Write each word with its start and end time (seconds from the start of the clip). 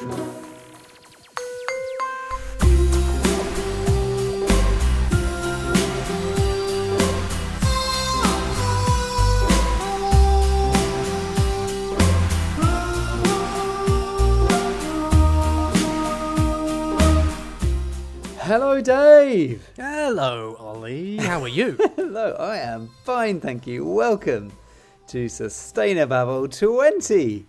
Hello, 0.00 0.08
Dave. 18.80 19.68
Hello, 19.76 20.56
Ollie. 20.58 21.18
How 21.18 21.42
are 21.42 21.48
you? 21.48 21.76
Hello, 21.96 22.36
I 22.40 22.56
am 22.56 22.88
fine, 23.04 23.38
thank 23.38 23.66
you. 23.66 23.84
Welcome 23.84 24.50
to 25.08 25.26
Sustainababble 25.26 26.58
20. 26.58 27.44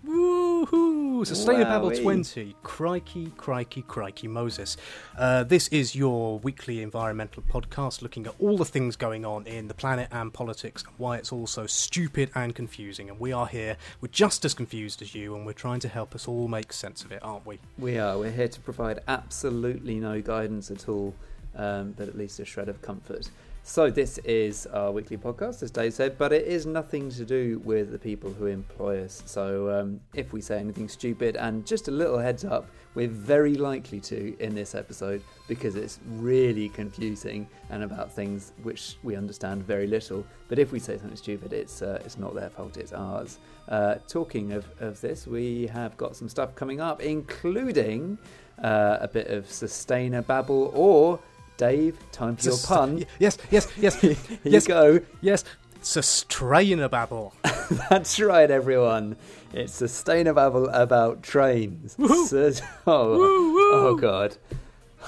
Woohoo! 1.21 1.27
Sustainable 1.27 1.91
Wowee. 1.91 2.01
20. 2.01 2.55
Crikey, 2.63 3.31
crikey, 3.37 3.83
crikey, 3.83 4.27
Moses. 4.27 4.75
Uh, 5.15 5.43
this 5.43 5.67
is 5.67 5.95
your 5.95 6.39
weekly 6.39 6.81
environmental 6.81 7.43
podcast 7.43 8.01
looking 8.01 8.25
at 8.25 8.33
all 8.39 8.57
the 8.57 8.65
things 8.65 8.95
going 8.95 9.23
on 9.23 9.45
in 9.45 9.67
the 9.67 9.75
planet 9.75 10.07
and 10.11 10.33
politics 10.33 10.83
and 10.83 10.93
why 10.97 11.17
it's 11.17 11.31
all 11.31 11.45
so 11.45 11.67
stupid 11.67 12.31
and 12.33 12.55
confusing. 12.55 13.07
And 13.07 13.19
we 13.19 13.31
are 13.31 13.45
here, 13.45 13.77
we're 14.01 14.07
just 14.07 14.45
as 14.45 14.55
confused 14.55 15.03
as 15.03 15.13
you, 15.13 15.35
and 15.35 15.45
we're 15.45 15.53
trying 15.53 15.79
to 15.81 15.87
help 15.87 16.15
us 16.15 16.27
all 16.27 16.47
make 16.47 16.73
sense 16.73 17.03
of 17.03 17.11
it, 17.11 17.19
aren't 17.21 17.45
we? 17.45 17.59
We 17.77 17.99
are. 17.99 18.17
We're 18.17 18.31
here 18.31 18.47
to 18.47 18.59
provide 18.59 19.01
absolutely 19.07 19.99
no 19.99 20.21
guidance 20.21 20.71
at 20.71 20.89
all, 20.89 21.13
um, 21.55 21.91
but 21.91 22.07
at 22.07 22.17
least 22.17 22.39
a 22.39 22.45
shred 22.45 22.67
of 22.67 22.81
comfort. 22.81 23.29
So, 23.63 23.91
this 23.91 24.17
is 24.19 24.65
our 24.65 24.91
weekly 24.91 25.17
podcast, 25.17 25.61
as 25.61 25.69
Dave 25.69 25.93
said, 25.93 26.17
but 26.17 26.33
it 26.33 26.47
is 26.47 26.65
nothing 26.65 27.11
to 27.11 27.23
do 27.23 27.61
with 27.63 27.91
the 27.91 27.99
people 27.99 28.31
who 28.33 28.47
employ 28.47 29.03
us. 29.03 29.21
So, 29.27 29.69
um, 29.69 30.01
if 30.15 30.33
we 30.33 30.41
say 30.41 30.57
anything 30.57 30.89
stupid, 30.89 31.35
and 31.35 31.65
just 31.65 31.87
a 31.87 31.91
little 31.91 32.17
heads 32.17 32.43
up, 32.43 32.65
we're 32.95 33.07
very 33.07 33.53
likely 33.53 33.99
to 34.01 34.35
in 34.39 34.55
this 34.55 34.73
episode 34.73 35.21
because 35.47 35.75
it's 35.75 35.99
really 36.07 36.69
confusing 36.69 37.47
and 37.69 37.83
about 37.83 38.11
things 38.11 38.51
which 38.63 38.97
we 39.03 39.15
understand 39.15 39.63
very 39.63 39.85
little. 39.85 40.25
But 40.49 40.57
if 40.57 40.71
we 40.71 40.79
say 40.79 40.97
something 40.97 41.15
stupid, 41.15 41.53
it's 41.53 41.83
uh, 41.83 42.01
it's 42.03 42.17
not 42.17 42.33
their 42.33 42.49
fault, 42.49 42.77
it's 42.77 42.93
ours. 42.93 43.37
Uh, 43.69 43.95
talking 44.07 44.53
of, 44.53 44.65
of 44.79 44.99
this, 45.01 45.27
we 45.27 45.67
have 45.67 45.95
got 45.97 46.15
some 46.15 46.27
stuff 46.27 46.55
coming 46.55 46.81
up, 46.81 46.99
including 47.01 48.17
uh, 48.63 48.97
a 49.01 49.07
bit 49.07 49.27
of 49.27 49.49
sustainer 49.49 50.23
babble 50.23 50.71
or 50.73 51.19
Dave, 51.61 51.95
time 52.11 52.35
for 52.37 52.45
your 52.45 52.53
Sus- 52.53 52.65
pun. 52.65 53.05
Yes, 53.19 53.37
yes, 53.51 53.67
yes, 53.77 53.95
Here 54.01 54.15
yes, 54.43 54.63
you 54.67 54.73
go. 54.73 54.99
yes. 55.21 55.43
Sustainable. 55.83 57.33
That's 57.89 58.19
right, 58.19 58.49
everyone. 58.49 59.15
It's 59.53 59.71
sustainable 59.73 60.69
about 60.69 61.21
trains. 61.21 61.95
Sus- 62.29 62.63
oh, 62.87 63.09
Woo, 63.15 63.53
woo. 63.53 63.71
oh 63.73 63.95
God. 63.95 64.37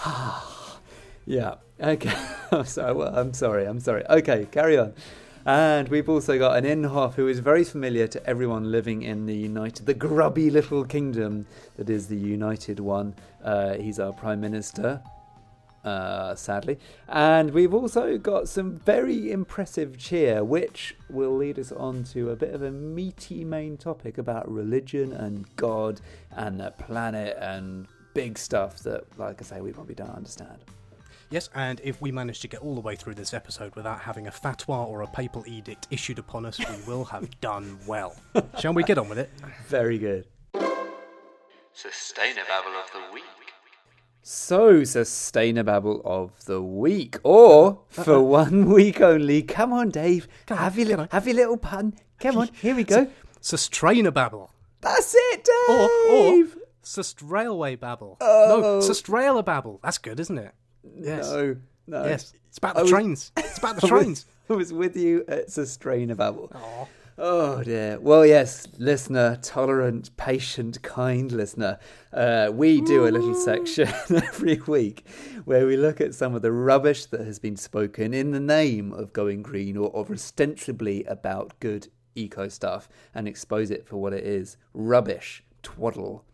yeah. 1.26 1.56
Okay. 1.82 2.14
I'm 2.52 2.66
sorry. 2.66 2.94
Well, 2.94 3.16
I'm 3.18 3.34
sorry. 3.34 3.66
I'm 3.66 3.80
sorry. 3.80 4.04
Okay, 4.08 4.48
carry 4.52 4.78
on. 4.78 4.94
And 5.48 5.90
we've 5.90 6.08
also 6.08 6.38
got 6.38 6.64
an 6.64 6.66
Inhofe 6.66 7.16
who 7.16 7.28
is 7.28 7.40
very 7.40 7.64
familiar 7.64 8.08
to 8.08 8.26
everyone 8.30 8.72
living 8.72 9.02
in 9.02 9.26
the 9.26 9.36
United, 9.36 9.88
the 9.88 9.94
grubby 9.96 10.52
little 10.52 10.86
kingdom 10.86 11.48
that 11.78 11.90
is 11.90 12.08
the 12.08 12.16
United 12.16 12.80
One. 12.80 13.16
Uh, 13.44 13.74
he's 13.74 14.00
our 14.00 14.14
Prime 14.14 14.40
Minister, 14.40 15.02
uh, 15.84 16.36
sadly. 16.36 16.80
And 17.08 17.52
we've 17.52 17.74
also 17.74 18.18
got 18.18 18.48
some 18.48 18.78
very 18.78 19.32
impressive 19.32 19.98
cheer, 19.98 20.44
which 20.44 20.96
will 21.10 21.36
lead 21.36 21.60
us 21.60 21.72
on 21.72 22.04
to 22.06 22.30
a 22.32 22.36
bit 22.36 22.54
of 22.54 22.62
a 22.62 22.72
meaty 22.72 23.44
main 23.44 23.78
topic 23.78 24.18
about 24.18 24.50
religion 24.50 25.14
and 25.14 25.54
God 25.56 26.02
and 26.32 26.60
the 26.60 26.72
planet 26.72 27.38
and 27.40 27.88
big 28.14 28.38
stuff 28.38 28.80
that, 28.80 29.04
like 29.18 29.42
I 29.42 29.46
say, 29.46 29.62
we 29.62 29.72
probably 29.72 29.96
don't 29.96 30.16
understand. 30.16 30.60
Yes, 31.30 31.50
and 31.56 31.82
if 31.84 32.00
we 32.00 32.12
manage 32.12 32.42
to 32.42 32.48
get 32.48 32.62
all 32.62 32.76
the 32.76 32.82
way 32.82 32.96
through 32.96 33.16
this 33.16 33.34
episode 33.34 33.76
without 33.76 34.00
having 34.00 34.28
a 34.28 34.32
fatwa 34.32 34.88
or 34.88 35.02
a 35.02 35.08
papal 35.08 35.44
edict 35.48 35.88
issued 35.90 36.20
upon 36.20 36.46
us, 36.46 36.60
we 36.60 36.76
will 36.86 37.06
have 37.06 37.40
done 37.42 37.80
well. 37.88 38.16
Shall 38.60 38.74
we 38.74 38.84
get 38.84 39.00
on 39.00 39.10
with 39.10 39.18
it? 39.18 39.32
Very 39.68 39.98
good. 39.98 40.28
Sustainable 41.74 42.78
of 42.80 42.92
the 42.94 43.14
week. 43.16 43.43
So, 44.26 44.86
sustainable 44.86 46.02
of 46.06 46.46
the 46.46 46.62
week, 46.62 47.18
or 47.24 47.82
for 47.90 48.22
one 48.22 48.70
week 48.74 49.02
only. 49.02 49.42
Come 49.44 49.74
on, 49.74 49.90
Dave. 49.90 50.30
Come 50.46 50.58
on, 50.58 50.64
have 50.64 50.78
your 50.78 50.86
come 50.86 50.90
little, 50.92 51.08
have 51.12 51.28
your 51.28 51.36
little 51.36 51.58
pun. 51.58 51.94
Come 52.22 52.38
on, 52.38 52.48
here 52.62 52.74
we 52.74 52.86
go. 52.86 53.08
Sustrainababble. 53.42 54.50
That's 54.80 55.14
it, 55.18 55.44
Dave. 55.44 55.70
Or, 55.78 55.90
or 56.10 56.32
Dave. 56.32 56.58
Sust 56.84 57.22
Railway 57.22 57.76
Babble. 57.76 58.18
Oh. 58.22 58.60
No, 58.62 58.80
Sustraila 58.80 59.44
Babble. 59.44 59.80
That's 59.84 59.98
good, 59.98 60.20
isn't 60.20 60.38
it? 60.38 60.54
Yes. 60.98 61.30
No, 61.30 61.56
no. 61.88 62.06
Yes. 62.06 62.34
It's 62.48 62.58
about 62.58 62.76
the 62.76 62.82
was- 62.84 62.92
trains. 62.92 63.32
It's 63.38 63.58
about 63.58 63.80
the 63.82 63.88
trains. 63.88 64.26
I 64.50 64.54
was 64.54 64.72
with 64.74 64.96
you 64.98 65.24
at 65.28 65.50
sustainable. 65.52 66.50
Aw. 66.56 66.86
Oh 67.16 67.62
dear. 67.62 68.00
Well, 68.00 68.26
yes, 68.26 68.68
listener, 68.80 69.38
tolerant, 69.40 70.18
patient, 70.18 70.82
kind 70.82 71.32
listener. 71.32 71.78
Uh, 72.12 72.50
we 72.52 72.82
do 72.82 73.06
a 73.06 73.12
little 73.12 73.36
section 73.36 73.88
every 74.10 74.60
week 74.66 75.06
where 75.46 75.68
we 75.68 75.78
look 75.78 76.02
at 76.02 76.16
some 76.16 76.34
of 76.34 76.42
the 76.42 76.52
rubbish 76.52 77.06
that 77.08 77.22
has 77.22 77.38
been 77.38 77.56
spoken 77.56 78.16
in 78.16 78.32
the 78.32 78.40
name 78.40 78.92
of 78.92 79.14
going 79.14 79.44
green 79.44 79.78
or, 79.78 79.92
or 79.92 80.12
ostensibly 80.12 81.04
about 81.04 81.60
good 81.60 81.88
eco 82.16 82.48
stuff 82.48 82.90
and 83.14 83.28
expose 83.28 83.70
it 83.70 83.88
for 83.88 83.98
what 83.98 84.14
it 84.14 84.24
is 84.24 84.58
rubbish, 84.74 85.44
twaddle, 85.62 86.26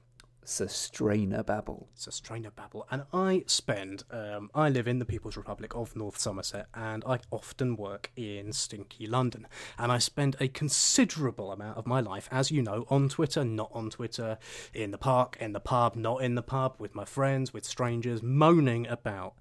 sustainababble. 0.49 1.85
Sustrainababble. 1.95 2.83
And 2.89 3.03
I 3.13 3.43
spend, 3.45 4.03
um, 4.11 4.49
I 4.55 4.69
live 4.69 4.87
in 4.87 4.99
the 4.99 5.05
People's 5.05 5.37
Republic 5.37 5.75
of 5.75 5.95
North 5.95 6.17
Somerset 6.17 6.67
and 6.73 7.03
I 7.05 7.19
often 7.29 7.75
work 7.75 8.11
in 8.15 8.51
stinky 8.51 9.05
London. 9.05 9.47
And 9.77 9.91
I 9.91 9.99
spend 9.99 10.35
a 10.39 10.47
considerable 10.47 11.51
amount 11.51 11.77
of 11.77 11.85
my 11.85 11.99
life, 11.99 12.27
as 12.31 12.49
you 12.49 12.63
know, 12.63 12.85
on 12.89 13.09
Twitter, 13.09 13.45
not 13.45 13.69
on 13.73 13.91
Twitter, 13.91 14.39
in 14.73 14.91
the 14.91 14.97
park, 14.97 15.37
in 15.39 15.53
the 15.53 15.59
pub, 15.59 15.95
not 15.95 16.23
in 16.23 16.33
the 16.35 16.41
pub, 16.41 16.75
with 16.79 16.95
my 16.95 17.05
friends, 17.05 17.53
with 17.53 17.63
strangers, 17.63 18.23
moaning 18.23 18.87
about 18.87 19.35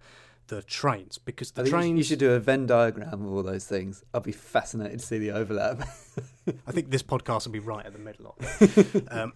the 0.48 0.62
trains. 0.62 1.18
Because 1.18 1.52
the 1.52 1.64
trains. 1.64 1.96
you 1.96 2.04
should 2.04 2.18
do 2.18 2.32
a 2.32 2.38
Venn 2.38 2.66
diagram 2.66 3.24
of 3.24 3.32
all 3.32 3.42
those 3.42 3.66
things. 3.66 4.04
I'll 4.12 4.20
be 4.20 4.32
fascinated 4.32 5.00
to 5.00 5.06
see 5.06 5.18
the 5.18 5.30
overlap. 5.30 5.80
I 6.66 6.72
think 6.72 6.90
this 6.90 7.02
podcast 7.02 7.46
will 7.46 7.52
be 7.52 7.58
right 7.60 7.86
at 7.86 7.92
the 7.92 7.98
middle 7.98 8.34
of 8.38 8.62
it. 8.62 9.04
um, 9.10 9.32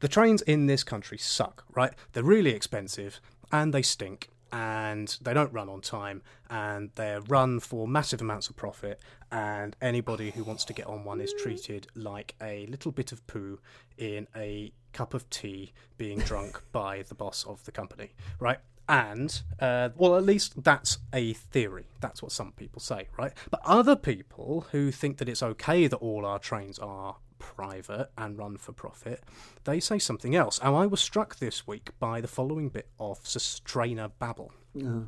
the 0.00 0.08
trains 0.08 0.42
in 0.42 0.66
this 0.66 0.84
country 0.84 1.18
suck, 1.18 1.64
right? 1.74 1.92
They're 2.12 2.22
really 2.22 2.50
expensive 2.50 3.20
and 3.52 3.72
they 3.72 3.82
stink 3.82 4.28
and 4.52 5.18
they 5.20 5.34
don't 5.34 5.52
run 5.52 5.68
on 5.68 5.80
time 5.80 6.22
and 6.48 6.90
they're 6.94 7.20
run 7.22 7.60
for 7.60 7.88
massive 7.88 8.20
amounts 8.20 8.48
of 8.48 8.56
profit 8.56 9.00
and 9.32 9.76
anybody 9.82 10.30
who 10.30 10.44
wants 10.44 10.64
to 10.64 10.72
get 10.72 10.86
on 10.86 11.04
one 11.04 11.20
is 11.20 11.34
treated 11.34 11.86
like 11.94 12.34
a 12.40 12.66
little 12.66 12.92
bit 12.92 13.12
of 13.12 13.26
poo 13.26 13.58
in 13.98 14.26
a 14.36 14.72
cup 14.92 15.14
of 15.14 15.28
tea 15.30 15.72
being 15.98 16.18
drunk 16.18 16.62
by 16.72 17.02
the 17.08 17.14
boss 17.14 17.44
of 17.44 17.64
the 17.64 17.72
company, 17.72 18.12
right? 18.38 18.58
And, 18.88 19.42
uh, 19.58 19.88
well, 19.96 20.14
at 20.16 20.22
least 20.22 20.62
that's 20.62 20.98
a 21.12 21.32
theory. 21.32 21.86
That's 22.00 22.22
what 22.22 22.30
some 22.30 22.52
people 22.52 22.80
say, 22.80 23.08
right? 23.18 23.32
But 23.50 23.60
other 23.64 23.96
people 23.96 24.68
who 24.70 24.92
think 24.92 25.18
that 25.18 25.28
it's 25.28 25.42
okay 25.42 25.88
that 25.88 25.96
all 25.96 26.24
our 26.24 26.38
trains 26.38 26.78
are 26.78 27.16
private 27.54 28.10
and 28.18 28.36
run 28.36 28.56
for 28.56 28.72
profit, 28.72 29.22
they 29.64 29.78
say 29.78 29.98
something 29.98 30.34
else. 30.34 30.58
And 30.62 30.74
I 30.74 30.86
was 30.86 31.00
struck 31.00 31.36
this 31.36 31.66
week 31.66 31.90
by 32.00 32.20
the 32.20 32.28
following 32.28 32.68
bit 32.68 32.88
of 32.98 33.20
Sustrainer 33.24 34.10
babble. 34.18 34.52
Uh-huh. 34.76 35.02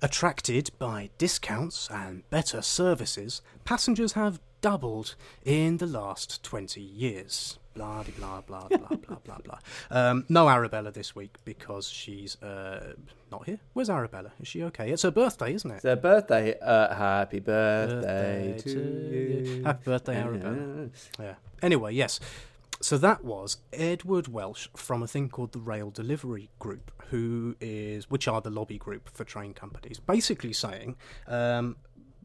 Attracted 0.00 0.70
by 0.78 1.10
discounts 1.18 1.88
and 1.90 2.28
better 2.30 2.62
services, 2.62 3.42
passengers 3.64 4.12
have 4.12 4.40
doubled 4.62 5.16
in 5.44 5.76
the 5.76 5.86
last 5.86 6.42
20 6.42 6.80
years. 6.80 7.58
Blah, 7.74 8.04
blah, 8.18 8.40
blah, 8.42 8.68
blah, 8.68 8.78
blah, 8.78 9.16
blah, 9.24 9.38
blah. 9.38 9.58
Um, 9.90 10.24
no 10.28 10.48
Arabella 10.48 10.90
this 10.90 11.14
week 11.14 11.36
because 11.44 11.88
she's 11.88 12.40
uh, 12.42 12.94
not 13.30 13.46
here. 13.46 13.58
Where's 13.72 13.90
Arabella? 13.90 14.32
Is 14.40 14.48
she 14.48 14.62
okay? 14.64 14.90
It's 14.90 15.02
her 15.02 15.10
birthday, 15.10 15.54
isn't 15.54 15.70
it? 15.70 15.74
It's 15.74 15.82
their 15.82 15.96
birthday. 15.96 16.58
Uh, 16.60 16.94
happy 16.94 17.40
birthday, 17.40 18.56
to 18.58 18.70
you. 18.70 19.62
Happy 19.64 19.84
birthday, 19.84 20.16
Arabella. 20.16 20.90
Yeah. 21.18 21.34
Anyway, 21.62 21.94
yes. 21.94 22.20
So 22.82 22.98
that 22.98 23.24
was 23.24 23.58
Edward 23.72 24.26
Welsh 24.28 24.68
from 24.74 25.02
a 25.04 25.06
thing 25.06 25.28
called 25.28 25.52
the 25.52 25.60
Rail 25.60 25.90
Delivery 25.90 26.50
Group, 26.58 26.90
who 27.10 27.56
is, 27.60 28.10
which 28.10 28.26
are 28.26 28.40
the 28.40 28.50
lobby 28.50 28.76
group 28.76 29.08
for 29.08 29.22
train 29.24 29.54
companies, 29.54 30.00
basically 30.00 30.52
saying 30.52 30.96
um, 31.28 31.76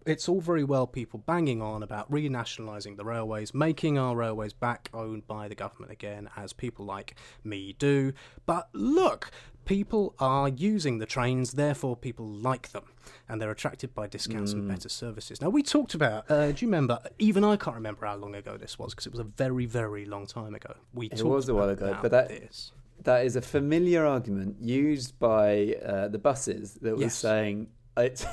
it's 0.07 0.27
all 0.29 0.41
very 0.41 0.63
well 0.63 0.87
people 0.87 1.19
banging 1.25 1.61
on 1.61 1.83
about 1.83 2.09
renationalising 2.11 2.97
the 2.97 3.05
railways, 3.05 3.53
making 3.53 3.97
our 3.97 4.15
railways 4.15 4.53
back 4.53 4.89
owned 4.93 5.27
by 5.27 5.47
the 5.47 5.55
government 5.55 5.91
again, 5.91 6.29
as 6.35 6.53
people 6.53 6.85
like 6.85 7.15
me 7.43 7.75
do. 7.77 8.13
But 8.45 8.69
look, 8.73 9.29
people 9.65 10.15
are 10.19 10.47
using 10.49 10.97
the 10.99 11.05
trains, 11.05 11.51
therefore 11.53 11.95
people 11.97 12.25
like 12.25 12.71
them, 12.71 12.85
and 13.27 13.41
they're 13.41 13.51
attracted 13.51 13.93
by 13.93 14.07
discounts 14.07 14.53
and 14.53 14.67
better 14.67 14.89
services. 14.89 15.41
Now 15.41 15.49
we 15.49 15.61
talked 15.61 15.93
about. 15.93 16.29
Uh, 16.31 16.51
do 16.51 16.65
you 16.65 16.67
remember? 16.69 16.99
Even 17.19 17.43
I 17.43 17.57
can't 17.57 17.75
remember 17.75 18.05
how 18.05 18.15
long 18.15 18.33
ago 18.35 18.57
this 18.57 18.79
was 18.79 18.93
because 18.93 19.05
it 19.07 19.11
was 19.11 19.19
a 19.19 19.25
very, 19.25 19.65
very 19.65 20.05
long 20.05 20.25
time 20.25 20.55
ago. 20.55 20.73
We 20.93 21.07
It 21.07 21.17
talked 21.17 21.25
was 21.29 21.49
a 21.49 21.53
while 21.53 21.69
ago, 21.69 21.97
but 22.01 22.11
that- 22.11 22.29
this. 22.29 22.71
that 23.03 23.25
is 23.25 23.35
a 23.35 23.41
familiar 23.41 24.05
argument 24.05 24.55
used 24.61 25.19
by 25.19 25.75
uh, 25.85 26.07
the 26.07 26.17
buses 26.17 26.75
that 26.81 26.93
was 26.93 27.01
Yes. 27.01 27.15
saying 27.15 27.67
it, 27.97 28.25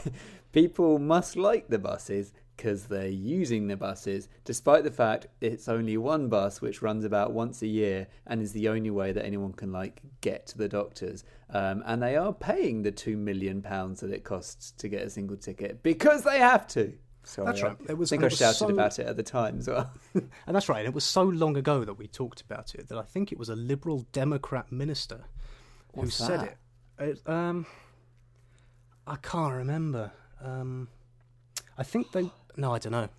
people 0.54 0.98
must 0.98 1.36
like 1.36 1.68
the 1.68 1.78
buses 1.78 2.32
because 2.56 2.84
they're 2.84 3.08
using 3.08 3.66
the 3.66 3.76
buses, 3.76 4.28
despite 4.44 4.84
the 4.84 4.90
fact 4.90 5.26
it's 5.40 5.68
only 5.68 5.96
one 5.96 6.28
bus 6.28 6.60
which 6.60 6.80
runs 6.82 7.04
about 7.04 7.32
once 7.32 7.62
a 7.62 7.66
year 7.66 8.06
and 8.28 8.40
is 8.40 8.52
the 8.52 8.68
only 8.68 8.90
way 8.90 9.10
that 9.10 9.24
anyone 9.26 9.52
can 9.52 9.72
like 9.72 10.00
get 10.20 10.46
to 10.46 10.56
the 10.58 10.68
doctors. 10.68 11.24
Um, 11.50 11.82
and 11.84 12.00
they 12.00 12.14
are 12.16 12.32
paying 12.32 12.82
the 12.84 12.92
two 12.92 13.16
million 13.16 13.60
pounds 13.60 14.00
that 14.00 14.12
it 14.12 14.22
costs 14.22 14.70
to 14.78 14.88
get 14.88 15.02
a 15.02 15.10
single 15.10 15.36
ticket 15.36 15.82
because 15.82 16.22
they 16.22 16.38
have 16.38 16.68
to. 16.68 16.92
Sorry, 17.24 17.46
That's 17.46 17.62
right. 17.62 17.76
I 17.88 17.92
It 17.92 17.98
was- 17.98 18.10
think 18.10 18.22
I 18.22 18.26
was 18.26 18.36
shouted 18.36 18.54
so- 18.58 18.68
about 18.68 18.98
it 19.00 19.06
at 19.08 19.16
the 19.16 19.22
time 19.24 19.58
as 19.58 19.66
well. 19.68 19.90
And 20.46 20.54
that's 20.54 20.68
right. 20.68 20.78
And 20.80 20.88
it 20.88 20.94
was 20.94 21.04
so 21.04 21.22
long 21.24 21.56
ago 21.56 21.84
that 21.84 21.94
we 21.94 22.06
talked 22.06 22.40
about 22.42 22.74
it 22.76 22.88
that 22.88 22.98
I 22.98 23.02
think 23.02 23.32
it 23.32 23.38
was 23.38 23.48
a 23.48 23.56
Liberal 23.56 24.06
Democrat 24.12 24.70
minister 24.70 25.24
who 25.94 26.02
What's 26.02 26.14
said 26.14 26.42
it. 26.42 27.04
it. 27.04 27.28
Um, 27.28 27.66
I 29.06 29.16
can't 29.16 29.54
remember. 29.54 30.12
Um, 30.44 30.88
I 31.79 31.82
think 31.82 32.12
they. 32.12 32.31
No, 32.56 32.75
I 32.75 32.79
don't 32.79 32.93
know. 32.93 33.08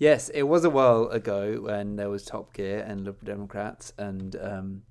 Yes, 0.00 0.28
it 0.28 0.44
was 0.44 0.64
a 0.64 0.70
while 0.70 1.08
ago 1.08 1.60
when 1.60 1.96
there 1.96 2.08
was 2.08 2.24
Top 2.24 2.54
Gear 2.54 2.84
and 2.86 3.00
Liberal 3.00 3.24
Democrats 3.24 3.92
and 3.98 4.36
um, 4.40 4.82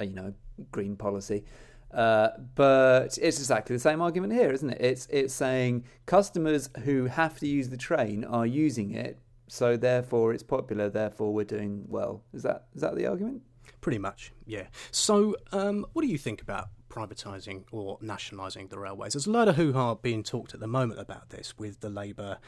uh, 0.00 0.04
you 0.04 0.14
know 0.14 0.34
green 0.70 0.94
policy. 0.94 1.44
Uh, 1.92 2.28
but 2.54 3.18
it's 3.20 3.40
exactly 3.40 3.74
the 3.74 3.80
same 3.80 4.00
argument 4.00 4.32
here, 4.32 4.52
isn't 4.52 4.70
it? 4.70 4.80
It's 4.80 5.06
it's 5.10 5.34
saying 5.34 5.84
customers 6.06 6.70
who 6.84 7.06
have 7.06 7.40
to 7.40 7.48
use 7.48 7.70
the 7.70 7.76
train 7.76 8.24
are 8.24 8.46
using 8.46 8.92
it, 8.92 9.18
so 9.48 9.76
therefore 9.76 10.32
it's 10.32 10.44
popular. 10.44 10.88
Therefore, 10.88 11.34
we're 11.34 11.44
doing 11.44 11.84
well. 11.88 12.22
Is 12.32 12.44
that 12.44 12.66
is 12.74 12.82
that 12.82 12.94
the 12.94 13.06
argument? 13.06 13.42
Pretty 13.80 13.98
much, 13.98 14.32
yeah. 14.46 14.68
So, 14.92 15.34
um, 15.50 15.86
what 15.92 16.02
do 16.02 16.08
you 16.08 16.18
think 16.18 16.40
about 16.40 16.68
privatising 16.92 17.64
or 17.72 17.98
nationalising 18.00 18.68
the 18.68 18.78
railways? 18.78 19.14
There's 19.14 19.26
a 19.26 19.30
lot 19.30 19.48
of 19.48 19.56
hoo 19.56 19.72
ha 19.72 19.94
being 19.94 20.22
talked 20.22 20.52
at 20.54 20.60
the 20.60 20.66
moment 20.66 21.00
about 21.00 21.30
this 21.30 21.56
with 21.58 21.80
the 21.80 21.88
Labour 21.88 22.38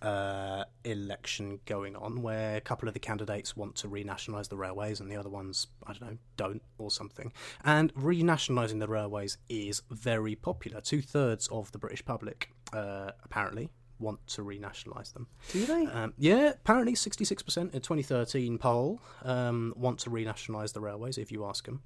uh, 0.00 0.64
election 0.84 1.60
going 1.66 1.94
on, 1.96 2.22
where 2.22 2.56
a 2.56 2.60
couple 2.60 2.88
of 2.88 2.94
the 2.94 3.00
candidates 3.00 3.56
want 3.56 3.76
to 3.76 3.88
renationalise 3.88 4.48
the 4.48 4.56
railways 4.56 5.00
and 5.00 5.10
the 5.10 5.16
other 5.16 5.28
ones, 5.28 5.66
I 5.86 5.92
don't 5.92 6.02
know, 6.02 6.18
don't 6.36 6.62
or 6.78 6.90
something. 6.90 7.32
And 7.64 7.94
renationalising 7.94 8.80
the 8.80 8.88
railways 8.88 9.38
is 9.48 9.82
very 9.90 10.34
popular. 10.34 10.80
Two 10.80 11.02
thirds 11.02 11.48
of 11.48 11.70
the 11.72 11.78
British 11.78 12.04
public, 12.04 12.50
uh, 12.72 13.10
apparently, 13.22 13.70
want 14.00 14.26
to 14.26 14.42
renationalise 14.42 15.12
them. 15.12 15.26
Do 15.52 15.66
they? 15.66 15.86
Um, 15.86 16.14
yeah, 16.16 16.50
apparently 16.50 16.94
66% 16.94 17.74
in 17.74 17.80
2013 17.80 18.58
poll 18.58 19.00
um, 19.22 19.72
want 19.76 20.00
to 20.00 20.10
renationalise 20.10 20.72
the 20.72 20.80
railways, 20.80 21.18
if 21.18 21.30
you 21.30 21.44
ask 21.44 21.66
them. 21.66 21.82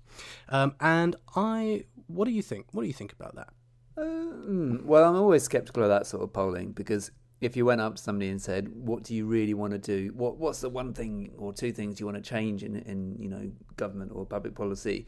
Um, 0.48 0.74
and 0.80 1.16
I, 1.34 1.84
what 2.06 2.26
do 2.26 2.30
you 2.32 2.42
think? 2.42 2.66
What 2.72 2.82
do 2.82 2.88
you 2.88 2.94
think 2.94 3.12
about 3.12 3.34
that? 3.36 3.48
Uh, 3.96 4.78
well, 4.82 5.04
I'm 5.08 5.16
always 5.16 5.44
skeptical 5.44 5.82
of 5.82 5.88
that 5.88 6.06
sort 6.06 6.22
of 6.22 6.32
polling 6.32 6.72
because 6.72 7.10
if 7.40 7.56
you 7.56 7.64
went 7.64 7.80
up 7.80 7.96
to 7.96 8.02
somebody 8.02 8.30
and 8.30 8.40
said, 8.40 8.68
"What 8.74 9.02
do 9.02 9.14
you 9.14 9.26
really 9.26 9.54
want 9.54 9.72
to 9.72 9.78
do? 9.78 10.12
What 10.14 10.38
What's 10.38 10.60
the 10.60 10.70
one 10.70 10.92
thing 10.92 11.32
or 11.36 11.52
two 11.52 11.72
things 11.72 12.00
you 12.00 12.06
want 12.06 12.16
to 12.16 12.22
change 12.22 12.62
in 12.64 12.76
in 12.76 13.16
you 13.18 13.28
know 13.28 13.50
government 13.76 14.12
or 14.14 14.24
public 14.26 14.54
policy?" 14.54 15.06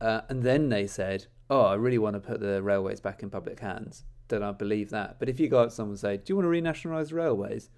Uh, 0.00 0.22
and 0.28 0.42
then 0.42 0.68
they 0.68 0.86
said, 0.86 1.26
"Oh, 1.50 1.62
I 1.62 1.74
really 1.74 1.98
want 1.98 2.14
to 2.14 2.20
put 2.20 2.40
the 2.40 2.62
railways 2.62 3.00
back 3.00 3.22
in 3.22 3.30
public 3.30 3.60
hands," 3.60 4.04
then 4.28 4.42
I 4.42 4.52
believe 4.52 4.90
that. 4.90 5.18
But 5.18 5.28
if 5.28 5.40
you 5.40 5.48
go 5.48 5.60
up 5.60 5.70
to 5.70 5.74
someone 5.74 5.92
and 5.92 6.00
say, 6.00 6.16
"Do 6.16 6.24
you 6.32 6.36
want 6.36 6.46
to 6.46 6.50
renationalise 6.50 7.12
railways?" 7.12 7.70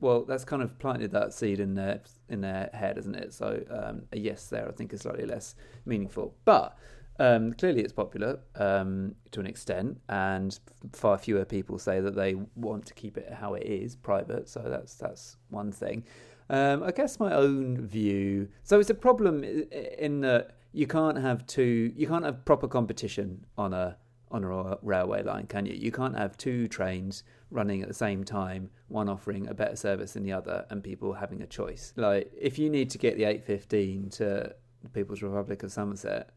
Well, 0.00 0.24
that's 0.24 0.44
kind 0.44 0.62
of 0.62 0.78
planted 0.78 1.10
that 1.10 1.34
seed 1.34 1.60
in 1.60 1.74
their 1.74 2.00
in 2.28 2.40
their 2.40 2.70
head, 2.72 2.98
isn't 2.98 3.14
it? 3.14 3.34
So 3.34 3.62
um, 3.70 4.02
a 4.12 4.18
yes 4.18 4.46
there, 4.48 4.68
I 4.68 4.72
think, 4.72 4.92
is 4.92 5.00
slightly 5.02 5.26
less 5.26 5.54
meaningful. 5.84 6.34
But 6.44 6.76
um, 7.18 7.52
clearly, 7.52 7.82
it's 7.82 7.92
popular 7.92 8.40
um, 8.56 9.14
to 9.32 9.40
an 9.40 9.46
extent, 9.46 10.00
and 10.08 10.58
far 10.92 11.18
fewer 11.18 11.44
people 11.44 11.78
say 11.78 12.00
that 12.00 12.14
they 12.14 12.36
want 12.54 12.86
to 12.86 12.94
keep 12.94 13.16
it 13.18 13.32
how 13.32 13.54
it 13.54 13.66
is, 13.66 13.96
private. 13.96 14.48
So 14.48 14.62
that's 14.66 14.94
that's 14.94 15.36
one 15.50 15.72
thing. 15.72 16.04
Um, 16.50 16.82
I 16.82 16.92
guess 16.92 17.20
my 17.20 17.32
own 17.34 17.86
view. 17.86 18.48
So 18.62 18.80
it's 18.80 18.90
a 18.90 18.94
problem 18.94 19.44
in 19.44 20.20
that 20.22 20.56
you 20.72 20.86
can't 20.86 21.18
have 21.18 21.46
two. 21.46 21.92
You 21.96 22.06
can't 22.06 22.24
have 22.24 22.44
proper 22.44 22.68
competition 22.68 23.44
on 23.56 23.72
a 23.74 23.96
on 24.30 24.44
a 24.44 24.78
railway 24.82 25.22
line, 25.22 25.46
can 25.46 25.66
you? 25.66 25.74
You 25.74 25.90
can't 25.90 26.16
have 26.16 26.36
two 26.36 26.68
trains 26.68 27.24
running 27.50 27.82
at 27.82 27.88
the 27.88 27.94
same 27.94 28.24
time, 28.24 28.70
one 28.88 29.08
offering 29.08 29.48
a 29.48 29.54
better 29.54 29.76
service 29.76 30.12
than 30.12 30.22
the 30.22 30.32
other, 30.32 30.66
and 30.70 30.84
people 30.84 31.14
having 31.14 31.42
a 31.42 31.46
choice. 31.46 31.92
Like 31.96 32.30
if 32.38 32.58
you 32.58 32.70
need 32.70 32.90
to 32.90 32.98
get 32.98 33.16
the 33.16 33.24
eight 33.24 33.44
fifteen 33.44 34.08
to 34.10 34.54
the 34.82 34.88
People's 34.90 35.22
Republic 35.22 35.62
of 35.62 35.72
Somerset, 35.72 36.30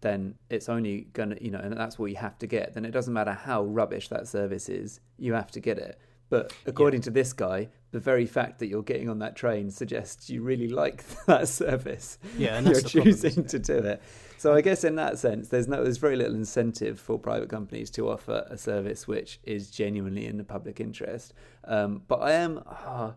then 0.00 0.34
it's 0.50 0.68
only 0.68 1.08
gonna 1.12 1.36
you 1.40 1.50
know, 1.50 1.58
and 1.58 1.72
that's 1.76 1.98
what 1.98 2.10
you 2.10 2.16
have 2.16 2.38
to 2.38 2.46
get. 2.46 2.74
Then 2.74 2.84
it 2.84 2.90
doesn't 2.90 3.12
matter 3.12 3.32
how 3.32 3.64
rubbish 3.64 4.08
that 4.08 4.28
service 4.28 4.68
is, 4.68 5.00
you 5.18 5.34
have 5.34 5.50
to 5.52 5.60
get 5.60 5.78
it. 5.78 5.98
But 6.30 6.52
according 6.66 7.00
to 7.02 7.10
this 7.10 7.32
guy, 7.32 7.68
the 7.90 8.00
very 8.00 8.26
fact 8.26 8.58
that 8.58 8.66
you're 8.66 8.82
getting 8.82 9.08
on 9.08 9.18
that 9.20 9.34
train 9.34 9.70
suggests 9.70 10.28
you 10.28 10.42
really 10.42 10.68
like 10.68 11.04
that 11.26 11.48
service. 11.48 12.18
Yeah, 12.36 12.58
and 12.58 12.66
you're 12.66 12.80
problem, 12.80 13.04
choosing 13.04 13.30
isn't 13.30 13.48
to 13.48 13.58
do 13.58 13.78
it. 13.78 14.02
So 14.36 14.54
I 14.54 14.60
guess 14.60 14.84
in 14.84 14.96
that 14.96 15.18
sense, 15.18 15.48
there's 15.48 15.68
no, 15.68 15.82
there's 15.82 15.96
very 15.96 16.16
little 16.16 16.34
incentive 16.34 17.00
for 17.00 17.18
private 17.18 17.48
companies 17.48 17.90
to 17.92 18.10
offer 18.10 18.46
a 18.50 18.58
service 18.58 19.08
which 19.08 19.40
is 19.42 19.70
genuinely 19.70 20.26
in 20.26 20.36
the 20.36 20.44
public 20.44 20.80
interest. 20.80 21.32
Um, 21.64 22.02
but 22.06 22.16
I 22.16 22.32
am, 22.32 22.62
ah, 22.66 23.14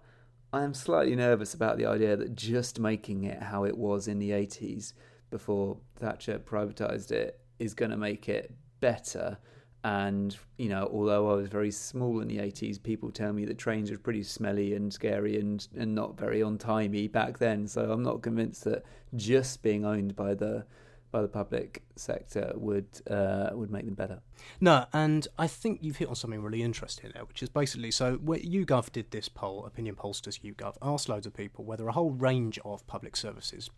I 0.54 0.64
am 0.64 0.74
slightly 0.74 1.16
nervous 1.16 1.54
about 1.54 1.78
the 1.78 1.86
idea 1.86 2.16
that 2.16 2.36
just 2.36 2.80
making 2.80 3.26
it 3.26 3.42
how 3.42 3.66
it 3.66 3.78
was 3.78 4.08
in 4.08 4.20
the 4.20 4.32
80s 4.32 4.94
before 5.32 5.78
Thatcher 5.96 6.38
privatised 6.40 7.12
it 7.12 7.40
is 7.58 7.74
going 7.74 7.92
to 7.92 7.98
make 7.98 8.30
it 8.30 8.54
better. 8.80 9.38
And 9.84 10.38
you 10.58 10.70
know, 10.70 10.88
although 10.94 11.32
I 11.32 11.36
was 11.36 11.48
very 11.48 11.72
small 11.72 12.20
in 12.20 12.28
the 12.28 12.38
80s, 12.38 12.82
people 12.82 13.10
tell 13.10 13.34
me 13.34 13.46
that 13.46 13.58
trains 13.58 13.90
were 13.90 13.98
pretty 13.98 14.22
smelly 14.22 14.76
and 14.76 14.94
scary 14.94 15.40
and, 15.40 15.68
and 15.76 15.96
not 15.96 16.20
very 16.20 16.44
on 16.44 16.60
timey 16.60 17.08
back 17.08 17.40
then. 17.40 17.68
So 17.68 17.92
I'm 17.92 18.04
not 18.04 18.22
convinced 18.22 18.66
that 18.66 18.84
just 19.16 19.64
being 19.64 19.84
owned 19.84 20.16
by 20.16 20.36
the 20.36 20.66
by 21.12 21.22
the 21.22 21.28
public 21.28 21.84
sector 21.96 22.54
would 22.56 22.88
uh, 23.10 23.50
would 23.54 23.70
make 23.70 23.86
them 23.86 23.94
better. 23.94 24.22
No, 24.60 24.86
and 24.94 25.28
I 25.38 25.48
think 25.48 25.80
you've 25.82 25.98
hit 25.98 26.08
on 26.08 26.16
something 26.16 26.42
really 26.42 26.64
interesting 26.64 27.12
there, 27.14 27.26
which 27.26 27.44
is 27.44 27.50
basically 27.50 27.92
so 27.92 28.16
where 28.16 28.40
YouGov 28.40 28.92
did 28.92 29.12
this 29.12 29.30
poll, 29.30 29.66
opinion 29.66 29.96
pollsters 29.96 30.42
YouGov, 30.42 30.78
asked 30.82 31.10
loads 31.10 31.28
of 31.28 31.34
people 31.34 31.66
whether 31.66 31.88
a 31.88 31.92
whole 31.92 32.12
range 32.12 32.60
of 32.64 32.86
public 32.88 33.16
services, 33.16 33.70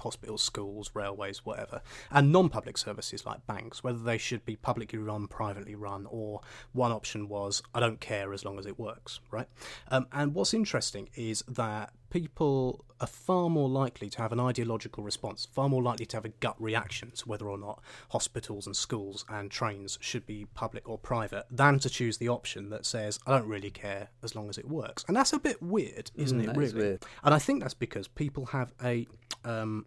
hospitals, 0.00 0.42
schools, 0.42 0.90
railways, 0.94 1.44
whatever, 1.44 1.82
and 2.10 2.32
non 2.32 2.48
public 2.48 2.78
services 2.78 3.26
like 3.26 3.46
banks, 3.46 3.82
whether 3.82 3.98
they 3.98 4.18
should 4.18 4.44
be 4.44 4.56
publicly 4.56 4.98
run, 4.98 5.26
privately 5.26 5.74
run, 5.74 6.06
or 6.10 6.40
one 6.72 6.92
option 6.92 7.28
was, 7.28 7.62
I 7.74 7.80
don't 7.80 8.00
care 8.00 8.32
as 8.32 8.44
long 8.44 8.58
as 8.58 8.66
it 8.66 8.78
works, 8.78 9.20
right? 9.30 9.48
Um, 9.88 10.06
and 10.12 10.34
what's 10.34 10.54
interesting 10.54 11.08
is 11.14 11.42
that 11.48 11.92
people 12.10 12.84
are 13.04 13.06
far 13.06 13.48
more 13.48 13.68
likely 13.68 14.10
to 14.10 14.18
have 14.18 14.32
an 14.32 14.40
ideological 14.40 15.04
response, 15.04 15.46
far 15.52 15.68
more 15.68 15.82
likely 15.82 16.06
to 16.06 16.16
have 16.16 16.24
a 16.24 16.30
gut 16.30 16.56
reaction 16.58 17.10
to 17.12 17.28
whether 17.28 17.46
or 17.48 17.58
not 17.58 17.80
hospitals 18.10 18.66
and 18.66 18.74
schools 18.76 19.24
and 19.28 19.50
trains 19.50 19.98
should 20.00 20.26
be 20.26 20.46
public 20.54 20.88
or 20.88 20.98
private 20.98 21.44
than 21.50 21.78
to 21.78 21.88
choose 21.88 22.18
the 22.18 22.28
option 22.28 22.70
that 22.70 22.84
says, 22.86 23.18
I 23.26 23.30
don't 23.36 23.48
really 23.48 23.70
care 23.70 24.08
as 24.22 24.34
long 24.34 24.48
as 24.48 24.58
it 24.58 24.66
works. 24.68 25.04
And 25.08 25.16
that's 25.16 25.32
a 25.32 25.38
bit 25.38 25.62
weird, 25.62 26.10
isn't 26.16 26.40
Mm, 26.40 26.48
it, 26.48 26.56
really? 26.56 26.64
is 26.66 26.74
weird. 26.74 27.02
And 27.22 27.34
I 27.34 27.38
think 27.38 27.60
that's 27.62 27.74
because 27.74 28.08
people 28.08 28.46
have 28.46 28.72
a. 28.82 29.06
Um, 29.44 29.86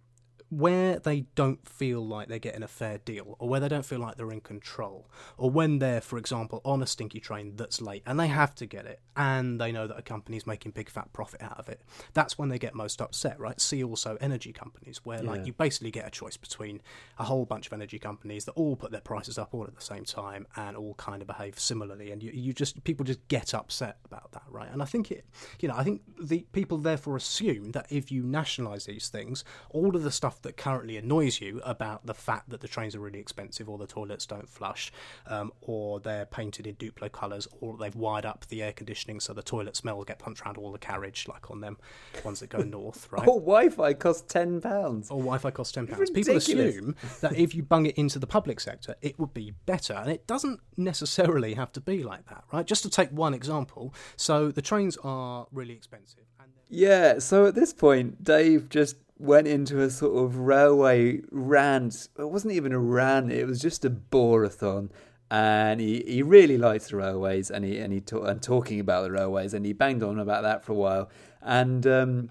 where 0.49 0.99
they 0.99 1.21
don't 1.35 1.67
feel 1.67 2.05
like 2.05 2.27
they're 2.27 2.39
getting 2.39 2.63
a 2.63 2.67
fair 2.67 2.97
deal, 2.99 3.35
or 3.39 3.49
where 3.49 3.59
they 3.59 3.67
don't 3.67 3.85
feel 3.85 3.99
like 3.99 4.15
they're 4.15 4.31
in 4.31 4.41
control, 4.41 5.09
or 5.37 5.49
when 5.49 5.79
they're, 5.79 6.01
for 6.01 6.17
example, 6.17 6.61
on 6.63 6.81
a 6.81 6.87
stinky 6.87 7.19
train 7.19 7.53
that's 7.55 7.81
late 7.81 8.01
and 8.05 8.19
they 8.19 8.27
have 8.27 8.55
to 8.55 8.65
get 8.65 8.85
it, 8.85 8.99
and 9.15 9.59
they 9.59 9.71
know 9.71 9.87
that 9.87 9.97
a 9.97 10.01
company's 10.01 10.47
making 10.47 10.71
big 10.71 10.89
fat 10.89 11.11
profit 11.11 11.41
out 11.41 11.57
of 11.59 11.67
it, 11.69 11.81
that's 12.13 12.37
when 12.37 12.49
they 12.49 12.57
get 12.59 12.73
most 12.75 13.01
upset, 13.01 13.39
right? 13.39 13.59
See 13.59 13.83
also 13.83 14.17
energy 14.21 14.53
companies, 14.53 15.01
where 15.03 15.21
like 15.21 15.39
Yeah. 15.39 15.45
you 15.47 15.53
basically 15.53 15.91
get 15.91 16.07
a 16.07 16.11
choice 16.11 16.37
between 16.37 16.81
a 17.17 17.23
whole 17.25 17.45
bunch 17.45 17.67
of 17.67 17.73
energy 17.73 17.99
companies 17.99 18.45
that 18.45 18.53
all 18.53 18.75
put 18.75 18.91
their 18.91 19.01
prices 19.01 19.37
up 19.37 19.53
all 19.53 19.63
at 19.65 19.75
the 19.75 19.81
same 19.81 20.05
time 20.05 20.47
and 20.55 20.77
all 20.77 20.93
kind 20.95 21.21
of 21.21 21.27
behave 21.27 21.59
similarly, 21.59 22.11
and 22.11 22.23
you, 22.23 22.31
you 22.33 22.53
just 22.53 22.83
people 22.83 23.03
just 23.03 23.27
get 23.27 23.53
upset 23.53 23.97
about 24.05 24.31
that, 24.31 24.43
right? 24.49 24.69
And 24.71 24.81
I 24.81 24.85
think 24.85 25.11
it, 25.11 25.25
you 25.59 25.67
know, 25.67 25.75
I 25.75 25.83
think 25.83 26.01
the 26.21 26.45
people 26.53 26.77
therefore 26.77 27.17
assume 27.17 27.71
that 27.71 27.87
if 27.91 28.11
you 28.11 28.23
nationalise 28.23 28.85
these 28.85 29.09
things, 29.09 29.43
all 29.71 29.95
of 29.95 30.03
the 30.03 30.11
stuff 30.11 30.36
that 30.43 30.57
currently 30.57 30.97
annoys 30.97 31.41
you 31.41 31.61
about 31.63 32.05
the 32.05 32.13
fact 32.13 32.49
that 32.49 32.61
the 32.61 32.67
trains 32.67 32.95
are 32.95 32.99
really 32.99 33.19
expensive, 33.19 33.69
or 33.69 33.77
the 33.77 33.87
toilets 33.87 34.25
don't 34.25 34.49
flush, 34.49 34.91
um, 35.27 35.51
or 35.61 35.99
they're 35.99 36.25
painted 36.25 36.67
in 36.67 36.75
Duplo 36.75 37.11
colours, 37.11 37.47
or 37.61 37.77
they've 37.77 37.95
wired 37.95 38.25
up 38.25 38.45
the 38.47 38.61
air 38.63 38.73
conditioning 38.73 39.19
so 39.19 39.33
the 39.33 39.43
toilet 39.43 39.75
smells 39.75 40.05
get 40.05 40.19
pumped 40.19 40.41
around 40.41 40.57
all 40.57 40.71
the 40.71 40.77
carriage, 40.79 41.27
like 41.27 41.49
on 41.51 41.61
them 41.61 41.77
ones 42.23 42.39
that 42.39 42.49
go 42.49 42.59
north, 42.63 43.07
right? 43.11 43.27
or 43.27 43.39
Wi-Fi 43.39 43.93
costs 43.93 44.23
ten 44.31 44.61
pounds. 44.61 45.09
or 45.09 45.17
Wi-Fi 45.19 45.51
costs 45.51 45.73
ten 45.73 45.87
pounds. 45.87 46.09
People 46.09 46.37
assume 46.37 46.95
that 47.21 47.35
if 47.35 47.53
you 47.55 47.63
bung 47.63 47.85
it 47.85 47.95
into 47.97 48.19
the 48.19 48.27
public 48.27 48.59
sector, 48.59 48.95
it 49.01 49.17
would 49.19 49.33
be 49.33 49.53
better, 49.65 49.93
and 49.93 50.09
it 50.11 50.27
doesn't 50.27 50.59
necessarily 50.75 51.53
have 51.55 51.71
to 51.73 51.81
be 51.81 52.03
like 52.03 52.27
that, 52.27 52.43
right? 52.53 52.65
Just 52.65 52.83
to 52.83 52.89
take 52.89 53.09
one 53.11 53.33
example, 53.33 53.93
so 54.15 54.51
the 54.51 54.61
trains 54.61 54.97
are 55.03 55.47
really 55.51 55.73
expensive, 55.73 56.23
Yeah, 56.69 57.19
so 57.19 57.45
at 57.45 57.55
this 57.55 57.73
point, 57.73 58.23
Dave 58.23 58.69
just 58.69 58.97
went 59.19 59.47
into 59.47 59.81
a 59.81 59.89
sort 59.89 60.23
of 60.23 60.37
railway 60.37 61.21
rant. 61.31 62.09
It 62.17 62.29
wasn't 62.29 62.53
even 62.53 62.71
a 62.71 62.79
rant; 62.79 63.31
it 63.31 63.45
was 63.45 63.59
just 63.59 63.85
a 63.85 63.89
borathon. 63.89 64.89
And 65.29 65.81
he, 65.81 66.03
he 66.07 66.23
really 66.23 66.57
likes 66.57 66.89
the 66.89 66.97
railways, 66.97 67.51
and 67.51 67.65
he 67.65 67.77
and 67.79 67.91
he 67.91 67.99
ta- 67.99 68.23
and 68.23 68.41
talking 68.41 68.79
about 68.79 69.03
the 69.03 69.11
railways, 69.11 69.53
and 69.53 69.65
he 69.65 69.73
banged 69.73 70.03
on 70.03 70.19
about 70.19 70.43
that 70.43 70.63
for 70.63 70.71
a 70.71 70.75
while. 70.75 71.09
And 71.41 71.85
um, 71.85 72.29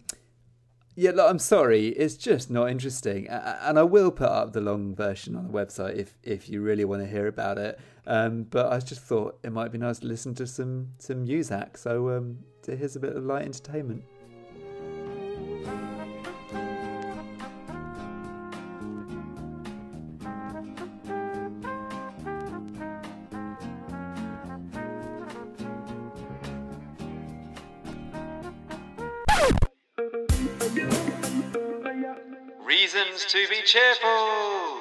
yeah, 0.98 1.10
look, 1.10 1.28
I'm 1.28 1.38
sorry, 1.38 1.88
it's 1.88 2.16
just 2.16 2.50
not 2.50 2.70
interesting. 2.70 3.28
And 3.28 3.78
I 3.78 3.82
will 3.82 4.10
put 4.10 4.30
up 4.30 4.54
the 4.54 4.62
long 4.62 4.94
version 4.94 5.36
on 5.36 5.46
the 5.46 5.52
website 5.52 5.96
if 5.96 6.16
if 6.22 6.48
you 6.48 6.62
really 6.62 6.86
want 6.86 7.02
to 7.02 7.08
hear 7.08 7.26
about 7.26 7.58
it. 7.58 7.78
Um, 8.06 8.44
but 8.44 8.72
I 8.72 8.78
just 8.78 9.02
thought 9.02 9.38
it 9.42 9.52
might 9.52 9.72
be 9.72 9.78
nice 9.78 9.98
to 9.98 10.06
listen 10.06 10.34
to 10.36 10.46
some 10.46 10.88
some 10.98 11.26
Muzak. 11.26 11.76
So 11.76 12.16
um, 12.16 12.38
here's 12.66 12.96
a 12.96 13.00
bit 13.00 13.14
of 13.14 13.24
light 13.24 13.44
entertainment. 13.44 14.04
Reasons 33.26 33.48
to 33.48 33.54
be 33.54 33.62
cheerful. 33.64 34.78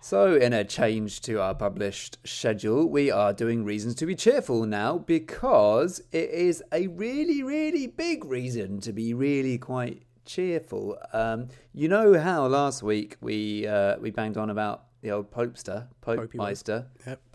So, 0.00 0.34
in 0.34 0.52
a 0.52 0.64
change 0.64 1.20
to 1.22 1.40
our 1.42 1.54
published 1.54 2.16
schedule, 2.24 2.88
we 2.88 3.10
are 3.10 3.32
doing 3.34 3.64
reasons 3.64 3.94
to 3.96 4.06
be 4.06 4.14
cheerful 4.14 4.64
now 4.64 4.98
because 4.98 6.00
it 6.12 6.30
is 6.30 6.62
a 6.72 6.86
really, 6.86 7.42
really 7.42 7.86
big 7.86 8.24
reason 8.24 8.80
to 8.80 8.92
be 8.92 9.12
really 9.12 9.58
quite 9.58 10.02
cheerful. 10.24 10.96
Um, 11.12 11.48
you 11.74 11.88
know 11.88 12.18
how 12.18 12.46
last 12.46 12.82
week 12.82 13.16
we 13.20 13.66
uh, 13.66 13.96
we 13.98 14.10
banged 14.10 14.38
on 14.38 14.48
about 14.48 14.84
the 15.02 15.10
old 15.10 15.30
Popester, 15.30 15.88
Pope 16.00 16.20
Popey 16.20 16.36
Meister, 16.36 16.86
Yep. 17.06 17.20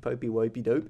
Popey 0.00 0.28
Wopey 0.30 0.62
Dope. 0.62 0.88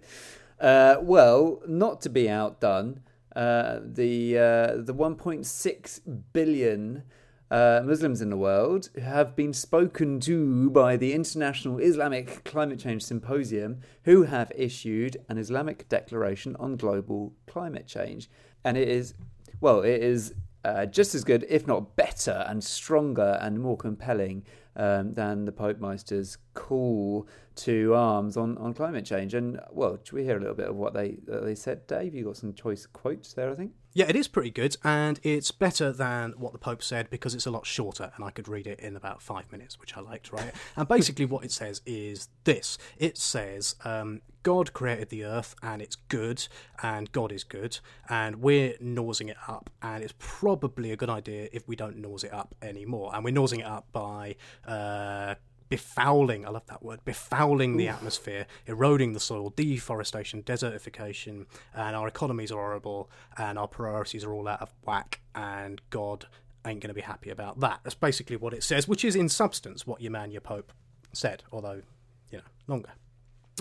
Uh, 0.60 0.96
well, 1.00 1.62
not 1.66 2.02
to 2.02 2.10
be 2.10 2.28
outdone, 2.28 3.00
uh, 3.34 3.78
the 3.82 4.36
uh, 4.36 4.76
the 4.76 4.94
1.6 4.94 6.00
billion 6.32 7.04
uh, 7.50 7.82
Muslims 7.84 8.20
in 8.20 8.30
the 8.30 8.36
world 8.36 8.90
have 9.02 9.34
been 9.34 9.52
spoken 9.52 10.20
to 10.20 10.70
by 10.70 10.96
the 10.96 11.12
International 11.12 11.78
Islamic 11.78 12.44
Climate 12.44 12.78
Change 12.78 13.02
Symposium, 13.02 13.80
who 14.04 14.22
have 14.22 14.52
issued 14.54 15.16
an 15.28 15.38
Islamic 15.38 15.88
Declaration 15.88 16.56
on 16.56 16.76
Global 16.76 17.32
Climate 17.46 17.86
Change, 17.86 18.30
and 18.64 18.76
it 18.76 18.88
is 18.88 19.14
well, 19.60 19.80
it 19.80 20.02
is 20.02 20.34
uh, 20.64 20.86
just 20.86 21.14
as 21.14 21.24
good, 21.24 21.44
if 21.48 21.66
not 21.66 21.96
better, 21.96 22.44
and 22.48 22.62
stronger 22.62 23.38
and 23.40 23.58
more 23.60 23.76
compelling 23.76 24.44
um, 24.76 25.14
than 25.14 25.44
the 25.44 25.52
Pope 25.52 25.80
Meister's 25.80 26.38
call 26.54 27.26
to 27.56 27.94
arms 27.94 28.36
on, 28.36 28.56
on 28.58 28.72
climate 28.72 29.04
change. 29.04 29.34
And 29.34 29.60
well, 29.70 29.98
should 30.02 30.14
we 30.14 30.24
hear 30.24 30.36
a 30.36 30.40
little 30.40 30.54
bit 30.54 30.68
of 30.68 30.76
what 30.76 30.94
they 30.94 31.18
uh, 31.30 31.40
they 31.40 31.54
said, 31.54 31.86
Dave? 31.86 32.14
You 32.14 32.24
got 32.24 32.36
some 32.36 32.54
choice 32.54 32.86
quotes 32.86 33.32
there, 33.32 33.50
I 33.50 33.54
think. 33.54 33.72
Yeah, 33.92 34.06
it 34.08 34.14
is 34.14 34.28
pretty 34.28 34.50
good, 34.50 34.76
and 34.84 35.18
it's 35.24 35.50
better 35.50 35.90
than 35.92 36.34
what 36.36 36.52
the 36.52 36.58
Pope 36.58 36.80
said 36.82 37.10
because 37.10 37.34
it's 37.34 37.46
a 37.46 37.50
lot 37.50 37.66
shorter, 37.66 38.12
and 38.14 38.24
I 38.24 38.30
could 38.30 38.46
read 38.46 38.68
it 38.68 38.78
in 38.78 38.94
about 38.94 39.20
five 39.20 39.50
minutes, 39.50 39.80
which 39.80 39.96
I 39.96 40.00
liked, 40.00 40.32
right? 40.32 40.52
and 40.76 40.86
basically, 40.86 41.24
what 41.24 41.44
it 41.44 41.50
says 41.50 41.82
is 41.84 42.28
this 42.44 42.78
it 42.98 43.18
says, 43.18 43.74
um, 43.84 44.20
God 44.44 44.72
created 44.72 45.08
the 45.08 45.24
earth, 45.24 45.56
and 45.60 45.82
it's 45.82 45.96
good, 45.96 46.46
and 46.82 47.10
God 47.10 47.32
is 47.32 47.42
good, 47.42 47.80
and 48.08 48.36
we're 48.36 48.74
nosing 48.80 49.28
it 49.28 49.36
up, 49.48 49.70
and 49.82 50.04
it's 50.04 50.14
probably 50.18 50.92
a 50.92 50.96
good 50.96 51.10
idea 51.10 51.48
if 51.52 51.66
we 51.66 51.74
don't 51.74 51.96
nose 51.96 52.22
it 52.22 52.32
up 52.32 52.54
anymore. 52.62 53.10
And 53.12 53.24
we're 53.24 53.34
nosing 53.34 53.60
it 53.60 53.66
up 53.66 53.88
by. 53.92 54.36
Uh, 54.64 55.34
befouling, 55.70 56.44
I 56.44 56.50
love 56.50 56.66
that 56.66 56.82
word, 56.82 57.00
befouling 57.04 57.76
the 57.76 57.88
atmosphere, 57.88 58.46
eroding 58.66 59.12
the 59.12 59.20
soil, 59.20 59.50
deforestation, 59.50 60.42
desertification, 60.42 61.46
and 61.74 61.94
our 61.94 62.08
economies 62.08 62.50
are 62.50 62.56
horrible, 62.56 63.10
and 63.38 63.58
our 63.58 63.68
priorities 63.68 64.24
are 64.24 64.32
all 64.32 64.48
out 64.48 64.60
of 64.60 64.74
whack, 64.84 65.20
and 65.34 65.80
God 65.90 66.26
ain't 66.66 66.80
going 66.80 66.88
to 66.88 66.94
be 66.94 67.00
happy 67.00 67.30
about 67.30 67.60
that. 67.60 67.80
That's 67.84 67.94
basically 67.94 68.36
what 68.36 68.52
it 68.52 68.64
says, 68.64 68.88
which 68.88 69.04
is 69.04 69.14
in 69.14 69.28
substance 69.28 69.86
what 69.86 70.00
your 70.00 70.12
man, 70.12 70.32
your 70.32 70.40
Pope 70.40 70.72
said, 71.12 71.44
although, 71.52 71.82
you 72.30 72.38
know, 72.38 72.44
longer. 72.66 72.90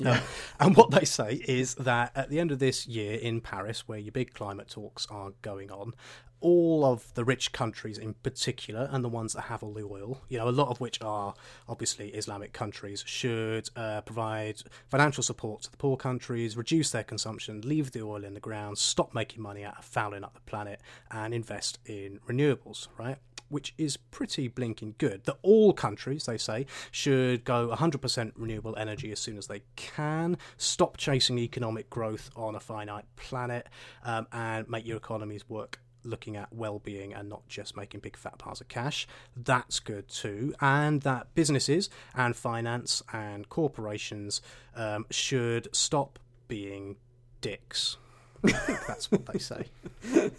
Um, 0.06 0.20
and 0.60 0.76
what 0.76 0.92
they 0.92 1.06
say 1.06 1.42
is 1.48 1.76
that 1.76 2.12
at 2.16 2.30
the 2.30 2.40
end 2.40 2.52
of 2.52 2.60
this 2.60 2.88
year 2.88 3.20
in 3.20 3.42
Paris, 3.42 3.88
where 3.88 4.00
your 4.00 4.12
big 4.12 4.34
climate 4.34 4.70
talks 4.70 5.08
are 5.12 5.32
going 5.42 5.72
on, 5.72 5.94
all 6.42 6.86
of 6.86 7.14
the 7.14 7.24
rich 7.24 7.52
countries 7.52 7.98
in 7.98 8.14
particular, 8.16 8.90
and 8.92 9.04
the 9.04 9.10
ones 9.10 9.34
that 9.34 9.44
have 9.44 9.64
all 9.64 9.74
the 9.74 9.84
oil, 9.84 10.22
you 10.30 10.38
know, 10.38 10.48
a 10.48 10.52
lot 10.52 10.70
of 10.70 10.80
which 10.80 11.02
are 11.02 11.34
obviously 11.68 12.10
Islamic 12.10 12.54
countries, 12.54 13.04
should 13.06 13.70
uh, 13.76 14.02
provide 14.02 14.62
financial 14.88 15.24
support 15.24 15.64
to 15.64 15.72
the 15.72 15.78
poor 15.78 15.98
countries, 15.98 16.58
reduce 16.58 16.92
their 16.92 17.04
consumption, 17.04 17.62
leave 17.62 17.92
the 17.92 18.02
oil 18.02 18.24
in 18.24 18.34
the 18.34 18.40
ground, 18.40 18.78
stop 18.78 19.14
making 19.14 19.42
money 19.42 19.64
out 19.64 19.78
of 19.78 19.86
fouling 19.86 20.24
up 20.24 20.34
the 20.34 20.42
planet, 20.42 20.82
and 21.12 21.34
invest 21.34 21.80
in 21.86 22.20
renewables, 22.28 22.88
right? 22.98 23.18
which 23.50 23.74
is 23.78 23.98
pretty 23.98 24.48
blinking 24.48 24.96
good. 24.98 25.26
That 25.26 25.38
all 25.42 25.74
countries, 25.74 26.26
they 26.26 26.38
say, 26.38 26.66
should 26.92 27.44
go 27.44 27.70
100% 27.70 28.32
renewable 28.36 28.76
energy 28.78 29.12
as 29.12 29.20
soon 29.20 29.38
as 29.38 29.48
they 29.48 29.64
can, 29.76 30.38
stop 30.58 30.98
chasing 30.98 31.40
economic 31.40 31.90
growth 31.90 32.30
on 32.36 32.56
a 32.56 32.60
finite 32.60 33.06
planet, 33.16 33.68
um, 34.04 34.28
and 34.32 34.70
make 34.70 34.86
your 34.86 34.98
economies 34.98 35.50
work 35.50 35.80
looking 36.04 36.36
at 36.36 36.52
well-being 36.54 37.14
and 37.14 37.30
not 37.30 37.48
just 37.48 37.76
making 37.76 38.00
big 38.00 38.16
fat 38.16 38.38
piles 38.38 38.62
of 38.62 38.68
cash 38.68 39.08
that's 39.36 39.80
good 39.80 40.08
too 40.08 40.54
and 40.62 41.02
that 41.02 41.34
businesses 41.36 41.90
and 42.16 42.36
finance 42.36 43.04
and 43.14 43.50
corporations 43.50 44.42
um, 44.76 45.06
should 45.10 45.68
stop 45.74 46.20
being 46.48 46.96
dicks 47.42 47.98
I 48.44 48.52
think 48.52 48.80
that's 48.88 49.12
what 49.12 49.26
they 49.26 49.40
say. 49.40 49.66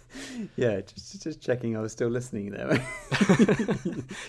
Yeah, 0.55 0.81
just 0.81 1.21
just 1.21 1.41
checking 1.41 1.77
I 1.77 1.81
was 1.81 1.91
still 1.91 2.09
listening 2.09 2.51
there. 2.51 2.69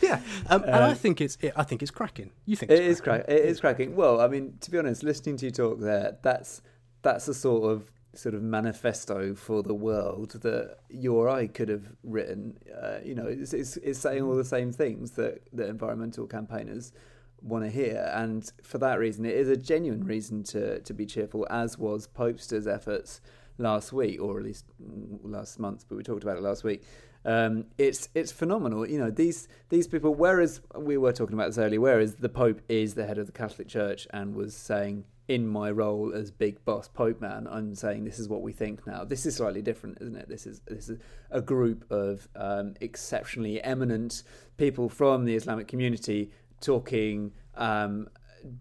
Yeah, 0.03 0.21
um, 0.49 0.63
and 0.65 0.75
I 0.75 0.95
think 0.95 1.21
it's 1.21 1.39
it, 1.41 1.53
I 1.57 1.63
think 1.63 1.83
it's 1.83 1.91
cracking. 1.91 2.31
You 2.45 2.57
think 2.57 2.71
it's 2.71 2.81
It 2.81 2.87
is 2.87 3.01
crack. 3.01 3.25
It 3.29 3.45
is 3.45 3.61
cracking. 3.61 3.97
Well, 3.97 4.21
I 4.21 4.29
mean, 4.29 4.59
to 4.61 4.71
be 4.71 4.79
honest, 4.79 5.03
listening 5.03 5.37
to 5.39 5.47
you 5.47 5.51
talk 5.51 5.81
there, 5.81 6.19
that's 6.23 6.61
that's 7.03 7.29
a 7.29 7.35
sort 7.35 7.71
of 7.71 7.91
sort 8.15 8.35
of 8.35 8.43
manifesto 8.43 9.35
for 9.35 9.63
the 9.63 9.75
world 9.75 10.33
that 10.43 10.79
you 10.91 11.15
or 11.15 11.29
I 11.29 11.47
could 11.47 11.69
have 11.69 11.85
written. 12.03 12.59
Uh, 12.83 12.99
you 13.05 13.15
know, 13.15 13.27
it's, 13.27 13.53
it's 13.53 13.77
it's 13.79 13.99
saying 13.99 14.23
all 14.23 14.37
the 14.37 14.45
same 14.45 14.73
things 14.73 15.13
that 15.13 15.43
that 15.53 15.69
environmental 15.69 16.27
campaigners 16.27 16.93
want 17.41 17.65
to 17.65 17.71
hear, 17.71 18.11
and 18.15 18.51
for 18.63 18.79
that 18.79 18.99
reason, 18.99 19.25
it 19.25 19.35
is 19.35 19.49
a 19.49 19.57
genuine 19.57 20.05
reason 20.05 20.43
to 20.45 20.81
to 20.81 20.95
be 20.95 21.07
cheerful. 21.07 21.47
As 21.51 21.79
was 21.79 22.07
Popester's 22.07 22.67
efforts 22.67 23.21
last 23.59 23.93
week, 23.93 24.21
or 24.21 24.39
at 24.39 24.45
least 24.45 24.67
last 25.23 25.59
month, 25.59 25.87
but 25.89 25.97
we 25.97 26.03
talked 26.03 26.23
about 26.23 26.37
it 26.37 26.43
last 26.43 26.65
week. 26.65 26.83
Um, 27.25 27.67
it's 27.79 28.09
it's 28.15 28.33
phenomenal. 28.33 28.89
You 28.89 28.99
know 28.99 29.11
these 29.11 29.49
these 29.69 29.87
people. 29.87 30.15
Whereas 30.15 30.61
we 30.77 30.99
were 30.99 31.13
talking 31.13 31.35
about 31.35 31.49
this 31.49 31.59
earlier, 31.59 31.81
whereas 31.81 32.17
the 32.17 32.29
Pope 32.29 32.61
is 32.69 32.95
the 32.95 33.07
head 33.07 33.19
of 33.19 33.27
the 33.27 33.33
Catholic 33.33 33.69
Church 33.69 34.07
and 34.13 34.35
was 34.35 34.55
saying, 34.55 35.05
in 35.29 35.47
my 35.47 35.71
role 35.71 36.13
as 36.15 36.31
big 36.31 36.65
boss 36.65 36.89
Pope 36.89 37.21
man, 37.21 37.47
I'm 37.51 37.75
saying 37.75 38.05
this 38.05 38.19
is 38.19 38.29
what 38.29 38.43
we 38.43 38.53
think 38.53 38.87
now. 38.87 39.05
This 39.05 39.25
is 39.25 39.37
slightly 39.37 39.63
different, 39.63 39.99
isn't 40.01 40.17
it? 40.17 40.29
This 40.29 40.47
is 40.47 40.61
this 40.67 40.89
is 40.89 40.99
a 41.31 41.41
group 41.41 41.85
of 41.91 42.29
um, 42.35 42.75
exceptionally 42.81 43.63
eminent 43.63 44.25
people 44.57 44.89
from 44.89 45.25
the 45.25 45.35
Islamic 45.35 45.69
community 45.69 46.31
talking 46.61 47.33
um, 47.55 48.09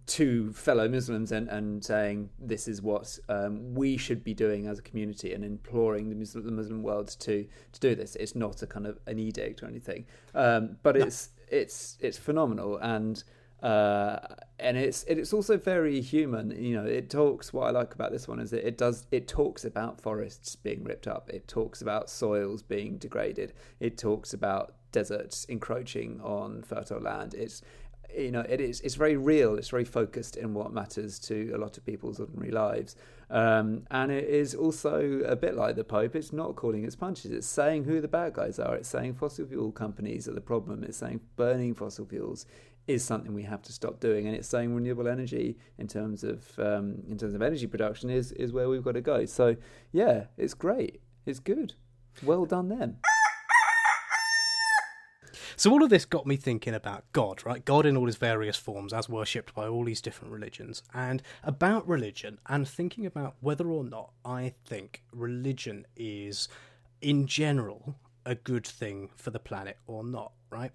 to 0.05 0.53
fellow 0.53 0.87
Muslims 0.87 1.31
and, 1.31 1.49
and 1.49 1.83
saying 1.83 2.29
this 2.39 2.67
is 2.67 2.81
what 2.81 3.17
um, 3.29 3.73
we 3.73 3.97
should 3.97 4.23
be 4.23 4.33
doing 4.33 4.67
as 4.67 4.79
a 4.79 4.81
community 4.81 5.33
and 5.33 5.43
imploring 5.43 6.09
the 6.09 6.15
Muslim, 6.15 6.45
the 6.45 6.51
Muslim 6.51 6.83
world 6.83 7.07
to 7.19 7.47
to 7.71 7.79
do 7.79 7.95
this. 7.95 8.15
It's 8.15 8.35
not 8.35 8.61
a 8.61 8.67
kind 8.67 8.85
of 8.85 8.99
an 9.07 9.17
edict 9.17 9.63
or 9.63 9.67
anything, 9.67 10.05
um, 10.35 10.77
but 10.83 10.95
it's 10.95 11.29
it's 11.47 11.97
it's 11.99 12.17
phenomenal 12.17 12.77
and 12.77 13.23
uh, 13.61 14.19
and 14.59 14.77
it's 14.77 15.03
it's 15.03 15.33
also 15.33 15.57
very 15.57 16.01
human. 16.01 16.51
You 16.51 16.75
know, 16.75 16.85
it 16.85 17.09
talks. 17.09 17.53
What 17.53 17.67
I 17.67 17.71
like 17.71 17.93
about 17.93 18.11
this 18.11 18.27
one 18.27 18.39
is 18.39 18.51
that 18.51 18.65
it 18.65 18.77
does 18.77 19.05
it 19.11 19.27
talks 19.27 19.65
about 19.65 19.99
forests 20.01 20.55
being 20.55 20.83
ripped 20.83 21.07
up. 21.07 21.29
It 21.29 21.47
talks 21.47 21.81
about 21.81 22.09
soils 22.09 22.63
being 22.63 22.97
degraded. 22.97 23.53
It 23.79 23.97
talks 23.97 24.33
about 24.33 24.73
deserts 24.91 25.45
encroaching 25.45 26.19
on 26.21 26.63
fertile 26.63 26.99
land. 26.99 27.33
It's 27.33 27.61
you 28.17 28.31
know 28.31 28.41
it 28.41 28.59
is 28.59 28.81
it's 28.81 28.95
very 28.95 29.15
real 29.15 29.55
it's 29.55 29.69
very 29.69 29.85
focused 29.85 30.35
in 30.35 30.53
what 30.53 30.73
matters 30.73 31.19
to 31.19 31.51
a 31.55 31.57
lot 31.57 31.77
of 31.77 31.85
people's 31.85 32.19
ordinary 32.19 32.51
lives 32.51 32.95
um, 33.29 33.83
and 33.91 34.11
it 34.11 34.25
is 34.25 34.53
also 34.53 35.21
a 35.25 35.35
bit 35.35 35.55
like 35.55 35.75
the 35.75 35.83
pope 35.83 36.15
it's 36.15 36.33
not 36.33 36.55
calling 36.55 36.83
its 36.83 36.95
punches 36.95 37.31
it's 37.31 37.47
saying 37.47 37.83
who 37.85 38.01
the 38.01 38.07
bad 38.07 38.33
guys 38.33 38.59
are 38.59 38.75
it's 38.75 38.89
saying 38.89 39.13
fossil 39.13 39.45
fuel 39.45 39.71
companies 39.71 40.27
are 40.27 40.33
the 40.33 40.41
problem 40.41 40.83
it's 40.83 40.97
saying 40.97 41.19
burning 41.35 41.73
fossil 41.73 42.05
fuels 42.05 42.45
is 42.93 43.03
something 43.03 43.33
we 43.33 43.43
have 43.43 43.61
to 43.63 43.73
stop 43.73 43.99
doing. 43.99 44.27
And 44.27 44.35
it's 44.35 44.47
saying 44.47 44.73
renewable 44.73 45.07
energy 45.07 45.57
in 45.77 45.87
terms 45.87 46.23
of 46.23 46.57
um, 46.59 47.03
in 47.09 47.17
terms 47.17 47.33
of 47.33 47.41
energy 47.41 47.67
production 47.67 48.09
is 48.09 48.31
is 48.33 48.51
where 48.51 48.69
we've 48.69 48.83
got 48.83 48.93
to 48.93 49.01
go. 49.01 49.25
So 49.25 49.55
yeah 49.91 50.25
it's 50.37 50.53
great. 50.53 51.01
It's 51.25 51.39
good. 51.39 51.73
Well 52.23 52.45
done 52.45 52.69
them 52.69 52.97
So 55.61 55.69
all 55.69 55.83
of 55.83 55.91
this 55.91 56.05
got 56.05 56.25
me 56.25 56.37
thinking 56.37 56.73
about 56.73 57.03
God, 57.13 57.45
right? 57.45 57.63
God 57.63 57.85
in 57.85 57.95
all 57.95 58.07
his 58.07 58.15
various 58.15 58.57
forms, 58.57 58.93
as 58.93 59.07
worshipped 59.07 59.53
by 59.53 59.67
all 59.67 59.85
these 59.85 60.01
different 60.01 60.33
religions, 60.33 60.81
and 60.91 61.21
about 61.43 61.87
religion, 61.87 62.39
and 62.47 62.67
thinking 62.67 63.05
about 63.05 63.35
whether 63.41 63.69
or 63.69 63.83
not 63.83 64.11
I 64.25 64.55
think 64.65 65.03
religion 65.13 65.85
is, 65.95 66.47
in 66.99 67.27
general, 67.27 67.95
a 68.25 68.33
good 68.33 68.65
thing 68.65 69.09
for 69.15 69.29
the 69.29 69.37
planet 69.37 69.77
or 69.85 70.03
not, 70.03 70.31
right? 70.49 70.71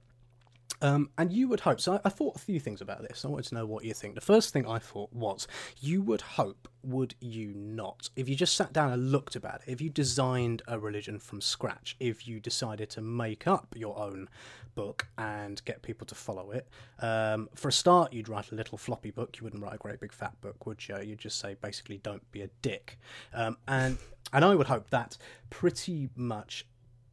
Um, 0.82 1.10
and 1.16 1.32
you 1.32 1.48
would 1.48 1.60
hope. 1.60 1.80
So 1.80 1.94
I, 1.94 2.00
I, 2.04 2.08
thought 2.08 2.36
a 2.36 2.38
few 2.38 2.60
things 2.60 2.80
about 2.80 3.02
this. 3.02 3.24
I 3.24 3.28
wanted 3.28 3.46
to 3.46 3.54
know 3.54 3.66
what 3.66 3.84
you 3.84 3.94
think. 3.94 4.14
The 4.14 4.20
first 4.20 4.52
thing 4.52 4.66
I 4.66 4.78
thought 4.78 5.12
was, 5.12 5.46
you 5.80 6.02
would 6.02 6.20
hope, 6.20 6.68
would 6.82 7.14
you 7.20 7.52
not, 7.54 8.10
if 8.16 8.28
you 8.28 8.36
just 8.36 8.56
sat 8.56 8.72
down 8.72 8.92
and 8.92 9.10
looked 9.10 9.36
about 9.36 9.62
it, 9.66 9.72
if 9.72 9.80
you 9.80 9.90
designed 9.90 10.62
a 10.68 10.78
religion 10.78 11.18
from 11.18 11.40
scratch, 11.40 11.96
if 12.00 12.28
you 12.28 12.40
decided 12.40 12.90
to 12.90 13.00
make 13.00 13.46
up 13.46 13.74
your 13.76 13.98
own 13.98 14.28
book 14.74 15.06
and 15.18 15.64
get 15.64 15.82
people 15.82 16.06
to 16.06 16.14
follow 16.14 16.50
it, 16.50 16.68
um, 17.00 17.48
for 17.54 17.68
a 17.68 17.72
start, 17.72 18.12
you'd 18.12 18.28
write 18.28 18.52
a 18.52 18.54
little 18.54 18.78
floppy 18.78 19.10
book. 19.10 19.36
You 19.38 19.44
wouldn't 19.44 19.62
write 19.62 19.74
a 19.74 19.78
great 19.78 20.00
big 20.00 20.12
fat 20.12 20.40
book, 20.40 20.66
would 20.66 20.86
you? 20.88 20.98
You'd 21.02 21.18
just 21.18 21.38
say 21.38 21.56
basically, 21.60 21.98
don't 21.98 22.30
be 22.32 22.42
a 22.42 22.48
dick. 22.62 22.98
Um, 23.32 23.56
and 23.66 23.98
and 24.32 24.44
I 24.44 24.54
would 24.54 24.66
hope 24.66 24.90
that 24.90 25.16
pretty 25.50 26.08
much 26.16 26.66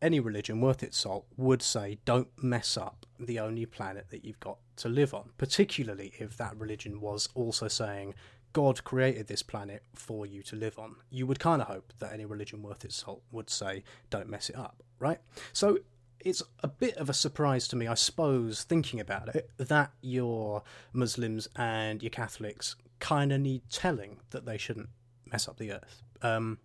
any 0.04 0.20
religion 0.20 0.60
worth 0.60 0.84
its 0.84 0.98
salt 0.98 1.26
would 1.38 1.62
say 1.62 1.98
don't 2.06 2.28
mess 2.44 2.78
up 2.78 3.06
the 3.20 3.40
only 3.40 3.66
planet 3.66 4.08
that 4.10 4.26
you've 4.26 4.40
got 4.40 4.58
to 4.76 4.90
live 4.90 5.14
on, 5.14 5.30
particularly 5.38 6.14
if 6.20 6.36
that 6.38 6.58
religion 6.58 7.00
was 7.00 7.30
also 7.34 7.68
saying 7.68 8.14
God 8.52 8.84
created 8.84 9.28
this 9.28 9.42
planet 9.42 9.84
for 9.96 10.26
you 10.26 10.44
to 10.44 10.56
live 10.56 10.78
on. 10.78 10.98
You 11.10 11.26
would 11.26 11.40
kind 11.40 11.62
of 11.62 11.68
hope 11.70 11.94
that 12.00 12.14
any 12.14 12.26
religion 12.26 12.62
worth 12.62 12.84
its 12.84 12.98
salt 12.98 13.24
would 13.32 13.50
say 13.50 13.84
don't 14.10 14.30
mess 14.30 14.50
it 14.50 14.58
up, 14.58 14.84
right? 15.00 15.20
So 15.54 15.80
it's 16.20 16.44
a 16.60 16.68
bit 16.68 16.96
of 16.98 17.10
a 17.10 17.14
surprise 17.14 17.68
to 17.70 17.76
me, 17.76 17.88
I 17.88 17.96
suppose, 17.96 18.64
thinking 18.64 19.00
about 19.00 19.34
it, 19.36 19.50
that 19.58 19.92
your 20.02 20.64
Muslims 20.92 21.48
and 21.56 22.04
your 22.04 22.12
Catholics 22.12 22.76
kind 23.00 23.32
of 23.32 23.42
need 23.42 23.64
telling 23.70 24.18
that 24.32 24.46
they 24.46 24.58
shouldn't 24.58 24.90
mess 25.26 25.48
up 25.48 25.58
the 25.58 25.72
earth. 25.72 26.04
Um, 26.22 26.60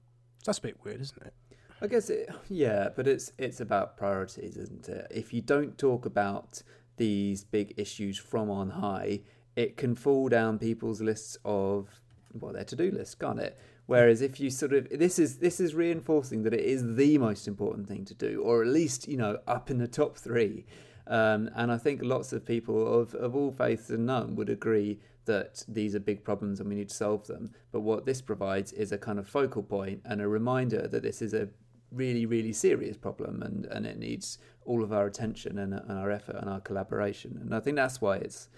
that's 0.44 0.58
a 0.58 0.62
bit 0.62 0.84
weird, 0.84 1.00
isn't 1.00 1.22
it? 1.22 1.34
I 1.80 1.86
guess 1.86 2.10
it, 2.10 2.28
yeah, 2.48 2.88
but 2.94 3.06
it's 3.06 3.32
it's 3.38 3.60
about 3.60 3.96
priorities, 3.96 4.56
isn't 4.56 4.88
it? 4.88 5.06
If 5.10 5.32
you 5.32 5.40
don't 5.40 5.78
talk 5.78 6.06
about 6.06 6.62
these 6.96 7.44
big 7.44 7.74
issues 7.76 8.18
from 8.18 8.50
on 8.50 8.70
high, 8.70 9.20
it 9.54 9.76
can 9.76 9.94
fall 9.94 10.28
down 10.28 10.58
people's 10.58 11.00
lists 11.00 11.38
of 11.44 12.00
well, 12.32 12.52
their 12.52 12.64
to-do 12.64 12.90
list, 12.90 13.18
can't 13.18 13.38
it? 13.38 13.58
Whereas 13.86 14.20
if 14.20 14.38
you 14.38 14.50
sort 14.50 14.72
of 14.72 14.88
this 14.90 15.18
is 15.18 15.38
this 15.38 15.60
is 15.60 15.74
reinforcing 15.74 16.42
that 16.42 16.52
it 16.52 16.64
is 16.64 16.96
the 16.96 17.16
most 17.18 17.46
important 17.46 17.88
thing 17.88 18.04
to 18.06 18.14
do, 18.14 18.42
or 18.42 18.62
at 18.62 18.68
least 18.68 19.06
you 19.06 19.16
know 19.16 19.38
up 19.46 19.70
in 19.70 19.78
the 19.78 19.88
top 19.88 20.16
three. 20.18 20.66
Um, 21.06 21.48
and 21.54 21.72
I 21.72 21.78
think 21.78 22.00
lots 22.02 22.34
of 22.34 22.44
people 22.44 23.00
of, 23.00 23.14
of 23.14 23.34
all 23.34 23.50
faiths 23.50 23.88
and 23.88 24.04
none 24.04 24.36
would 24.36 24.50
agree 24.50 25.00
that 25.24 25.64
these 25.66 25.94
are 25.94 26.00
big 26.00 26.22
problems 26.22 26.60
and 26.60 26.68
we 26.68 26.74
need 26.74 26.90
to 26.90 26.94
solve 26.94 27.26
them. 27.26 27.50
But 27.72 27.80
what 27.80 28.04
this 28.04 28.20
provides 28.20 28.72
is 28.72 28.92
a 28.92 28.98
kind 28.98 29.18
of 29.18 29.26
focal 29.26 29.62
point 29.62 30.02
and 30.04 30.20
a 30.20 30.28
reminder 30.28 30.86
that 30.86 31.02
this 31.02 31.22
is 31.22 31.32
a 31.32 31.48
really, 31.90 32.26
really 32.26 32.52
serious 32.52 32.96
problem, 32.96 33.42
and, 33.42 33.66
and 33.66 33.86
it 33.86 33.98
needs 33.98 34.38
all 34.64 34.82
of 34.82 34.92
our 34.92 35.06
attention 35.06 35.58
and, 35.58 35.72
and 35.72 35.98
our 35.98 36.10
effort 36.10 36.36
and 36.36 36.48
our 36.48 36.60
collaboration. 36.60 37.38
And 37.40 37.54
I 37.54 37.60
think 37.60 37.76
that's 37.76 38.00
why 38.00 38.16
it's 38.16 38.48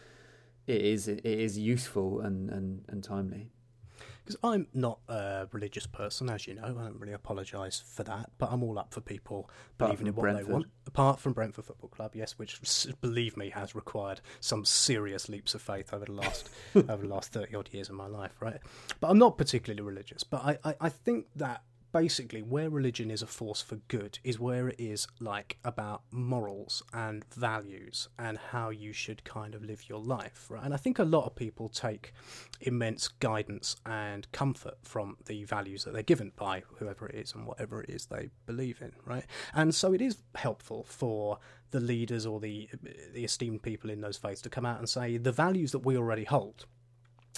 it 0.67 0.83
is 0.83 1.09
it 1.09 1.25
is 1.25 1.59
useful 1.59 2.21
and, 2.21 2.51
and, 2.51 2.85
and 2.89 3.03
timely. 3.03 3.51
Because 4.25 4.37
I'm 4.45 4.67
not 4.75 5.01
a 5.09 5.49
religious 5.51 5.87
person, 5.87 6.29
as 6.29 6.47
you 6.47 6.55
know, 6.55 6.65
I 6.65 6.69
don't 6.69 7.01
really 7.01 7.15
apologise 7.15 7.83
for 7.85 8.05
that. 8.05 8.31
But 8.39 8.53
I'm 8.53 8.63
all 8.63 8.79
up 8.79 8.93
for 8.93 9.01
people 9.01 9.51
believing 9.79 10.07
in 10.07 10.15
what 10.15 10.23
Brentford. 10.23 10.47
they 10.47 10.53
want. 10.53 10.67
Apart 10.87 11.21
from 11.21 11.33
Brentford 11.33 11.65
Football 11.65 11.89
Club, 11.89 12.13
yes, 12.15 12.39
which 12.39 12.87
believe 13.01 13.37
me 13.37 13.51
has 13.51 13.75
required 13.75 14.21
some 14.41 14.65
serious 14.65 15.29
leaps 15.29 15.55
of 15.55 15.63
faith 15.63 15.93
over 15.93 16.05
the 16.05 16.13
last 16.13 16.51
over 16.75 16.99
the 16.99 17.09
last 17.09 17.33
thirty 17.33 17.55
odd 17.57 17.71
years 17.73 17.89
of 17.89 17.95
my 17.95 18.07
life, 18.07 18.33
right? 18.41 18.59
But 19.01 19.11
I'm 19.11 19.19
not 19.19 19.39
particularly 19.39 19.83
religious. 19.83 20.23
But 20.23 20.45
I, 20.45 20.59
I, 20.65 20.75
I 20.83 20.89
think 20.91 21.27
that 21.37 21.63
basically 21.93 22.43
where 22.43 22.71
religion 22.71 23.11
is 23.11 23.23
a 23.23 23.27
force 23.27 23.63
for 23.63 23.77
good 23.89 24.19
is 24.25 24.39
where 24.39 24.69
it 24.69 24.77
is 24.79 25.07
like 25.19 25.59
about 25.65 26.03
morals 26.11 26.83
and 26.93 27.25
values 27.35 28.09
and 28.19 28.39
how 28.39 28.71
you 28.71 28.93
should 28.93 29.25
kind 29.25 29.55
of 29.55 29.65
live 29.65 29.89
your 29.89 30.01
life 30.01 30.47
right? 30.49 30.65
And 30.65 30.75
i 30.75 30.77
think 30.77 30.99
a 30.99 31.05
lot 31.05 31.27
of 31.27 31.35
people 31.35 31.69
take 31.69 32.13
immense 32.61 33.09
guidance 33.09 33.77
and 33.87 34.31
comfort 34.33 34.79
from 34.83 35.17
the 35.27 35.45
values 35.45 35.85
that 35.85 35.93
they're 35.93 36.03
given 36.03 36.33
by 36.37 36.63
whoever 36.77 37.07
it 37.07 37.15
is 37.15 37.35
and 37.35 37.47
whatever 37.47 37.83
it 37.83 37.91
is 37.91 38.07
they 38.07 38.31
believe 38.47 38.81
in 38.81 38.93
right? 39.05 39.25
And 39.55 39.75
so 39.75 39.93
it 39.93 40.01
is 40.01 40.19
helpful 40.35 40.85
for 40.85 41.39
the 41.71 41.81
leaders 41.81 42.27
or 42.27 42.41
the 42.41 42.69
the 43.15 43.25
esteemed 43.25 43.63
people 43.63 43.91
in 43.91 44.01
those 44.01 44.17
faiths 44.17 44.43
to 44.43 44.51
come 44.51 44.67
out 44.67 44.79
and 44.79 44.89
say 44.89 45.17
the 45.17 45.33
values 45.33 45.73
that 45.73 45.81
we 45.81 45.97
already 45.97 46.25
hold 46.25 46.67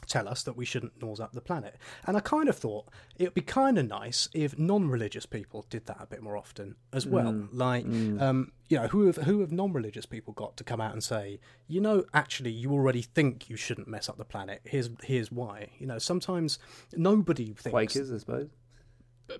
tell 0.06 0.28
us 0.28 0.42
that 0.42 0.56
we 0.56 0.64
shouldn't 0.64 1.00
nose 1.00 1.20
up 1.20 1.32
the 1.32 1.40
planet. 1.40 1.76
And 2.06 2.16
I 2.16 2.20
kind 2.20 2.48
of 2.48 2.56
thought 2.56 2.88
it 3.18 3.24
would 3.24 3.34
be 3.34 3.42
kind 3.42 3.78
of 3.78 3.86
nice 3.86 4.28
if 4.34 4.58
non-religious 4.58 5.26
people 5.26 5.64
did 5.70 5.86
that 5.86 5.98
a 6.00 6.06
bit 6.06 6.22
more 6.22 6.36
often 6.36 6.76
as 6.92 7.06
well. 7.06 7.32
Mm. 7.32 7.48
Like, 7.52 7.86
mm. 7.86 8.20
Um, 8.20 8.52
you 8.68 8.78
know, 8.78 8.88
who 8.88 9.06
have 9.06 9.16
who 9.16 9.40
have 9.40 9.52
non-religious 9.52 10.06
people 10.06 10.32
got 10.32 10.56
to 10.56 10.64
come 10.64 10.80
out 10.80 10.92
and 10.92 11.02
say, 11.02 11.40
you 11.68 11.80
know, 11.80 12.04
actually, 12.14 12.50
you 12.50 12.72
already 12.72 13.02
think 13.02 13.48
you 13.48 13.56
shouldn't 13.56 13.88
mess 13.88 14.08
up 14.08 14.18
the 14.18 14.24
planet. 14.24 14.62
Here's 14.64 14.90
here's 15.02 15.30
why. 15.30 15.68
You 15.78 15.86
know, 15.86 15.98
sometimes 15.98 16.58
nobody 16.94 17.46
thinks. 17.46 17.70
Quakers, 17.70 18.12
I 18.12 18.18
suppose. 18.18 18.48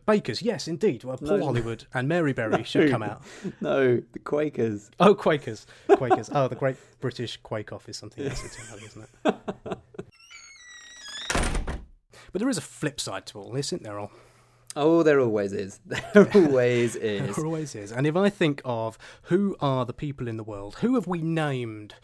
Bakers, 0.07 0.43
yes, 0.43 0.69
indeed. 0.69 1.05
Well, 1.05 1.19
Paul 1.19 1.39
no. 1.39 1.45
Hollywood 1.45 1.85
and 1.95 2.09
Mary 2.09 2.33
Berry 2.33 2.65
should 2.65 2.91
come 2.91 3.03
out. 3.03 3.23
No, 3.61 4.03
the 4.13 4.19
Quakers. 4.19 4.91
Oh, 4.99 5.15
Quakers, 5.15 5.67
Quakers. 5.89 6.31
oh, 6.33 6.49
the 6.49 6.57
Great 6.57 6.77
British 7.01 7.37
Quake 7.39 7.73
Off 7.73 7.89
is 7.89 7.97
something 7.97 8.27
else 8.27 8.43
entirely, 8.43 8.87
isn't 8.87 9.09
it? 9.25 9.79
But 12.33 12.41
there 12.41 12.49
is 12.49 12.59
a 12.59 12.63
flip 12.63 13.01
side 13.01 13.27
to 13.27 13.39
all 13.39 13.53
this, 13.53 13.69
isn't 13.69 13.83
there? 13.83 13.99
All. 13.99 14.11
Oh, 14.75 15.03
there 15.03 15.21
always 15.21 15.53
is. 15.53 15.81
There 16.15 16.29
always 16.35 16.97
is. 16.97 17.37
there 17.37 17.45
always 17.45 17.75
is. 17.75 17.93
And 17.93 18.07
if 18.07 18.17
I 18.17 18.31
think 18.31 18.63
of 18.65 18.97
who 19.25 19.57
are 19.61 19.85
the 19.85 19.93
people 19.93 20.29
in 20.29 20.39
the 20.39 20.43
world, 20.45 20.77
who 20.77 20.95
have 20.95 21.07
we 21.07 21.21
named 21.21 21.95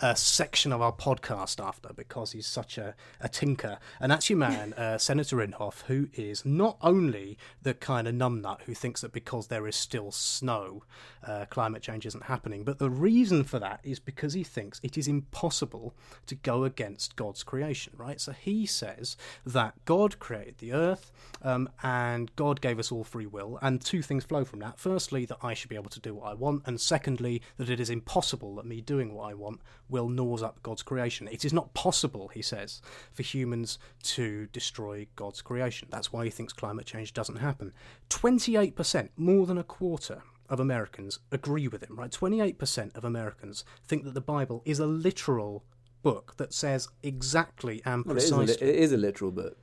a 0.00 0.14
section 0.14 0.72
of 0.72 0.82
our 0.82 0.92
podcast 0.92 1.64
after 1.64 1.90
because 1.94 2.32
he's 2.32 2.46
such 2.46 2.78
a, 2.78 2.94
a 3.20 3.28
tinker. 3.28 3.78
And 4.00 4.12
that's 4.12 4.28
your 4.28 4.38
man, 4.38 4.72
uh, 4.76 4.98
Senator 4.98 5.36
Inhofe, 5.36 5.82
who 5.86 6.08
is 6.14 6.44
not 6.44 6.76
only 6.82 7.38
the 7.62 7.74
kind 7.74 8.06
of 8.06 8.14
numbnut 8.14 8.62
who 8.62 8.74
thinks 8.74 9.00
that 9.00 9.12
because 9.12 9.46
there 9.46 9.66
is 9.66 9.76
still 9.76 10.10
snow, 10.12 10.84
uh, 11.26 11.46
climate 11.46 11.82
change 11.82 12.06
isn't 12.06 12.24
happening, 12.24 12.64
but 12.64 12.78
the 12.78 12.90
reason 12.90 13.44
for 13.44 13.58
that 13.58 13.80
is 13.82 13.98
because 13.98 14.34
he 14.34 14.44
thinks 14.44 14.80
it 14.82 14.98
is 14.98 15.08
impossible 15.08 15.94
to 16.26 16.34
go 16.34 16.64
against 16.64 17.16
God's 17.16 17.42
creation, 17.42 17.92
right? 17.96 18.20
So 18.20 18.32
he 18.32 18.66
says 18.66 19.16
that 19.44 19.74
God 19.84 20.18
created 20.18 20.58
the 20.58 20.72
earth 20.72 21.12
um, 21.42 21.68
and 21.82 22.34
God 22.36 22.60
gave 22.60 22.78
us 22.78 22.92
all 22.92 23.04
free 23.04 23.26
will, 23.26 23.58
and 23.62 23.80
two 23.80 24.02
things 24.02 24.24
flow 24.24 24.44
from 24.44 24.60
that. 24.60 24.78
Firstly, 24.78 25.24
that 25.26 25.38
I 25.42 25.54
should 25.54 25.70
be 25.70 25.76
able 25.76 25.90
to 25.90 26.00
do 26.00 26.14
what 26.14 26.30
I 26.30 26.34
want, 26.34 26.62
and 26.66 26.80
secondly, 26.80 27.42
that 27.56 27.70
it 27.70 27.80
is 27.80 27.90
impossible 27.90 28.56
that 28.56 28.66
me 28.66 28.80
doing 28.80 29.14
what 29.14 29.30
I 29.30 29.34
want 29.34 29.60
will 29.88 30.08
gnaws 30.08 30.42
up 30.42 30.62
God's 30.62 30.82
creation. 30.82 31.28
It 31.30 31.44
is 31.44 31.52
not 31.52 31.74
possible, 31.74 32.28
he 32.28 32.42
says, 32.42 32.80
for 33.12 33.22
humans 33.22 33.78
to 34.04 34.46
destroy 34.46 35.06
God's 35.16 35.42
creation. 35.42 35.88
That's 35.90 36.12
why 36.12 36.24
he 36.24 36.30
thinks 36.30 36.52
climate 36.52 36.86
change 36.86 37.12
doesn't 37.12 37.36
happen. 37.36 37.72
28%, 38.10 39.08
more 39.16 39.46
than 39.46 39.58
a 39.58 39.64
quarter 39.64 40.22
of 40.48 40.60
Americans 40.60 41.18
agree 41.32 41.68
with 41.68 41.82
him, 41.82 41.96
right? 41.96 42.10
28% 42.10 42.96
of 42.96 43.04
Americans 43.04 43.64
think 43.84 44.04
that 44.04 44.14
the 44.14 44.20
Bible 44.20 44.62
is 44.64 44.78
a 44.78 44.86
literal 44.86 45.64
book 46.02 46.34
that 46.36 46.52
says 46.52 46.88
exactly 47.02 47.82
and 47.84 48.04
precisely. 48.04 48.36
Well, 48.36 48.42
it, 48.44 48.50
is 48.50 48.62
a, 48.62 48.68
it 48.68 48.76
is 48.76 48.92
a 48.92 48.96
literal 48.96 49.32
book. 49.32 49.58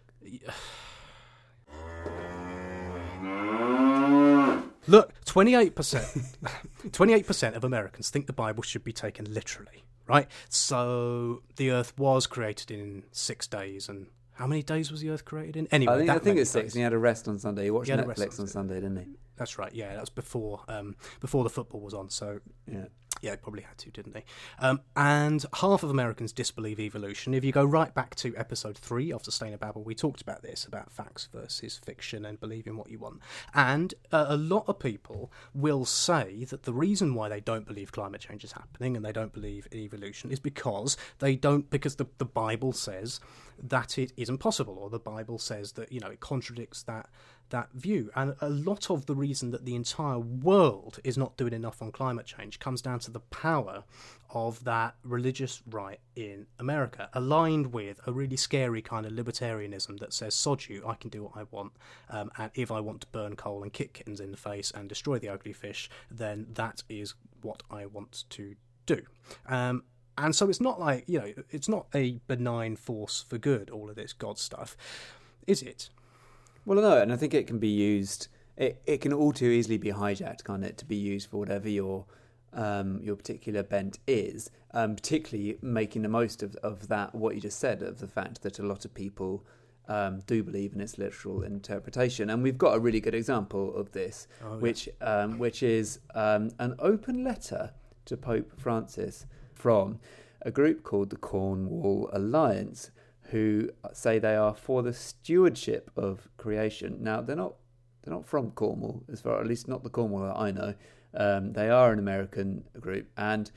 Look, 4.87 5.13
28%, 5.25 6.35
28% 6.89 7.55
of 7.55 7.63
Americans 7.63 8.09
think 8.09 8.27
the 8.27 8.33
Bible 8.33 8.63
should 8.63 8.83
be 8.83 8.93
taken 8.93 9.33
literally 9.33 9.83
right? 10.07 10.27
So 10.49 11.41
the 11.55 11.71
Earth 11.71 11.97
was 11.97 12.27
created 12.27 12.71
in 12.71 13.03
six 13.11 13.47
days, 13.47 13.89
and 13.89 14.07
how 14.33 14.47
many 14.47 14.63
days 14.63 14.91
was 14.91 15.01
the 15.01 15.09
Earth 15.09 15.25
created 15.25 15.57
in? 15.57 15.67
Anyway, 15.71 15.93
I 15.93 15.97
think, 15.97 16.09
I 16.09 16.19
think 16.19 16.39
it's 16.39 16.49
six. 16.49 16.73
And 16.73 16.79
he 16.79 16.81
had 16.81 16.93
a 16.93 16.97
rest 16.97 17.27
on 17.27 17.39
Sunday. 17.39 17.65
He 17.65 17.71
watched 17.71 17.89
he 17.89 17.95
Netflix 17.95 18.39
on, 18.39 18.43
on 18.43 18.47
Sunday, 18.47 18.75
didn't 18.75 18.97
he? 18.97 19.17
That's 19.35 19.57
right. 19.57 19.73
Yeah, 19.73 19.93
that 19.93 19.99
was 19.99 20.09
before 20.09 20.61
um, 20.67 20.95
before 21.19 21.43
the 21.43 21.49
football 21.49 21.81
was 21.81 21.93
on. 21.93 22.09
So 22.09 22.39
yeah. 22.71 22.85
Yeah, 23.23 23.37
probably 23.37 23.61
had 23.61 23.77
to, 23.77 23.89
didn't 23.89 24.13
they? 24.13 24.25
Um, 24.59 24.81
and 24.97 25.45
half 25.53 25.81
of 25.81 25.89
Americans 25.89 26.33
disbelieve 26.33 26.77
evolution. 26.77 27.33
If 27.33 27.45
you 27.45 27.53
go 27.53 27.63
right 27.63 27.93
back 27.93 28.15
to 28.15 28.35
episode 28.35 28.77
three 28.77 29.13
of 29.13 29.23
Sustainababble, 29.23 29.85
we 29.85 29.95
talked 29.95 30.21
about 30.21 30.41
this 30.41 30.65
about 30.65 30.91
facts 30.91 31.29
versus 31.31 31.77
fiction 31.77 32.25
and 32.25 32.37
believing 32.37 32.75
what 32.75 32.89
you 32.89 32.99
want. 32.99 33.21
And 33.53 33.93
uh, 34.11 34.25
a 34.27 34.35
lot 34.35 34.65
of 34.67 34.77
people 34.77 35.31
will 35.53 35.85
say 35.85 36.43
that 36.49 36.63
the 36.63 36.73
reason 36.73 37.15
why 37.15 37.29
they 37.29 37.39
don't 37.39 37.65
believe 37.65 37.93
climate 37.93 38.19
change 38.19 38.43
is 38.43 38.51
happening 38.51 38.97
and 38.97 39.05
they 39.05 39.13
don't 39.13 39.31
believe 39.31 39.69
in 39.71 39.79
evolution 39.79 40.29
is 40.29 40.41
because 40.41 40.97
they 41.19 41.37
don't 41.37 41.69
because 41.69 41.95
the, 41.95 42.07
the 42.17 42.25
Bible 42.25 42.73
says 42.73 43.21
that 43.61 43.97
it 43.97 44.11
isn't 44.17 44.39
possible, 44.39 44.77
or 44.77 44.89
the 44.89 44.99
Bible 44.99 45.39
says 45.39 45.71
that 45.73 45.93
you 45.93 46.01
know 46.01 46.09
it 46.09 46.19
contradicts 46.19 46.83
that 46.83 47.07
that 47.49 47.71
view. 47.73 48.09
And 48.15 48.35
a 48.41 48.49
lot 48.49 48.89
of 48.89 49.05
the 49.05 49.15
reason 49.15 49.51
that 49.51 49.65
the 49.65 49.75
entire 49.75 50.19
world 50.19 50.99
is 51.03 51.17
not 51.17 51.37
doing 51.37 51.53
enough 51.53 51.81
on 51.81 51.91
climate 51.91 52.25
change 52.25 52.59
comes 52.59 52.81
down 52.81 52.99
to 52.99 53.11
the 53.11 53.19
power 53.19 53.83
of 54.31 54.63
that 54.63 54.95
religious 55.03 55.61
right 55.69 55.99
in 56.15 56.47
America, 56.57 57.09
aligned 57.13 57.71
with 57.71 57.99
a 58.07 58.11
really 58.11 58.35
scary 58.35 58.81
kind 58.81 59.05
of 59.05 59.11
libertarianism 59.11 59.99
that 59.99 60.13
says, 60.13 60.33
sod 60.33 60.65
you, 60.67 60.83
I 60.87 60.95
can 60.95 61.09
do 61.09 61.23
what 61.23 61.33
I 61.35 61.43
want. 61.51 61.73
Um, 62.09 62.31
and 62.37 62.51
if 62.55 62.71
I 62.71 62.79
want 62.79 63.01
to 63.01 63.07
burn 63.07 63.35
coal 63.35 63.61
and 63.61 63.71
kick 63.71 63.93
kittens 63.93 64.19
in 64.19 64.31
the 64.31 64.37
face 64.37 64.71
and 64.71 64.89
destroy 64.89 65.19
the 65.19 65.29
ugly 65.29 65.53
fish, 65.53 65.89
then 66.09 66.47
that 66.53 66.81
is 66.89 67.13
what 67.41 67.61
I 67.69 67.85
want 67.85 68.23
to 68.31 68.55
do. 68.85 69.03
Um, 69.47 69.83
and 70.17 70.35
so 70.35 70.49
it's 70.49 70.61
not 70.61 70.79
like, 70.79 71.03
you 71.07 71.19
know, 71.19 71.33
it's 71.49 71.69
not 71.69 71.87
a 71.93 72.19
benign 72.27 72.75
force 72.75 73.25
for 73.27 73.37
good, 73.37 73.69
all 73.69 73.89
of 73.89 73.95
this 73.95 74.13
God 74.13 74.37
stuff, 74.37 74.75
is 75.47 75.61
it? 75.61 75.89
Well, 76.65 76.81
no, 76.81 77.01
and 77.01 77.11
I 77.11 77.15
think 77.17 77.33
it 77.33 77.47
can 77.47 77.59
be 77.59 77.67
used. 77.69 78.27
It 78.57 78.81
it 78.85 79.01
can 79.01 79.13
all 79.13 79.31
too 79.33 79.47
easily 79.47 79.77
be 79.77 79.91
hijacked, 79.91 80.43
can't 80.43 80.63
it, 80.63 80.77
to 80.79 80.85
be 80.85 80.95
used 80.95 81.29
for 81.29 81.37
whatever 81.37 81.69
your 81.69 82.05
um, 82.53 82.99
your 83.01 83.15
particular 83.15 83.63
bent 83.63 83.99
is. 84.07 84.49
Um, 84.75 84.95
particularly 84.95 85.57
making 85.61 86.01
the 86.01 86.09
most 86.09 86.41
of 86.43 86.55
of 86.57 86.87
that 86.87 87.13
what 87.13 87.35
you 87.35 87.41
just 87.41 87.59
said 87.59 87.81
of 87.83 87.99
the 87.99 88.07
fact 88.07 88.41
that 88.43 88.59
a 88.59 88.63
lot 88.63 88.85
of 88.85 88.93
people 88.93 89.45
um, 89.87 90.21
do 90.25 90.43
believe 90.43 90.73
in 90.73 90.81
its 90.81 90.97
literal 90.97 91.43
interpretation, 91.43 92.29
and 92.29 92.41
we've 92.41 92.57
got 92.57 92.75
a 92.75 92.79
really 92.79 93.01
good 93.01 93.13
example 93.13 93.75
of 93.75 93.91
this, 93.91 94.27
Oh, 94.43 94.57
which 94.57 94.87
um, 95.01 95.37
which 95.37 95.61
is 95.63 95.99
um, 96.15 96.51
an 96.59 96.75
open 96.79 97.23
letter 97.23 97.71
to 98.05 98.17
Pope 98.17 98.59
Francis 98.59 99.25
from 99.53 99.99
a 100.41 100.51
group 100.51 100.83
called 100.83 101.09
the 101.09 101.15
Cornwall 101.15 102.09
Alliance, 102.13 102.91
who 103.33 103.67
say 103.93 104.19
they 104.19 104.35
are 104.35 104.53
for 104.53 104.83
the 104.83 104.93
stewardship 104.93 105.89
of 105.97 106.29
creation. 106.37 106.97
Now 107.01 107.19
they're 107.19 107.35
not 107.35 107.55
they're 108.03 108.13
not 108.13 108.27
from 108.27 108.51
Cornwall, 108.51 109.03
as 109.11 109.21
far 109.21 109.41
at 109.41 109.47
least 109.47 109.67
not 109.67 109.83
the 109.83 109.89
Cornwall 109.89 110.27
that 110.27 110.37
I 110.37 110.51
know. 110.51 110.75
Um, 111.15 111.53
they 111.53 111.69
are 111.69 111.91
an 111.91 111.97
American 111.97 112.63
group, 112.79 113.07
and 113.17 113.49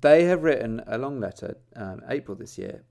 they 0.00 0.24
have 0.24 0.42
written 0.42 0.82
a 0.88 0.98
long 0.98 1.20
letter, 1.20 1.56
um, 1.76 2.00
April 2.08 2.36
this 2.36 2.58
year, 2.58 2.82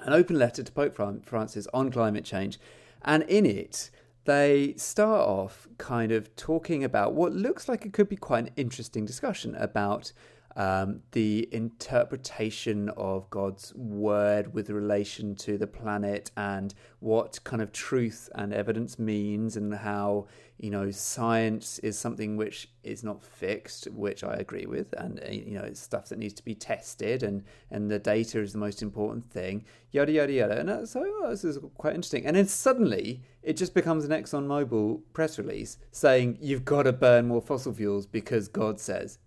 an 0.00 0.12
open 0.12 0.38
letter 0.38 0.62
to 0.62 0.72
Pope 0.72 0.94
Francis 1.24 1.66
on 1.72 1.90
climate 1.90 2.24
change, 2.26 2.60
and 3.02 3.22
in 3.22 3.46
it 3.46 3.90
they 4.26 4.74
start 4.76 5.26
off 5.26 5.66
kind 5.78 6.12
of 6.12 6.36
talking 6.36 6.84
about 6.84 7.14
what 7.14 7.32
looks 7.32 7.66
like 7.66 7.86
it 7.86 7.94
could 7.94 8.10
be 8.10 8.16
quite 8.16 8.44
an 8.46 8.50
interesting 8.56 9.06
discussion 9.06 9.54
about 9.54 10.12
um, 10.56 11.00
the 11.12 11.48
interpretation 11.52 12.88
of 12.90 13.30
God's 13.30 13.74
word 13.74 14.52
with 14.52 14.70
relation 14.70 15.34
to 15.36 15.56
the 15.56 15.66
planet 15.66 16.30
and 16.36 16.74
what 16.98 17.42
kind 17.44 17.62
of 17.62 17.72
truth 17.72 18.28
and 18.34 18.52
evidence 18.52 18.98
means, 18.98 19.56
and 19.56 19.74
how 19.74 20.26
you 20.58 20.70
know 20.70 20.90
science 20.90 21.78
is 21.80 21.98
something 21.98 22.36
which 22.36 22.68
is 22.82 23.04
not 23.04 23.22
fixed, 23.22 23.86
which 23.92 24.24
I 24.24 24.34
agree 24.34 24.66
with, 24.66 24.92
and 24.94 25.20
uh, 25.20 25.30
you 25.30 25.54
know 25.54 25.64
it's 25.64 25.80
stuff 25.80 26.08
that 26.08 26.18
needs 26.18 26.34
to 26.34 26.44
be 26.44 26.54
tested, 26.54 27.22
and 27.22 27.44
and 27.70 27.90
the 27.90 27.98
data 27.98 28.40
is 28.40 28.52
the 28.52 28.58
most 28.58 28.82
important 28.82 29.30
thing. 29.30 29.64
Yada 29.92 30.12
yada 30.12 30.32
yada, 30.32 30.58
and 30.58 30.70
uh, 30.70 30.84
so 30.84 31.04
oh, 31.04 31.30
this 31.30 31.44
is 31.44 31.58
quite 31.78 31.94
interesting. 31.94 32.26
And 32.26 32.36
then 32.36 32.46
suddenly 32.46 33.22
it 33.42 33.56
just 33.56 33.72
becomes 33.72 34.04
an 34.04 34.10
ExxonMobil 34.10 35.00
press 35.12 35.38
release 35.38 35.78
saying 35.92 36.38
you've 36.40 36.64
got 36.64 36.82
to 36.82 36.92
burn 36.92 37.28
more 37.28 37.40
fossil 37.40 37.72
fuels 37.72 38.06
because 38.06 38.48
God 38.48 38.80
says. 38.80 39.18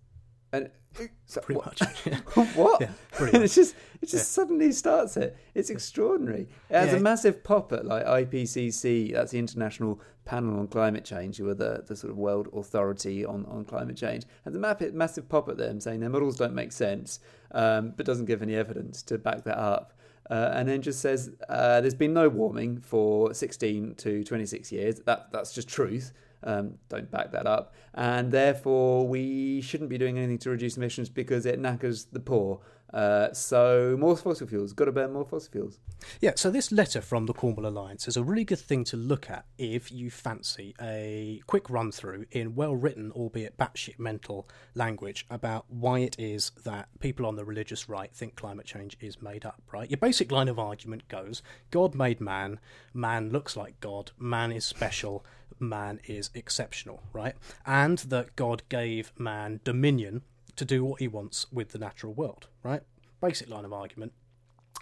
And 0.54 0.70
so, 1.26 1.40
Pretty 1.40 1.58
what? 1.58 1.80
much. 1.80 2.46
what? 2.56 2.80
Yeah, 2.80 2.90
pretty 3.12 3.32
much. 3.38 3.44
it's 3.46 3.54
just 3.56 3.74
it 4.00 4.08
just 4.08 4.32
suddenly 4.32 4.70
starts 4.72 5.16
it. 5.16 5.36
It's 5.54 5.70
extraordinary. 5.70 6.48
It 6.70 6.74
has 6.76 6.92
Yeah. 6.92 6.98
a 6.98 7.00
massive 7.00 7.42
pop 7.42 7.72
at 7.72 7.84
like 7.84 8.04
IPCC. 8.06 9.12
That's 9.12 9.32
the 9.32 9.38
International 9.38 10.00
Panel 10.24 10.58
on 10.58 10.68
Climate 10.68 11.04
Change, 11.04 11.36
who 11.38 11.48
are 11.48 11.54
the, 11.54 11.82
the 11.86 11.96
sort 11.96 12.10
of 12.12 12.16
world 12.16 12.48
authority 12.54 13.24
on, 13.24 13.44
on 13.46 13.64
climate 13.64 13.96
change. 13.96 14.24
And 14.44 14.54
the 14.54 14.58
map 14.58 14.80
massive 14.92 15.28
pop 15.28 15.48
at 15.48 15.56
them 15.58 15.80
saying 15.80 16.00
their 16.00 16.08
models 16.10 16.36
don't 16.36 16.54
make 16.54 16.72
sense, 16.72 17.18
um, 17.52 17.92
but 17.96 18.06
doesn't 18.06 18.26
give 18.26 18.40
any 18.42 18.54
evidence 18.54 19.02
to 19.02 19.18
back 19.18 19.44
that 19.44 19.58
up. 19.58 19.92
Uh, 20.30 20.52
and 20.54 20.66
then 20.68 20.80
just 20.80 21.00
says 21.00 21.30
uh, 21.50 21.82
there's 21.82 21.94
been 21.94 22.14
no 22.14 22.28
warming 22.30 22.80
for 22.80 23.34
16 23.34 23.96
to 23.96 24.24
26 24.24 24.72
years. 24.72 25.00
That 25.00 25.30
that's 25.32 25.52
just 25.52 25.68
truth. 25.68 26.12
Um, 26.46 26.74
don't 26.90 27.10
back 27.10 27.32
that 27.32 27.46
up, 27.46 27.74
and 27.94 28.30
therefore 28.30 29.08
we 29.08 29.62
shouldn't 29.62 29.88
be 29.88 29.96
doing 29.96 30.18
anything 30.18 30.38
to 30.38 30.50
reduce 30.50 30.76
emissions 30.76 31.08
because 31.08 31.46
it 31.46 31.58
knackers 31.58 32.04
the 32.12 32.20
poor. 32.20 32.60
Uh, 32.94 33.32
so 33.32 33.96
more 33.98 34.16
fossil 34.16 34.46
fuels. 34.46 34.72
Got 34.72 34.84
to 34.84 34.92
burn 34.92 35.12
more 35.12 35.24
fossil 35.24 35.50
fuels. 35.50 35.80
Yeah, 36.20 36.32
so 36.36 36.48
this 36.48 36.70
letter 36.70 37.00
from 37.00 37.26
the 37.26 37.32
Cornwall 37.32 37.66
Alliance 37.66 38.06
is 38.06 38.16
a 38.16 38.22
really 38.22 38.44
good 38.44 38.60
thing 38.60 38.84
to 38.84 38.96
look 38.96 39.28
at 39.28 39.46
if 39.58 39.90
you 39.90 40.10
fancy 40.10 40.76
a 40.80 41.42
quick 41.48 41.68
run 41.68 41.90
through 41.90 42.26
in 42.30 42.54
well 42.54 42.76
written, 42.76 43.10
albeit 43.10 43.58
batshit 43.58 43.98
mental 43.98 44.48
language 44.76 45.26
about 45.28 45.64
why 45.68 45.98
it 46.00 46.14
is 46.20 46.52
that 46.64 46.88
people 47.00 47.26
on 47.26 47.34
the 47.34 47.44
religious 47.44 47.88
right 47.88 48.14
think 48.14 48.36
climate 48.36 48.66
change 48.66 48.96
is 49.00 49.20
made 49.20 49.44
up, 49.44 49.60
right? 49.72 49.90
Your 49.90 49.98
basic 49.98 50.30
line 50.30 50.48
of 50.48 50.60
argument 50.60 51.08
goes 51.08 51.42
God 51.72 51.96
made 51.96 52.20
man, 52.20 52.60
man 52.92 53.30
looks 53.30 53.56
like 53.56 53.80
God, 53.80 54.12
man 54.18 54.52
is 54.52 54.64
special, 54.64 55.24
man 55.58 56.00
is 56.06 56.30
exceptional, 56.34 57.02
right? 57.12 57.34
And 57.66 57.98
that 57.98 58.36
God 58.36 58.62
gave 58.68 59.12
man 59.18 59.60
dominion 59.64 60.22
to 60.56 60.64
do 60.64 60.84
what 60.84 61.00
he 61.00 61.08
wants 61.08 61.46
with 61.52 61.70
the 61.70 61.78
natural 61.78 62.12
world, 62.12 62.48
right? 62.62 62.82
Basic 63.20 63.48
line 63.48 63.64
of 63.64 63.72
argument 63.72 64.12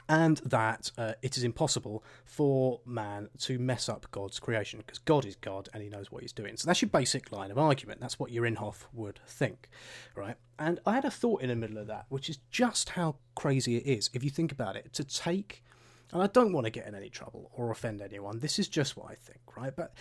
and 0.09 0.39
that 0.39 0.91
uh, 0.99 1.13
it 1.23 1.37
is 1.37 1.45
impossible 1.45 2.05
for 2.25 2.81
man 2.85 3.29
to 3.39 3.59
mess 3.59 3.89
up 3.89 4.07
God's 4.11 4.39
creation 4.39 4.81
because 4.81 4.99
God 4.99 5.25
is 5.25 5.37
God 5.37 5.69
and 5.73 5.83
he 5.83 5.89
knows 5.89 6.11
what 6.11 6.23
he's 6.23 6.33
doing. 6.33 6.57
So 6.57 6.67
that's 6.67 6.83
your 6.83 6.91
basic 6.91 7.33
line 7.33 7.51
of 7.51 7.59
argument. 7.59 8.01
That's 8.01 8.19
what 8.19 8.31
your 8.31 8.45
Inhofe 8.45 8.85
would 8.93 9.21
think, 9.27 9.69
right? 10.15 10.37
And 10.59 10.81
I 10.87 10.95
had 10.95 11.05
a 11.05 11.11
thought 11.11 11.43
in 11.43 11.49
the 11.49 11.57
middle 11.57 11.79
of 11.79 11.87
that, 11.87 12.07
which 12.09 12.29
is 12.29 12.39
just 12.51 12.91
how 12.91 13.17
crazy 13.35 13.77
it 13.77 13.87
is 13.87 14.11
if 14.13 14.25
you 14.25 14.31
think 14.31 14.53
about 14.53 14.77
it. 14.77 14.93
To 14.95 15.05
take, 15.05 15.65
and 16.13 16.23
I 16.23 16.27
don't 16.27 16.53
want 16.53 16.67
to 16.67 16.71
get 16.71 16.87
in 16.87 16.95
any 16.95 17.09
trouble 17.09 17.51
or 17.55 17.71
offend 17.71 18.03
anyone. 18.03 18.41
This 18.41 18.59
is 18.59 18.69
just 18.69 18.97
what 18.97 19.11
I 19.11 19.15
think, 19.15 19.41
right? 19.57 19.75
But 19.75 19.95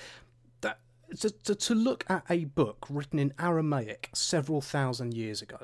that 0.61 0.79
to, 1.19 1.29
to, 1.29 1.55
to 1.55 1.75
look 1.75 2.05
at 2.09 2.23
a 2.29 2.45
book 2.45 2.85
written 2.89 3.19
in 3.19 3.33
Aramaic 3.39 4.09
several 4.13 4.61
thousand 4.61 5.13
years 5.13 5.41
ago, 5.41 5.57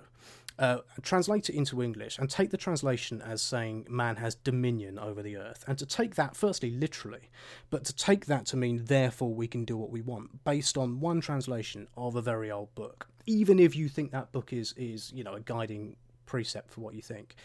uh, 0.60 0.80
translate 1.02 1.50
it 1.50 1.56
into 1.56 1.82
English, 1.82 2.18
and 2.18 2.30
take 2.30 2.50
the 2.50 2.58
translation 2.58 3.22
as 3.22 3.42
saying 3.42 3.86
man 3.90 4.16
has 4.18 4.36
dominion 4.36 4.98
over 4.98 5.22
the 5.22 5.38
earth, 5.38 5.64
and 5.68 5.78
to 5.78 5.86
take 5.86 6.16
that 6.16 6.36
firstly 6.36 6.72
literally, 6.72 7.30
but 7.70 7.86
to 7.86 7.96
take 7.96 8.26
that 8.26 8.46
to 8.48 8.58
mean 8.58 8.86
therefore 8.86 9.34
we 9.34 9.48
can 9.48 9.64
do 9.66 9.78
what 9.78 9.92
we 9.92 10.02
want 10.02 10.44
based 10.44 10.78
on 10.78 11.00
one 11.00 11.22
translation 11.22 11.88
of 11.96 12.16
a 12.16 12.22
very 12.22 12.52
old 12.52 12.74
book, 12.76 13.08
even 13.26 13.60
if 13.60 13.76
you 13.76 13.88
think 13.88 14.12
that 14.12 14.32
book 14.32 14.52
is 14.52 14.74
is 14.78 15.12
you 15.14 15.24
know 15.24 15.34
a 15.34 15.40
guiding 15.40 15.96
precept 16.26 16.72
for 16.72 16.82
what 16.82 16.94
you 16.94 17.02
think 17.02 17.36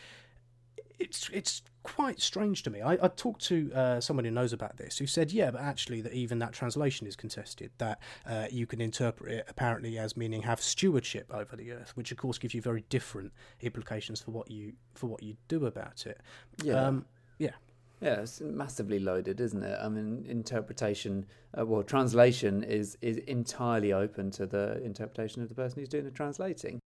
it's 0.98 1.28
it's 1.32 1.62
quite 1.82 2.20
strange 2.20 2.62
to 2.62 2.70
me. 2.70 2.80
I, 2.80 2.92
I 2.92 3.08
talked 3.08 3.44
to 3.46 3.72
uh, 3.74 4.00
someone 4.00 4.24
who 4.24 4.30
knows 4.30 4.52
about 4.52 4.76
this 4.76 4.98
who 4.98 5.06
said, 5.06 5.32
yeah, 5.32 5.50
but 5.50 5.60
actually 5.60 6.00
that 6.02 6.12
even 6.12 6.38
that 6.38 6.52
translation 6.52 7.06
is 7.06 7.16
contested. 7.16 7.70
That 7.78 8.00
uh, 8.26 8.46
you 8.50 8.66
can 8.66 8.80
interpret 8.80 9.32
it 9.32 9.46
apparently 9.48 9.98
as 9.98 10.16
meaning 10.16 10.42
have 10.42 10.60
stewardship 10.60 11.26
over 11.32 11.56
the 11.56 11.72
earth, 11.72 11.92
which 11.96 12.12
of 12.12 12.18
course 12.18 12.38
gives 12.38 12.54
you 12.54 12.62
very 12.62 12.84
different 12.88 13.32
implications 13.60 14.20
for 14.20 14.30
what 14.30 14.50
you 14.50 14.74
for 14.94 15.06
what 15.06 15.22
you 15.22 15.36
do 15.48 15.66
about 15.66 16.06
it. 16.06 16.20
Yeah. 16.62 16.74
Um, 16.74 17.06
yeah. 17.38 17.52
Yeah, 18.00 18.20
it's 18.22 18.40
massively 18.40 18.98
loaded, 18.98 19.40
isn't 19.40 19.62
it? 19.62 19.78
I 19.80 19.88
mean, 19.88 20.26
interpretation, 20.28 21.24
uh, 21.56 21.64
well, 21.64 21.84
translation 21.84 22.64
is 22.64 22.98
is 23.00 23.18
entirely 23.18 23.92
open 23.92 24.32
to 24.32 24.46
the 24.46 24.82
interpretation 24.82 25.40
of 25.40 25.48
the 25.48 25.54
person 25.54 25.78
who's 25.78 25.88
doing 25.88 26.04
the 26.04 26.10
translating. 26.10 26.80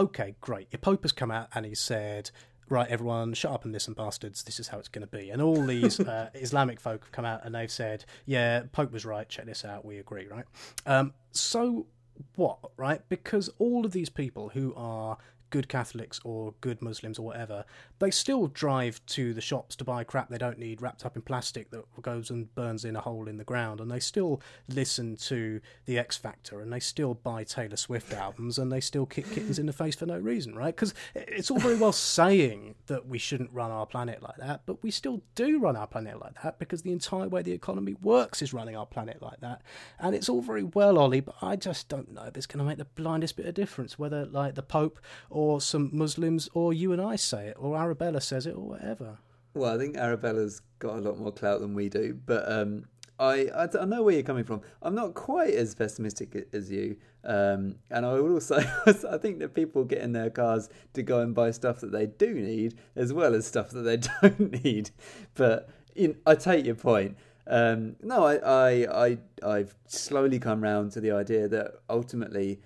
Okay, 0.00 0.34
great. 0.40 0.68
Your 0.72 0.80
Pope 0.80 1.02
has 1.02 1.12
come 1.12 1.30
out 1.30 1.48
and 1.54 1.66
he 1.66 1.74
said, 1.74 2.30
right, 2.68 2.88
everyone, 2.88 3.34
shut 3.34 3.52
up 3.52 3.64
and 3.64 3.72
listen, 3.72 3.92
bastards. 3.92 4.42
This 4.42 4.58
is 4.58 4.68
how 4.68 4.78
it's 4.78 4.88
going 4.88 5.06
to 5.06 5.16
be. 5.16 5.30
And 5.30 5.42
all 5.42 5.62
these 5.62 6.00
uh, 6.00 6.30
Islamic 6.34 6.80
folk 6.80 7.04
have 7.04 7.12
come 7.12 7.24
out 7.24 7.44
and 7.44 7.54
they've 7.54 7.70
said, 7.70 8.04
yeah, 8.24 8.62
Pope 8.72 8.92
was 8.92 9.04
right. 9.04 9.28
Check 9.28 9.46
this 9.46 9.64
out. 9.64 9.84
We 9.84 9.98
agree, 9.98 10.26
right? 10.26 10.44
Um, 10.86 11.12
so 11.32 11.86
what, 12.36 12.58
right? 12.76 13.02
Because 13.08 13.50
all 13.58 13.84
of 13.84 13.92
these 13.92 14.08
people 14.08 14.48
who 14.50 14.74
are 14.74 15.18
good 15.50 15.68
Catholics 15.68 16.20
or 16.24 16.54
good 16.60 16.80
Muslims 16.80 17.18
or 17.18 17.26
whatever, 17.26 17.64
they 17.98 18.10
still 18.10 18.46
drive 18.46 19.04
to 19.06 19.34
the 19.34 19.40
shops 19.40 19.76
to 19.76 19.84
buy 19.84 20.04
crap 20.04 20.28
they 20.28 20.38
don't 20.38 20.58
need 20.58 20.80
wrapped 20.80 21.04
up 21.04 21.16
in 21.16 21.22
plastic 21.22 21.70
that 21.70 21.84
goes 22.02 22.30
and 22.30 22.54
burns 22.54 22.84
in 22.84 22.96
a 22.96 23.00
hole 23.00 23.28
in 23.28 23.36
the 23.36 23.44
ground. 23.44 23.80
And 23.80 23.90
they 23.90 24.00
still 24.00 24.40
listen 24.68 25.16
to 25.16 25.60
The 25.86 25.98
X 25.98 26.16
Factor 26.16 26.60
and 26.60 26.72
they 26.72 26.80
still 26.80 27.14
buy 27.14 27.44
Taylor 27.44 27.76
Swift 27.76 28.12
albums 28.12 28.58
and 28.58 28.70
they 28.70 28.80
still 28.80 29.06
kick 29.06 29.30
kittens 29.30 29.58
in 29.58 29.66
the 29.66 29.72
face 29.72 29.96
for 29.96 30.06
no 30.06 30.18
reason, 30.18 30.54
right? 30.54 30.74
Because 30.74 30.94
it's 31.14 31.50
all 31.50 31.58
very 31.58 31.76
well 31.76 31.92
saying 31.92 32.74
that 32.86 33.06
we 33.06 33.18
shouldn't 33.18 33.52
run 33.52 33.70
our 33.70 33.86
planet 33.86 34.22
like 34.22 34.36
that, 34.36 34.62
but 34.66 34.82
we 34.82 34.90
still 34.90 35.22
do 35.34 35.58
run 35.58 35.76
our 35.76 35.86
planet 35.86 36.20
like 36.20 36.40
that 36.42 36.58
because 36.58 36.82
the 36.82 36.92
entire 36.92 37.28
way 37.28 37.42
the 37.42 37.52
economy 37.52 37.96
works 38.02 38.42
is 38.42 38.54
running 38.54 38.76
our 38.76 38.86
planet 38.86 39.20
like 39.20 39.40
that. 39.40 39.62
And 39.98 40.14
it's 40.14 40.28
all 40.28 40.40
very 40.40 40.62
well, 40.62 40.98
Ollie, 40.98 41.20
but 41.20 41.36
I 41.42 41.56
just 41.56 41.88
don't 41.88 42.12
know 42.12 42.24
if 42.24 42.36
it's 42.36 42.46
going 42.46 42.58
to 42.58 42.64
make 42.64 42.78
the 42.78 42.84
blindest 42.84 43.36
bit 43.36 43.46
of 43.46 43.54
difference 43.54 43.98
whether, 43.98 44.24
like, 44.26 44.54
the 44.54 44.62
Pope 44.62 45.00
or 45.28 45.39
some 45.60 45.90
Muslims 45.92 46.48
or 46.54 46.72
you 46.72 46.92
and 46.92 47.00
I 47.00 47.16
say 47.16 47.48
it 47.48 47.56
or 47.58 47.76
Arabella 47.76 48.20
says 48.20 48.46
it 48.46 48.54
or 48.54 48.66
whatever. 48.68 49.18
Well, 49.54 49.74
I 49.74 49.78
think 49.78 49.96
Arabella's 49.96 50.62
got 50.78 50.96
a 50.96 51.00
lot 51.00 51.18
more 51.18 51.32
clout 51.32 51.60
than 51.60 51.74
we 51.74 51.88
do, 51.88 52.18
but 52.24 52.50
um, 52.50 52.84
I, 53.20 53.48
I 53.54 53.68
I 53.80 53.84
know 53.84 54.02
where 54.02 54.14
you're 54.14 54.22
coming 54.22 54.44
from. 54.44 54.62
I'm 54.80 54.94
not 54.94 55.14
quite 55.14 55.54
as 55.54 55.74
pessimistic 55.74 56.48
as 56.52 56.70
you, 56.70 56.96
um, 57.24 57.76
and 57.90 58.06
I 58.06 58.14
would 58.14 58.30
also 58.30 58.56
I 58.86 59.18
think 59.18 59.40
that 59.40 59.54
people 59.54 59.84
get 59.84 60.02
in 60.02 60.12
their 60.12 60.30
cars 60.30 60.70
to 60.94 61.02
go 61.02 61.20
and 61.20 61.34
buy 61.34 61.50
stuff 61.50 61.80
that 61.80 61.92
they 61.92 62.06
do 62.06 62.32
need 62.34 62.78
as 62.96 63.12
well 63.12 63.34
as 63.34 63.46
stuff 63.46 63.70
that 63.70 63.82
they 63.82 63.96
don't 64.22 64.64
need. 64.64 64.90
But 65.34 65.68
in, 65.94 66.16
I 66.26 66.34
take 66.34 66.64
your 66.64 66.76
point. 66.76 67.16
Um, 67.46 67.96
no, 68.00 68.24
I, 68.24 68.36
I 68.36 68.70
I 69.06 69.18
I've 69.44 69.74
slowly 69.86 70.38
come 70.38 70.62
round 70.62 70.92
to 70.92 71.00
the 71.00 71.10
idea 71.10 71.48
that 71.48 71.72
ultimately 71.90 72.60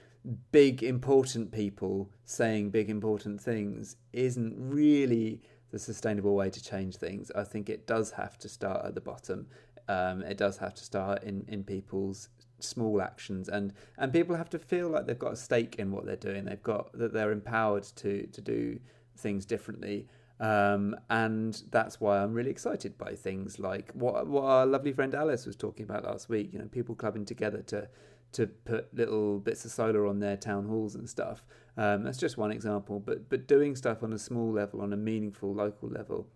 big 0.52 0.82
important 0.82 1.52
people 1.52 2.10
saying 2.24 2.70
big 2.70 2.88
important 2.88 3.40
things 3.40 3.96
isn't 4.12 4.54
really 4.56 5.42
the 5.70 5.78
sustainable 5.78 6.34
way 6.34 6.50
to 6.50 6.62
change 6.62 6.96
things. 6.96 7.30
I 7.34 7.44
think 7.44 7.68
it 7.68 7.86
does 7.86 8.12
have 8.12 8.38
to 8.38 8.48
start 8.48 8.86
at 8.86 8.94
the 8.94 9.00
bottom. 9.00 9.46
Um, 9.88 10.22
it 10.22 10.38
does 10.38 10.56
have 10.58 10.74
to 10.74 10.84
start 10.84 11.24
in, 11.24 11.44
in 11.48 11.64
people's 11.64 12.28
small 12.60 13.02
actions 13.02 13.48
and 13.48 13.74
and 13.98 14.12
people 14.12 14.34
have 14.34 14.48
to 14.48 14.58
feel 14.58 14.88
like 14.88 15.06
they've 15.06 15.18
got 15.18 15.32
a 15.32 15.36
stake 15.36 15.76
in 15.78 15.90
what 15.90 16.06
they're 16.06 16.16
doing 16.16 16.44
they've 16.44 16.62
got 16.62 16.90
that 16.96 17.12
they're 17.12 17.32
empowered 17.32 17.82
to 17.82 18.26
to 18.28 18.40
do 18.40 18.78
things 19.16 19.44
differently 19.44 20.06
um, 20.40 20.96
and 21.10 21.62
that's 21.70 22.00
why 22.00 22.18
I'm 22.18 22.32
really 22.32 22.50
excited 22.50 22.98
by 22.98 23.14
things 23.14 23.58
like 23.58 23.90
what 23.92 24.26
what 24.26 24.44
our 24.44 24.66
lovely 24.66 24.92
friend 24.92 25.14
Alice 25.14 25.46
was 25.46 25.56
talking 25.56 25.84
about 25.84 26.04
last 26.04 26.28
week 26.28 26.52
you 26.52 26.58
know 26.58 26.66
people 26.66 26.94
clubbing 26.94 27.24
together 27.24 27.62
to 27.62 27.88
to 28.34 28.46
put 28.46 28.92
little 28.94 29.38
bits 29.38 29.64
of 29.64 29.70
solar 29.70 30.06
on 30.06 30.18
their 30.18 30.36
town 30.36 30.66
halls 30.66 30.94
and 30.94 31.08
stuff 31.08 31.44
um, 31.76 32.02
that's 32.02 32.18
just 32.18 32.36
one 32.36 32.50
example 32.50 33.00
but 33.00 33.28
but 33.28 33.46
doing 33.48 33.74
stuff 33.74 34.02
on 34.02 34.12
a 34.12 34.18
small 34.18 34.52
level 34.52 34.80
on 34.80 34.92
a 34.92 34.96
meaningful 34.96 35.52
local 35.52 35.88
level 35.88 36.26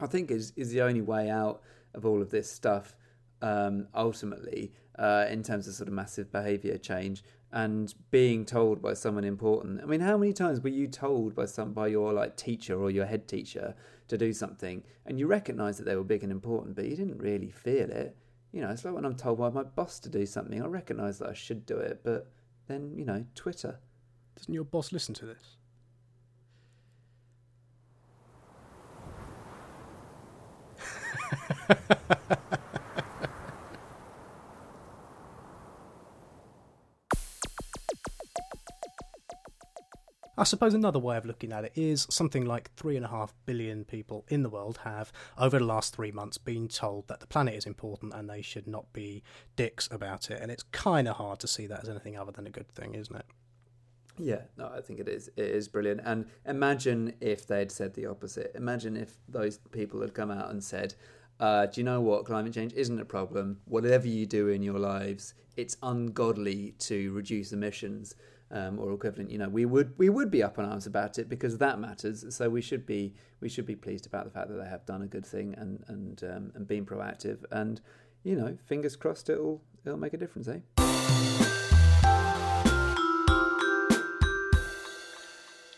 I 0.00 0.06
think 0.06 0.30
is 0.30 0.52
is 0.56 0.70
the 0.70 0.82
only 0.82 1.02
way 1.02 1.30
out 1.30 1.62
of 1.94 2.04
all 2.04 2.20
of 2.20 2.30
this 2.30 2.50
stuff 2.50 2.96
um, 3.40 3.86
ultimately 3.94 4.72
uh, 4.98 5.26
in 5.30 5.42
terms 5.42 5.68
of 5.68 5.74
sort 5.74 5.88
of 5.88 5.94
massive 5.94 6.32
behaviour 6.32 6.76
change 6.76 7.22
and 7.52 7.94
being 8.10 8.44
told 8.44 8.82
by 8.82 8.92
someone 8.92 9.24
important. 9.24 9.80
I 9.82 9.86
mean, 9.86 10.00
how 10.00 10.18
many 10.18 10.32
times 10.32 10.60
were 10.60 10.68
you 10.68 10.86
told 10.86 11.34
by 11.34 11.46
some 11.46 11.72
by 11.72 11.86
your 11.86 12.12
like 12.12 12.36
teacher 12.36 12.78
or 12.80 12.90
your 12.90 13.06
head 13.06 13.26
teacher 13.26 13.74
to 14.08 14.18
do 14.18 14.32
something, 14.32 14.82
and 15.06 15.18
you 15.18 15.26
recognised 15.26 15.78
that 15.78 15.84
they 15.84 15.96
were 15.96 16.04
big 16.04 16.22
and 16.22 16.32
important, 16.32 16.76
but 16.76 16.84
you 16.84 16.96
didn't 16.96 17.18
really 17.18 17.50
feel 17.50 17.90
it? 17.90 18.16
You 18.52 18.62
know, 18.62 18.70
it's 18.70 18.84
like 18.84 18.94
when 18.94 19.04
I'm 19.04 19.14
told 19.14 19.38
by 19.38 19.50
my 19.50 19.62
boss 19.62 19.98
to 20.00 20.08
do 20.08 20.24
something, 20.24 20.62
I 20.62 20.66
recognise 20.66 21.18
that 21.18 21.28
I 21.28 21.34
should 21.34 21.66
do 21.66 21.76
it, 21.76 22.00
but 22.02 22.30
then 22.66 22.94
you 22.96 23.04
know, 23.04 23.24
Twitter. 23.34 23.78
Doesn't 24.36 24.54
your 24.54 24.64
boss 24.64 24.92
listen 24.92 25.14
to 25.14 25.26
this? 25.26 25.56
I 40.38 40.44
suppose 40.44 40.72
another 40.72 41.00
way 41.00 41.16
of 41.16 41.26
looking 41.26 41.52
at 41.52 41.64
it 41.64 41.72
is 41.74 42.06
something 42.10 42.44
like 42.44 42.72
three 42.76 42.94
and 42.94 43.04
a 43.04 43.08
half 43.08 43.34
billion 43.44 43.84
people 43.84 44.24
in 44.28 44.44
the 44.44 44.48
world 44.48 44.78
have, 44.84 45.12
over 45.36 45.58
the 45.58 45.64
last 45.64 45.96
three 45.96 46.12
months, 46.12 46.38
been 46.38 46.68
told 46.68 47.08
that 47.08 47.18
the 47.18 47.26
planet 47.26 47.54
is 47.54 47.66
important 47.66 48.14
and 48.14 48.30
they 48.30 48.40
should 48.40 48.68
not 48.68 48.92
be 48.92 49.24
dicks 49.56 49.88
about 49.90 50.30
it. 50.30 50.40
And 50.40 50.52
it's 50.52 50.62
kind 50.62 51.08
of 51.08 51.16
hard 51.16 51.40
to 51.40 51.48
see 51.48 51.66
that 51.66 51.82
as 51.82 51.88
anything 51.88 52.16
other 52.16 52.30
than 52.30 52.46
a 52.46 52.50
good 52.50 52.68
thing, 52.68 52.94
isn't 52.94 53.16
it? 53.16 53.26
Yeah, 54.16 54.42
no, 54.56 54.70
I 54.72 54.80
think 54.80 55.00
it 55.00 55.08
is. 55.08 55.28
It 55.36 55.46
is 55.46 55.66
brilliant. 55.66 56.02
And 56.04 56.26
imagine 56.46 57.14
if 57.20 57.44
they'd 57.48 57.72
said 57.72 57.94
the 57.94 58.06
opposite. 58.06 58.52
Imagine 58.54 58.96
if 58.96 59.16
those 59.28 59.58
people 59.72 60.00
had 60.02 60.14
come 60.14 60.30
out 60.30 60.50
and 60.50 60.62
said, 60.62 60.94
uh, 61.40 61.66
"Do 61.66 61.80
you 61.80 61.84
know 61.84 62.00
what? 62.00 62.26
Climate 62.26 62.52
change 62.52 62.74
isn't 62.74 63.00
a 63.00 63.04
problem. 63.04 63.60
Whatever 63.64 64.06
you 64.06 64.24
do 64.24 64.46
in 64.46 64.62
your 64.62 64.78
lives, 64.78 65.34
it's 65.56 65.76
ungodly 65.82 66.74
to 66.78 67.12
reduce 67.12 67.52
emissions." 67.52 68.14
Um, 68.50 68.78
or 68.78 68.92
equivalent, 68.92 69.30
you 69.30 69.38
know, 69.38 69.48
we 69.48 69.64
would 69.66 69.92
we 69.98 70.08
would 70.08 70.30
be 70.30 70.42
up 70.42 70.58
on 70.58 70.64
arms 70.64 70.86
about 70.86 71.18
it 71.18 71.28
because 71.28 71.58
that 71.58 71.78
matters. 71.78 72.24
So 72.34 72.48
we 72.48 72.62
should 72.62 72.86
be 72.86 73.14
we 73.40 73.48
should 73.48 73.66
be 73.66 73.76
pleased 73.76 74.06
about 74.06 74.24
the 74.24 74.30
fact 74.30 74.48
that 74.48 74.56
they 74.56 74.68
have 74.68 74.86
done 74.86 75.02
a 75.02 75.06
good 75.06 75.26
thing 75.26 75.54
and 75.56 75.84
and 75.88 76.22
um, 76.24 76.52
and 76.54 76.66
been 76.66 76.86
proactive. 76.86 77.44
And 77.50 77.80
you 78.24 78.36
know, 78.36 78.56
fingers 78.66 78.96
crossed, 78.96 79.28
it'll 79.28 79.62
it'll 79.84 79.98
make 79.98 80.14
a 80.14 80.16
difference, 80.16 80.48
eh? 80.48 80.60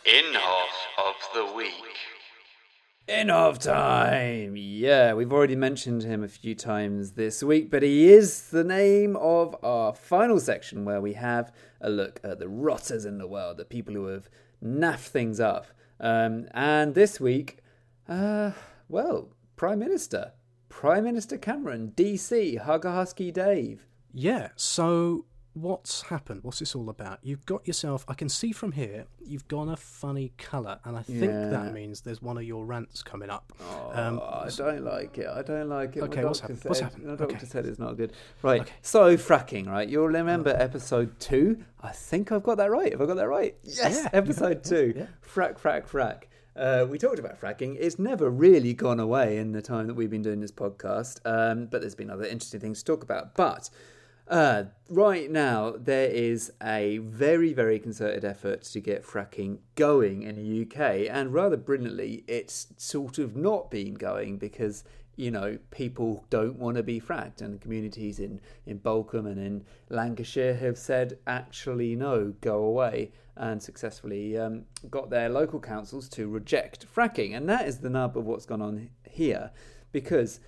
Inhofe 0.07 0.81
of 0.99 1.15
the 1.35 1.53
week. 1.57 2.20
Inhofe 3.09 3.59
time! 3.59 4.55
Yeah, 4.57 5.15
we've 5.15 5.33
already 5.33 5.57
mentioned 5.57 6.05
him 6.05 6.23
a 6.23 6.29
few 6.29 6.55
times 6.55 7.13
this 7.13 7.43
week, 7.43 7.71
but 7.71 7.83
he 7.83 8.13
is 8.13 8.51
the 8.51 8.63
name 8.63 9.17
of 9.17 9.57
our 9.65 9.93
final 9.93 10.39
section 10.39 10.85
where 10.85 11.01
we 11.01 11.15
have 11.15 11.53
a 11.81 11.91
look 11.91 12.21
at 12.23 12.39
the 12.39 12.49
rotters 12.49 13.05
in 13.05 13.19
the 13.19 13.27
world, 13.27 13.57
the 13.57 13.65
people 13.65 13.95
who 13.95 14.07
have 14.07 14.29
naffed 14.63 15.09
things 15.09 15.41
up. 15.41 15.67
Um, 15.99 16.47
and 16.53 16.95
this 16.95 17.19
week, 17.19 17.59
uh, 18.09 18.53
well, 18.89 19.31
Prime 19.57 19.81
Minister. 19.81 20.33
Prime 20.69 21.05
Minister 21.05 21.37
Cameron, 21.37 21.93
DC, 21.97 22.59
Hugger 22.59 22.93
Husky 22.93 23.33
Dave. 23.33 23.87
Yeah, 24.13 24.51
so 24.55 25.25
what's 25.55 26.03
happened? 26.03 26.45
What's 26.45 26.61
this 26.61 26.75
all 26.75 26.89
about? 26.89 27.19
You've 27.23 27.45
got 27.45 27.67
yourself, 27.67 28.05
I 28.09 28.15
can 28.15 28.29
see 28.29 28.53
from 28.53 28.73
here, 28.73 29.07
you've 29.25 29.49
gone 29.49 29.69
a 29.69 29.77
funny 29.77 30.33
colour, 30.39 30.79
and 30.85 30.97
I 30.97 31.03
think 31.03 31.23
Yeah. 31.23 31.49
that 31.51 31.73
means 31.73 32.03
there's 32.03 32.23
one 32.23 32.37
of 32.37 32.45
your 32.45 32.65
rants 32.65 33.03
coming 33.03 33.31
up. 33.31 33.53
Oh, 33.61 33.91
Um, 33.95 34.21
I 34.23 34.49
don't 34.57 34.85
like 34.85 35.19
it. 35.19 35.27
I 35.27 35.43
don't 35.43 35.69
like 35.69 35.97
it. 35.97 36.03
Okay, 36.05 36.25
what's 36.25 36.41
happened? 36.41 36.61
What's 36.65 36.79
said- 36.79 36.85
happened? 36.85 37.05
My 37.07 37.17
doctor 37.17 37.35
Okay. 37.37 37.47
said 37.47 37.67
it's 37.67 37.79
not 37.79 37.97
good. 37.97 38.13
Right. 38.43 38.63
Okay. 38.63 38.73
So 38.83 39.17
fracking, 39.17 39.67
right? 39.67 39.89
You'll 39.89 40.07
remember 40.07 40.51
episode 40.51 41.19
two. 41.19 41.65
I 41.81 41.91
think 41.93 42.31
I've 42.31 42.43
got 42.45 42.57
that 42.59 42.71
right. 42.71 42.93
Have 42.93 43.01
I 43.01 43.07
got 43.07 43.17
that 43.17 43.29
right? 43.29 43.57
Yes. 43.63 44.03
Yeah, 44.05 44.09
episode 44.13 44.49
have, 44.59 44.63
two. 44.63 44.93
yeah. 44.97 45.07
Frack, 45.27 45.59
frack, 45.59 45.87
frack. 45.89 46.25
Uh, 46.57 46.85
we 46.89 46.99
talked 46.99 47.19
about 47.19 47.41
fracking. 47.41 47.77
It's 47.79 47.99
never 47.99 48.29
really 48.29 48.75
gone 48.75 49.01
away 49.01 49.39
in 49.39 49.53
the 49.53 49.63
time 49.63 49.87
that 49.87 49.95
we've 49.95 50.11
been 50.11 50.21
doing 50.23 50.41
this 50.41 50.51
podcast, 50.53 51.21
um, 51.25 51.67
but 51.67 51.81
there's 51.81 51.95
been 51.95 52.11
other 52.11 52.25
interesting 52.25 52.61
things 52.61 52.81
to 52.81 52.85
talk 52.85 53.03
about. 53.03 53.35
But 53.35 53.71
uh, 54.31 54.65
right 54.89 55.29
now, 55.29 55.75
there 55.77 56.09
is 56.09 56.53
a 56.63 56.99
very, 56.99 57.53
very 57.53 57.81
concerted 57.81 58.25
effort 58.25 58.63
to 58.63 58.81
get 58.81 59.05
fracking 59.05 59.59
going 59.75 60.23
in 60.23 60.37
the 60.37 60.63
UK, 60.63 61.09
and 61.11 61.35
rather 61.35 61.57
brilliantly, 61.57 62.23
it's 62.29 62.69
sort 62.77 63.19
of 63.19 63.35
not 63.35 63.73
been 63.73 63.95
going 63.95 64.39
because 64.39 64.85
you 65.17 65.33
know 65.33 65.59
people 65.73 66.25
don't 66.31 66.57
want 66.57 66.77
to 66.77 66.85
be 66.85 67.01
fracked, 67.01 67.43
and 67.43 67.61
communities 67.61 68.21
in 68.21 68.41
in 68.67 68.79
Balcombe 68.79 69.27
and 69.27 69.39
in 69.41 69.65
Lancashire 69.89 70.55
have 70.55 70.79
said 70.79 71.19
actually 71.27 71.97
no, 71.97 72.33
go 72.41 72.63
away, 72.63 73.11
and 73.35 73.61
successfully 73.61 74.39
um, 74.39 74.63
got 74.91 75.11
their 75.11 75.29
local 75.29 75.59
councils 75.59 76.09
to 76.11 76.29
reject 76.29 76.87
fracking, 76.87 77.37
and 77.37 77.49
that 77.49 77.67
is 77.67 77.79
the 77.79 77.91
nub 77.91 78.17
of 78.17 78.27
what's 78.27 78.47
gone 78.47 78.63
on 78.63 78.91
here, 79.03 79.51
because 79.91 80.39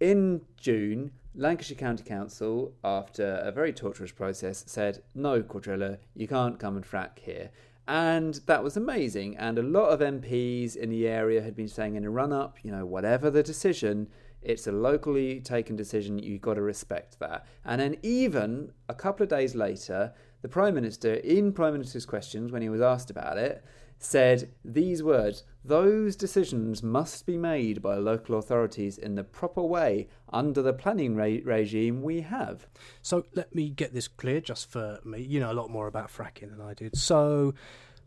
in 0.00 0.40
June, 0.56 1.12
Lancashire 1.36 1.76
County 1.76 2.04
Council, 2.04 2.72
after 2.84 3.40
a 3.42 3.50
very 3.50 3.72
torturous 3.72 4.12
process, 4.12 4.62
said, 4.66 5.02
No, 5.14 5.42
Cuadrilla, 5.42 5.98
you 6.14 6.28
can't 6.28 6.60
come 6.60 6.76
and 6.76 6.84
frack 6.84 7.18
here. 7.18 7.50
And 7.88 8.34
that 8.46 8.62
was 8.62 8.76
amazing. 8.76 9.36
And 9.36 9.58
a 9.58 9.62
lot 9.62 9.88
of 9.88 10.00
MPs 10.00 10.76
in 10.76 10.90
the 10.90 11.08
area 11.08 11.42
had 11.42 11.56
been 11.56 11.68
saying 11.68 11.96
in 11.96 12.04
a 12.04 12.10
run 12.10 12.32
up, 12.32 12.58
you 12.62 12.70
know, 12.70 12.86
whatever 12.86 13.30
the 13.30 13.42
decision, 13.42 14.08
it's 14.42 14.66
a 14.66 14.72
locally 14.72 15.40
taken 15.40 15.74
decision, 15.74 16.18
you've 16.18 16.40
got 16.40 16.54
to 16.54 16.62
respect 16.62 17.18
that. 17.18 17.46
And 17.64 17.80
then, 17.80 17.96
even 18.02 18.72
a 18.88 18.94
couple 18.94 19.24
of 19.24 19.28
days 19.28 19.54
later, 19.54 20.14
the 20.42 20.48
Prime 20.48 20.74
Minister, 20.74 21.14
in 21.14 21.52
Prime 21.52 21.72
Minister's 21.72 22.06
questions, 22.06 22.52
when 22.52 22.62
he 22.62 22.68
was 22.68 22.80
asked 22.80 23.10
about 23.10 23.38
it, 23.38 23.64
said 23.98 24.50
these 24.64 25.02
words 25.02 25.44
Those 25.66 26.14
decisions 26.14 26.82
must 26.82 27.24
be 27.24 27.38
made 27.38 27.80
by 27.80 27.96
local 27.96 28.38
authorities 28.38 28.98
in 28.98 29.14
the 29.14 29.24
proper 29.24 29.62
way 29.62 30.08
under 30.30 30.60
the 30.60 30.74
planning 30.74 31.16
re- 31.16 31.40
regime 31.40 32.02
we 32.02 32.20
have. 32.20 32.66
So 33.00 33.24
let 33.34 33.54
me 33.54 33.70
get 33.70 33.94
this 33.94 34.06
clear 34.06 34.42
just 34.42 34.70
for 34.70 35.00
me. 35.04 35.22
You 35.22 35.40
know 35.40 35.50
a 35.50 35.54
lot 35.54 35.70
more 35.70 35.86
about 35.86 36.12
fracking 36.12 36.50
than 36.50 36.60
I 36.60 36.74
did. 36.74 36.98
So 36.98 37.54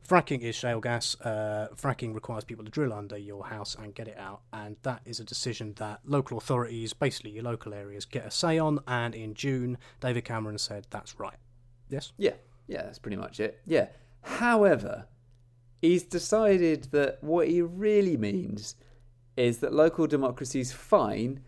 fracking 0.07 0.41
is 0.41 0.55
shale 0.55 0.79
gas. 0.79 1.19
Uh, 1.19 1.69
fracking 1.75 2.13
requires 2.13 2.43
people 2.43 2.63
to 2.63 2.69
drill 2.69 2.93
under 2.93 3.17
your 3.17 3.47
house 3.47 3.75
and 3.75 3.95
get 3.95 4.07
it 4.07 4.19
out, 4.19 4.41
and 4.53 4.75
that 4.83 5.01
is 5.05 5.19
a 5.19 5.23
decision 5.23 5.73
that 5.77 6.01
local 6.05 6.37
authorities, 6.37 6.93
basically 6.93 7.31
your 7.31 7.43
local 7.43 7.73
areas, 7.73 8.05
get 8.05 8.25
a 8.25 8.29
say 8.29 8.59
on. 8.59 8.79
And 8.87 9.15
in 9.15 9.33
June, 9.33 9.79
David 9.99 10.25
Cameron 10.25 10.59
said 10.59 10.85
that's 10.91 11.19
right. 11.19 11.37
Yes. 11.89 12.13
Yeah, 12.17 12.33
yeah, 12.67 12.83
that's 12.83 12.99
pretty 12.99 13.17
much 13.17 13.39
it. 13.39 13.59
Yeah. 13.65 13.87
However, 14.21 15.07
he's 15.81 16.03
decided 16.03 16.85
that 16.91 17.23
what 17.23 17.47
he 17.47 17.61
really 17.61 18.17
means 18.17 18.75
is 19.35 19.59
that 19.59 19.73
local 19.73 20.07
democracy 20.07 20.59
is 20.59 20.71
fine 20.71 21.41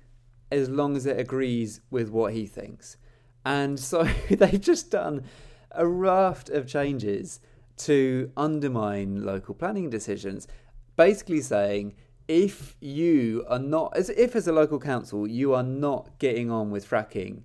as 0.52 0.70
long 0.70 0.96
as 0.96 1.06
it 1.06 1.20
agrees 1.20 1.82
with 1.90 2.10
what 2.10 2.34
he 2.34 2.46
thinks. 2.46 2.98
And 3.46 3.80
so 3.80 4.04
they've 4.30 4.62
just 4.62 4.92
done 4.92 5.24
a 5.72 5.88
raft 5.88 6.50
of 6.50 6.68
changes 6.68 7.40
to 7.78 8.32
undermine 8.36 9.26
local 9.26 9.56
planning 9.56 9.90
decisions, 9.90 10.48
basically 10.96 11.42
saying 11.42 11.96
if 12.28 12.76
you 12.80 13.44
are 13.48 13.60
not, 13.60 13.96
as 13.96 14.10
if 14.12 14.36
as 14.36 14.48
a 14.48 14.52
local 14.52 14.80
council 14.80 15.28
you 15.28 15.54
are 15.54 15.64
not 15.64 16.20
getting 16.20 16.52
on 16.52 16.70
with 16.70 16.88
fracking, 16.88 17.44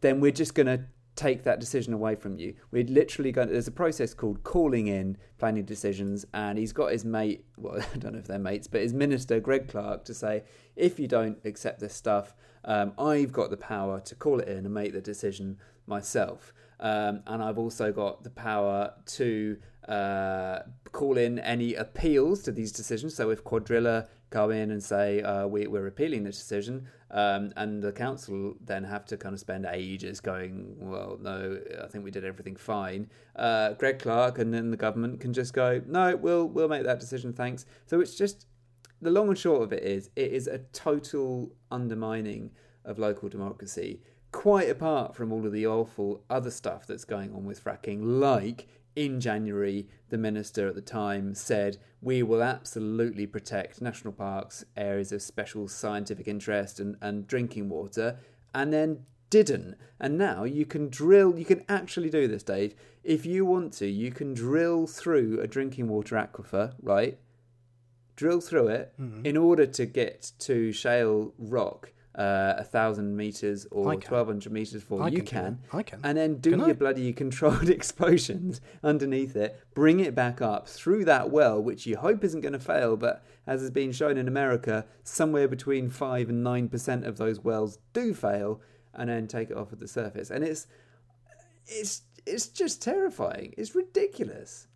then 0.00 0.20
we're 0.20 0.32
just 0.32 0.54
going 0.54 0.66
to 0.66 0.84
take 1.18 1.42
that 1.42 1.58
decision 1.58 1.92
away 1.92 2.14
from 2.14 2.38
you. 2.38 2.54
We're 2.70 2.84
literally 2.84 3.32
going. 3.32 3.48
There's 3.48 3.66
a 3.66 3.72
process 3.72 4.14
called 4.14 4.44
calling 4.44 4.86
in 4.86 5.18
planning 5.38 5.64
decisions, 5.64 6.24
and 6.32 6.56
he's 6.56 6.72
got 6.72 6.92
his 6.92 7.04
mate. 7.04 7.44
Well, 7.56 7.84
I 7.94 7.98
don't 7.98 8.12
know 8.12 8.20
if 8.20 8.26
they're 8.26 8.38
mates, 8.38 8.68
but 8.68 8.80
his 8.80 8.94
minister 8.94 9.40
Greg 9.40 9.68
Clark 9.68 10.04
to 10.04 10.14
say 10.14 10.44
if 10.76 11.00
you 11.00 11.08
don't 11.08 11.38
accept 11.44 11.80
this 11.80 11.94
stuff, 11.94 12.34
um, 12.64 12.92
I've 12.98 13.32
got 13.32 13.50
the 13.50 13.56
power 13.56 14.00
to 14.00 14.14
call 14.14 14.38
it 14.38 14.48
in 14.48 14.58
and 14.58 14.72
make 14.72 14.92
the 14.92 15.00
decision 15.00 15.58
myself. 15.86 16.54
Um, 16.80 17.22
and 17.26 17.42
I've 17.42 17.58
also 17.58 17.90
got 17.90 18.22
the 18.22 18.30
power 18.30 18.92
to 19.06 19.58
uh, 19.88 20.60
call 20.92 21.18
in 21.18 21.40
any 21.40 21.74
appeals 21.74 22.42
to 22.44 22.52
these 22.52 22.70
decisions. 22.70 23.16
So 23.16 23.30
if 23.30 23.42
Cuadrilla 23.42 24.06
go 24.30 24.50
in 24.50 24.70
and 24.70 24.82
say 24.82 25.22
uh, 25.22 25.46
we, 25.46 25.66
we're 25.66 25.86
appealing 25.86 26.24
the 26.24 26.30
decision, 26.30 26.86
um, 27.10 27.52
and 27.56 27.82
the 27.82 27.92
council 27.92 28.54
then 28.60 28.84
have 28.84 29.04
to 29.06 29.16
kind 29.16 29.34
of 29.34 29.40
spend 29.40 29.66
ages 29.70 30.20
going, 30.20 30.74
well, 30.78 31.18
no, 31.20 31.58
I 31.82 31.86
think 31.86 32.04
we 32.04 32.10
did 32.10 32.24
everything 32.24 32.56
fine. 32.56 33.10
Uh, 33.36 33.72
Greg 33.72 33.98
Clark 33.98 34.38
and 34.38 34.52
then 34.52 34.70
the 34.70 34.76
government 34.76 35.20
can 35.20 35.32
just 35.32 35.54
go, 35.54 35.80
no, 35.86 36.16
we'll 36.16 36.46
we'll 36.46 36.68
make 36.68 36.84
that 36.84 37.00
decision, 37.00 37.32
thanks. 37.32 37.64
So 37.86 38.00
it's 38.00 38.14
just 38.14 38.46
the 39.00 39.10
long 39.10 39.28
and 39.28 39.38
short 39.38 39.62
of 39.62 39.72
it 39.72 39.82
is 39.82 40.10
it 40.16 40.32
is 40.32 40.46
a 40.46 40.58
total 40.72 41.52
undermining 41.70 42.50
of 42.84 42.98
local 42.98 43.28
democracy. 43.28 44.00
Quite 44.30 44.68
apart 44.68 45.16
from 45.16 45.32
all 45.32 45.46
of 45.46 45.52
the 45.52 45.66
awful 45.66 46.22
other 46.28 46.50
stuff 46.50 46.86
that's 46.86 47.06
going 47.06 47.34
on 47.34 47.44
with 47.44 47.64
fracking, 47.64 48.00
like 48.02 48.68
in 48.98 49.20
January, 49.20 49.86
the 50.08 50.18
minister 50.18 50.66
at 50.66 50.74
the 50.74 50.80
time 50.80 51.32
said, 51.34 51.78
We 52.02 52.22
will 52.24 52.42
absolutely 52.42 53.26
protect 53.28 53.80
national 53.80 54.12
parks, 54.12 54.64
areas 54.76 55.12
of 55.12 55.22
special 55.22 55.68
scientific 55.68 56.26
interest, 56.26 56.80
and, 56.80 56.96
and 57.00 57.26
drinking 57.26 57.68
water, 57.68 58.18
and 58.52 58.72
then 58.72 59.04
didn't. 59.30 59.76
And 60.00 60.18
now 60.18 60.42
you 60.42 60.66
can 60.66 60.88
drill, 60.88 61.38
you 61.38 61.44
can 61.44 61.64
actually 61.68 62.10
do 62.10 62.26
this, 62.26 62.42
Dave. 62.42 62.74
If 63.04 63.24
you 63.24 63.44
want 63.44 63.72
to, 63.74 63.86
you 63.86 64.10
can 64.10 64.34
drill 64.34 64.88
through 64.88 65.40
a 65.40 65.46
drinking 65.46 65.86
water 65.88 66.16
aquifer, 66.16 66.74
right? 66.82 67.18
Drill 68.16 68.40
through 68.40 68.68
it 68.68 68.92
Mhm. 69.00 69.24
in 69.24 69.36
order 69.36 69.64
to 69.66 69.86
get 69.86 70.32
to 70.40 70.72
shale 70.72 71.34
rock. 71.38 71.92
Uh, 72.18 72.54
a 72.58 72.64
thousand 72.64 73.16
meters 73.16 73.64
or 73.70 73.94
twelve 73.94 74.26
hundred 74.26 74.50
meters 74.52 74.82
for 74.82 75.00
I 75.04 75.06
you 75.06 75.22
can. 75.22 75.60
can. 75.70 75.78
I 75.78 75.82
can. 75.84 76.00
and 76.02 76.18
then 76.18 76.38
do 76.38 76.50
Can 76.50 76.58
your 76.58 76.70
I? 76.70 76.72
bloody 76.72 77.12
controlled 77.12 77.70
explosions 77.78 78.60
underneath 78.82 79.36
it, 79.36 79.60
bring 79.72 80.00
it 80.00 80.16
back 80.16 80.42
up 80.42 80.66
through 80.68 81.04
that 81.04 81.30
well, 81.30 81.62
which 81.62 81.86
you 81.86 81.96
hope 81.96 82.24
isn't 82.24 82.40
going 82.40 82.54
to 82.54 82.58
fail, 82.58 82.96
but 82.96 83.24
as 83.46 83.60
has 83.60 83.70
been 83.70 83.92
shown 83.92 84.16
in 84.18 84.26
America, 84.28 84.84
somewhere 85.04 85.46
between 85.46 85.90
5 85.90 86.28
and 86.28 86.44
9% 86.44 87.06
of 87.06 87.18
those 87.18 87.38
wells 87.40 87.78
do 87.92 88.12
fail, 88.12 88.60
and 88.92 89.08
then 89.08 89.28
take 89.28 89.50
it 89.50 89.56
off 89.56 89.72
at 89.72 89.78
the 89.78 89.86
surface. 89.88 90.28
And 90.30 90.42
it's 90.42 90.66
it's 91.66 92.02
it's 92.26 92.48
just 92.48 92.82
terrifying. 92.82 93.54
It's 93.56 93.74
ridiculous. 93.74 94.67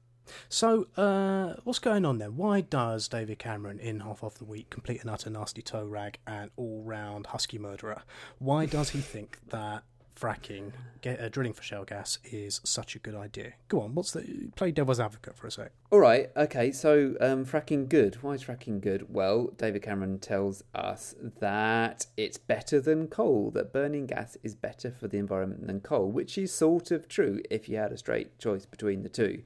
So, 0.49 0.87
uh, 0.97 1.55
what's 1.65 1.79
going 1.79 2.05
on 2.05 2.19
then? 2.19 2.37
Why 2.37 2.61
does 2.61 3.09
David 3.09 3.39
Cameron, 3.39 3.79
in 3.79 4.01
Half 4.01 4.23
of 4.23 4.39
the 4.39 4.45
Week, 4.45 4.71
complete 4.71 5.01
and 5.01 5.11
utter 5.11 5.31
nasty 5.31 5.63
toe 5.63 5.85
rag 5.85 6.19
and 6.27 6.51
all 6.57 6.83
round 6.85 7.27
husky 7.29 7.59
murderer, 7.59 8.03
why 8.39 8.67
does 8.67 8.91
he 8.91 9.01
think 9.01 9.39
that 9.49 9.85
fracking, 10.15 10.73
get, 11.01 11.21
uh, 11.21 11.29
drilling 11.29 11.53
for 11.53 11.63
shale 11.63 11.85
gas, 11.85 12.19
is 12.25 12.61
such 12.65 12.95
a 12.95 12.99
good 12.99 13.15
idea? 13.15 13.55
Go 13.69 13.81
on, 13.81 13.95
what's 13.95 14.13
the. 14.13 14.51
Play 14.55 14.71
devil's 14.71 15.01
advocate 15.01 15.37
for 15.37 15.47
a 15.47 15.51
sec. 15.51 15.73
All 15.91 15.99
right, 15.99 16.31
okay, 16.37 16.71
so 16.71 17.17
um, 17.21 17.45
fracking 17.45 17.89
good. 17.89 18.23
Why 18.23 18.33
is 18.33 18.45
fracking 18.45 18.81
good? 18.81 19.13
Well, 19.13 19.49
David 19.57 19.83
Cameron 19.83 20.19
tells 20.19 20.63
us 20.75 21.15
that 21.41 22.07
it's 22.17 22.39
better 22.39 22.81
than 22.81 23.09
coal, 23.09 23.51
that 23.53 23.73
burning 23.73 24.07
gas 24.07 24.37
is 24.43 24.55
better 24.55 24.93
for 24.93 25.09
the 25.09 25.19
environment 25.19 25.67
than 25.67 25.81
coal, 25.81 26.11
which 26.11 26.39
is 26.39 26.53
sort 26.55 26.91
of 26.91 27.09
true 27.09 27.41
if 27.51 27.69
you 27.69 27.77
had 27.77 27.93
a 27.93 27.99
straight 27.99 28.39
choice 28.39 28.65
between 28.65 29.03
the 29.03 29.09
two. 29.09 29.43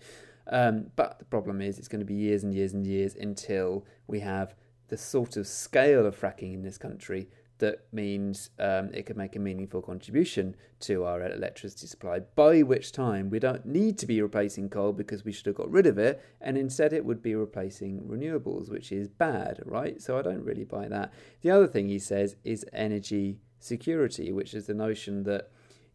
Um, 0.49 0.87
but 0.97 1.19
the 1.19 1.25
problem 1.25 1.61
is, 1.61 1.79
it's 1.79 1.89
going 1.89 2.01
to 2.01 2.07
be 2.07 2.15
years 2.15 2.45
and 2.45 2.55
years 2.55 2.73
and 2.73 2.87
years 2.87 3.15
until 3.15 3.85
we 4.07 4.21
have 4.21 4.55
the 4.89 4.97
sort 4.97 5.37
of 5.37 5.47
scale 5.47 6.07
of 6.07 6.19
fracking 6.19 6.55
in 6.55 6.63
this 6.63 6.79
country 6.79 7.29
that 7.59 7.87
means 7.93 8.51
um, 8.59 8.91
it 8.93 9.07
could 9.07 9.17
make 9.17 9.35
a 9.35 9.39
meaningful 9.39 9.81
contribution 9.81 10.55
to 10.81 11.05
our 11.05 11.23
electricity 11.23 11.87
supply, 11.87 12.21
by 12.21 12.63
which 12.63 12.93
time 12.93 13.31
we 13.31 13.39
don't 13.39 13.65
need 13.65 13.97
to 13.99 14.07
be 14.07 14.21
replacing 14.21 14.69
coal 14.69 14.93
because 14.93 15.25
we 15.25 15.33
should 15.33 15.47
have 15.47 15.55
got 15.55 15.71
rid 15.71 15.87
of 15.87 15.99
it, 15.99 16.23
and 16.41 16.59
instead 16.59 16.93
it 16.93 17.05
would 17.05 17.23
be 17.23 17.35
replacing 17.35 18.01
renewables, 18.03 18.71
which 18.71 18.93
is 18.93 19.09
bad, 19.09 19.61
right? 19.65 20.03
So 20.03 20.19
I 20.19 20.23
don't 20.23 20.45
really 20.45 20.65
buy 20.65 20.89
that. 20.89 21.13
The 21.41 21.51
other 21.51 21.67
thing 21.67 21.89
he 21.89 21.99
says 21.99 22.37
is 22.45 22.65
energy 22.73 23.39
security, 23.59 24.33
which 24.33 24.53
is 24.53 24.67
the 24.67 24.75
notion 24.75 25.23
that 25.25 25.51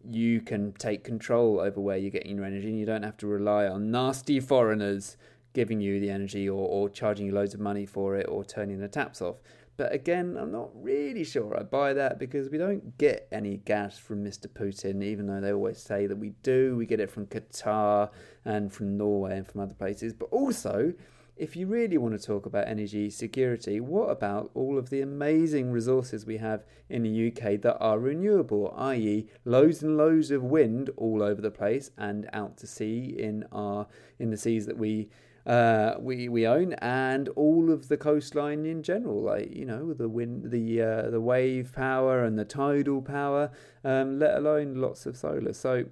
you 0.09 0.41
can 0.41 0.73
take 0.73 1.03
control 1.03 1.59
over 1.59 1.79
where 1.79 1.97
you're 1.97 2.11
getting 2.11 2.35
your 2.35 2.45
energy 2.45 2.67
and 2.67 2.79
you 2.79 2.85
don't 2.85 3.03
have 3.03 3.17
to 3.17 3.27
rely 3.27 3.67
on 3.67 3.91
nasty 3.91 4.39
foreigners 4.39 5.17
giving 5.53 5.81
you 5.81 5.99
the 5.99 6.09
energy 6.09 6.47
or, 6.47 6.67
or 6.67 6.89
charging 6.89 7.25
you 7.25 7.33
loads 7.33 7.53
of 7.53 7.59
money 7.59 7.85
for 7.85 8.15
it 8.15 8.25
or 8.29 8.43
turning 8.43 8.79
the 8.79 8.87
taps 8.87 9.21
off. 9.21 9.37
But 9.77 9.93
again, 9.93 10.37
I'm 10.39 10.51
not 10.51 10.69
really 10.75 11.23
sure 11.23 11.57
I 11.59 11.63
buy 11.63 11.93
that 11.93 12.19
because 12.19 12.49
we 12.49 12.57
don't 12.57 12.97
get 12.97 13.27
any 13.31 13.57
gas 13.57 13.97
from 13.97 14.23
Mr. 14.23 14.47
Putin, 14.47 15.03
even 15.03 15.25
though 15.25 15.41
they 15.41 15.53
always 15.53 15.79
say 15.79 16.07
that 16.07 16.17
we 16.17 16.33
do. 16.43 16.75
We 16.75 16.85
get 16.85 16.99
it 16.99 17.09
from 17.09 17.25
Qatar 17.25 18.09
and 18.45 18.71
from 18.71 18.97
Norway 18.97 19.37
and 19.37 19.47
from 19.47 19.61
other 19.61 19.73
places. 19.73 20.13
But 20.13 20.29
also, 20.31 20.93
if 21.41 21.55
you 21.55 21.65
really 21.65 21.97
want 21.97 22.13
to 22.13 22.23
talk 22.23 22.45
about 22.45 22.67
energy 22.67 23.09
security, 23.09 23.79
what 23.79 24.11
about 24.11 24.51
all 24.53 24.77
of 24.77 24.91
the 24.91 25.01
amazing 25.01 25.71
resources 25.71 26.23
we 26.23 26.37
have 26.37 26.63
in 26.87 27.01
the 27.01 27.27
UK 27.29 27.59
that 27.61 27.79
are 27.79 27.97
renewable, 27.97 28.71
i.e., 28.77 29.27
loads 29.43 29.81
and 29.81 29.97
loads 29.97 30.29
of 30.29 30.43
wind 30.43 30.91
all 30.97 31.23
over 31.23 31.41
the 31.41 31.49
place 31.49 31.89
and 31.97 32.29
out 32.31 32.57
to 32.57 32.67
sea 32.67 33.15
in 33.17 33.43
our 33.51 33.87
in 34.19 34.29
the 34.29 34.37
seas 34.37 34.67
that 34.67 34.77
we 34.77 35.09
uh, 35.47 35.95
we 35.99 36.29
we 36.29 36.45
own, 36.45 36.73
and 36.73 37.27
all 37.29 37.71
of 37.71 37.87
the 37.87 37.97
coastline 37.97 38.63
in 38.67 38.83
general, 38.83 39.19
like 39.19 39.51
you 39.51 39.65
know 39.65 39.93
the 39.93 40.07
wind, 40.07 40.51
the 40.51 40.79
uh, 40.79 41.09
the 41.09 41.19
wave 41.19 41.73
power 41.73 42.23
and 42.23 42.37
the 42.37 42.45
tidal 42.45 43.01
power, 43.01 43.49
um, 43.83 44.19
let 44.19 44.35
alone 44.35 44.75
lots 44.75 45.07
of 45.07 45.17
solar. 45.17 45.53
So 45.53 45.85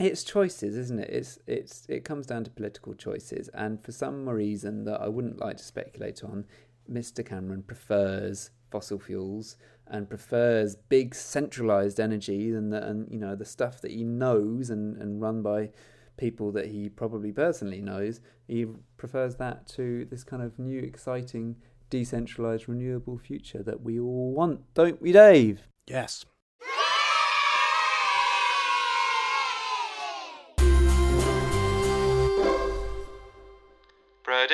it's 0.00 0.24
choices, 0.24 0.76
isn't 0.76 0.98
it? 0.98 1.10
It's 1.10 1.38
it's 1.46 1.86
it 1.88 2.04
comes 2.04 2.26
down 2.26 2.44
to 2.44 2.50
political 2.50 2.94
choices, 2.94 3.48
and 3.54 3.82
for 3.84 3.92
some 3.92 4.28
reason 4.28 4.84
that 4.84 5.00
I 5.00 5.08
wouldn't 5.08 5.38
like 5.38 5.58
to 5.58 5.64
speculate 5.64 6.24
on, 6.24 6.46
Mr. 6.90 7.24
Cameron 7.24 7.62
prefers 7.62 8.50
fossil 8.70 8.98
fuels 8.98 9.56
and 9.86 10.08
prefers 10.08 10.76
big 10.76 11.14
centralized 11.14 11.98
energy 11.98 12.50
and 12.50 12.72
the, 12.72 12.86
and 12.86 13.10
you 13.12 13.18
know 13.18 13.34
the 13.34 13.44
stuff 13.44 13.80
that 13.82 13.90
he 13.90 14.04
knows 14.04 14.70
and, 14.70 14.96
and 14.96 15.20
run 15.20 15.42
by 15.42 15.70
people 16.16 16.52
that 16.52 16.66
he 16.66 16.88
probably 16.88 17.32
personally 17.32 17.80
knows. 17.80 18.20
He 18.46 18.66
prefers 18.96 19.36
that 19.36 19.66
to 19.68 20.06
this 20.10 20.24
kind 20.24 20.42
of 20.42 20.58
new 20.58 20.80
exciting 20.80 21.56
decentralized 21.88 22.68
renewable 22.68 23.18
future 23.18 23.62
that 23.64 23.82
we 23.82 23.98
all 23.98 24.32
want, 24.32 24.72
don't 24.74 25.02
we, 25.02 25.12
Dave? 25.12 25.66
Yes. 25.86 26.24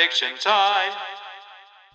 Prediction 0.06 0.38
time. 0.38 0.92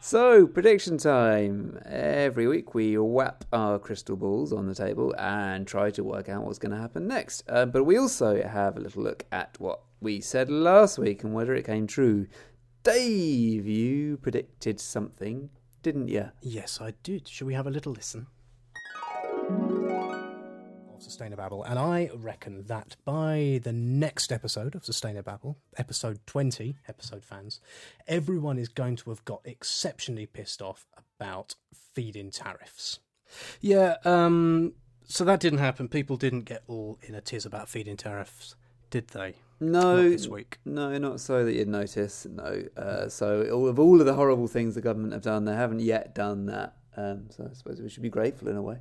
So, 0.02 0.46
prediction 0.46 0.98
time. 0.98 1.80
Every 1.86 2.46
week 2.46 2.76
we 2.76 2.98
whap 2.98 3.46
our 3.54 3.80
crystal 3.80 4.18
balls 4.18 4.52
on 4.52 4.68
the 4.68 4.76
table 4.76 5.16
and 5.18 5.66
try 5.66 5.92
to 5.92 6.04
work 6.04 6.28
out 6.28 6.44
what's 6.44 6.60
going 6.60 6.74
to 6.74 6.78
happen 6.78 7.08
next. 7.08 7.46
Uh, 7.48 7.66
but 7.66 7.86
we 7.86 7.98
also 7.98 8.44
have 8.44 8.76
a 8.76 8.82
little 8.82 9.02
look 9.02 9.24
at 9.32 9.56
what 9.60 9.84
we 10.02 10.20
said 10.20 10.50
last 10.50 11.00
week 11.00 11.24
and 11.24 11.34
whether 11.34 11.56
it 11.56 11.66
came 11.66 11.88
true. 11.88 12.28
Dave, 12.84 13.66
you 13.66 14.18
predicted 14.18 14.82
something, 14.82 15.50
didn't 15.82 16.10
you? 16.10 16.32
Yes, 16.42 16.82
I 16.82 16.96
did. 17.04 17.30
Shall 17.30 17.48
we 17.48 17.54
have 17.54 17.68
a 17.68 17.72
little 17.72 17.94
listen? 17.94 18.28
Of 21.12 21.18
Sustainababble, 21.18 21.70
and 21.70 21.78
I 21.78 22.10
reckon 22.16 22.64
that 22.68 22.96
by 23.04 23.60
the 23.64 23.74
next 23.74 24.32
episode 24.32 24.76
of 24.76 24.84
Sustainababble, 24.84 25.56
episode 25.78 26.20
20, 26.26 26.78
episode 26.88 27.26
fans, 27.26 27.60
everyone 28.08 28.58
is 28.58 28.70
going 28.70 28.96
to 28.98 29.10
have 29.10 29.26
got 29.26 29.42
exceptionally 29.44 30.26
pissed 30.26 30.62
off 30.62 30.86
about 31.20 31.56
feed 31.74 32.16
in 32.16 32.32
tariffs. 32.32 33.00
Yeah, 33.60 33.96
um, 34.06 34.74
so 35.04 35.26
that 35.26 35.42
didn't 35.42 35.60
happen. 35.60 35.90
People 35.90 36.16
didn't 36.16 36.46
get 36.46 36.64
all 36.68 36.98
in 37.02 37.14
a 37.14 37.22
tiz 37.22 37.46
about 37.46 37.68
feed 37.68 37.88
in 37.90 37.98
tariffs, 37.98 38.56
did 38.90 39.10
they? 39.10 39.36
No, 39.60 39.98
Not 39.98 40.10
this 40.12 40.28
week. 40.28 40.60
no, 40.64 40.98
not 40.98 41.20
so 41.20 41.44
that 41.44 41.54
you'd 41.54 41.68
notice. 41.68 42.26
No, 42.30 42.64
uh, 42.78 43.10
so 43.10 43.50
all 43.52 43.68
of 43.68 43.80
all 43.80 44.00
of 44.00 44.06
the 44.06 44.14
horrible 44.14 44.48
things 44.48 44.76
the 44.76 44.82
government 44.82 45.12
have 45.14 45.24
done, 45.24 45.44
they 45.46 45.56
haven't 45.56 45.82
yet 45.82 46.16
done 46.16 46.46
that. 46.46 46.78
Um, 46.96 47.26
so 47.30 47.48
I 47.50 47.54
suppose 47.54 47.82
we 47.82 47.90
should 47.90 48.04
be 48.04 48.10
grateful 48.10 48.48
in 48.48 48.56
a 48.56 48.62
way. 48.62 48.78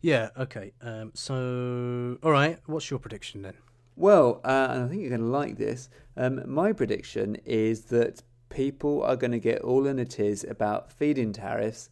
Yeah, 0.00 0.30
okay. 0.38 0.72
Um, 0.80 1.12
so, 1.14 2.18
all 2.22 2.30
right, 2.32 2.58
what's 2.66 2.90
your 2.90 2.98
prediction 2.98 3.42
then? 3.42 3.54
Well, 3.96 4.40
uh, 4.44 4.68
and 4.70 4.84
I 4.84 4.88
think 4.88 5.00
you're 5.00 5.10
going 5.10 5.22
to 5.22 5.26
like 5.26 5.56
this. 5.56 5.88
Um, 6.16 6.42
my 6.46 6.72
prediction 6.72 7.36
is 7.44 7.84
that 7.86 8.22
people 8.50 9.02
are 9.02 9.16
going 9.16 9.32
to 9.32 9.38
get 9.40 9.62
all 9.62 9.86
in 9.86 9.98
a 9.98 10.04
tiz 10.04 10.44
about 10.48 10.92
feed-in 10.92 11.32
tariffs 11.32 11.90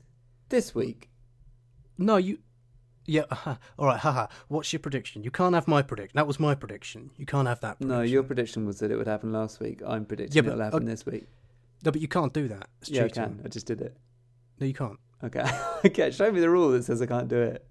this 0.51 0.75
week. 0.75 1.09
No, 1.99 2.16
you. 2.16 2.39
Yeah, 3.07 3.25
all 3.79 3.87
right, 3.87 3.99
haha. 4.01 4.27
What's 4.49 4.72
your 4.72 4.81
prediction? 4.81 5.25
You 5.25 5.31
can't 5.31 5.55
have 5.55 5.68
my 5.68 5.83
prediction. 5.83 6.12
That 6.16 6.27
was 6.27 6.41
my 6.41 6.55
prediction. 6.55 7.11
You 7.18 7.27
can't 7.27 7.47
have 7.49 7.61
that. 7.61 7.79
Prediction. 7.79 7.89
No, 7.99 8.03
your 8.03 8.22
prediction 8.22 8.66
was 8.66 8.79
that 8.79 8.91
it 8.91 8.97
would 8.97 9.07
happen 9.07 9.33
last 9.33 9.61
week. 9.61 9.81
I'm 9.87 10.05
predicting 10.07 10.37
Yeah, 10.37 10.43
but- 10.43 10.53
it'll 10.53 10.64
happen 10.64 10.83
uh, 10.85 10.91
this 10.91 11.05
week. 11.07 11.27
No, 11.85 11.91
but 11.91 12.01
you 12.01 12.09
can't 12.09 12.33
do 12.33 12.49
that. 12.49 12.68
It's 12.81 12.89
Yeah, 12.91 13.05
I 13.05 13.09
can. 13.11 13.43
I 13.45 13.49
just 13.49 13.66
did 13.66 13.83
it. 13.83 13.95
No, 14.59 14.66
you 14.66 14.72
can't. 14.72 14.99
Okay. 15.25 15.45
okay, 15.87 16.11
show 16.11 16.31
me 16.31 16.41
the 16.41 16.51
rule 16.51 16.70
that 16.70 16.85
says 16.85 17.01
I 17.01 17.07
can't 17.07 17.29
do 17.29 17.41
it. 17.41 17.66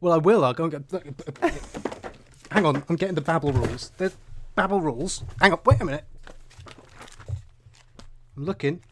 Well, 0.00 0.12
I 0.12 0.18
will. 0.18 0.44
I'll 0.44 0.54
go 0.54 0.64
and 0.64 0.72
get. 0.72 1.54
Hang 2.50 2.66
on, 2.66 2.82
I'm 2.88 2.96
getting 2.96 3.14
the 3.14 3.20
Babble 3.20 3.52
rules. 3.52 3.92
There's 3.96 4.16
Babble 4.54 4.80
rules. 4.80 5.22
Hang 5.40 5.52
on, 5.52 5.60
wait 5.64 5.80
a 5.80 5.84
minute. 5.84 6.04
I'm 8.36 8.44
looking. 8.44 8.82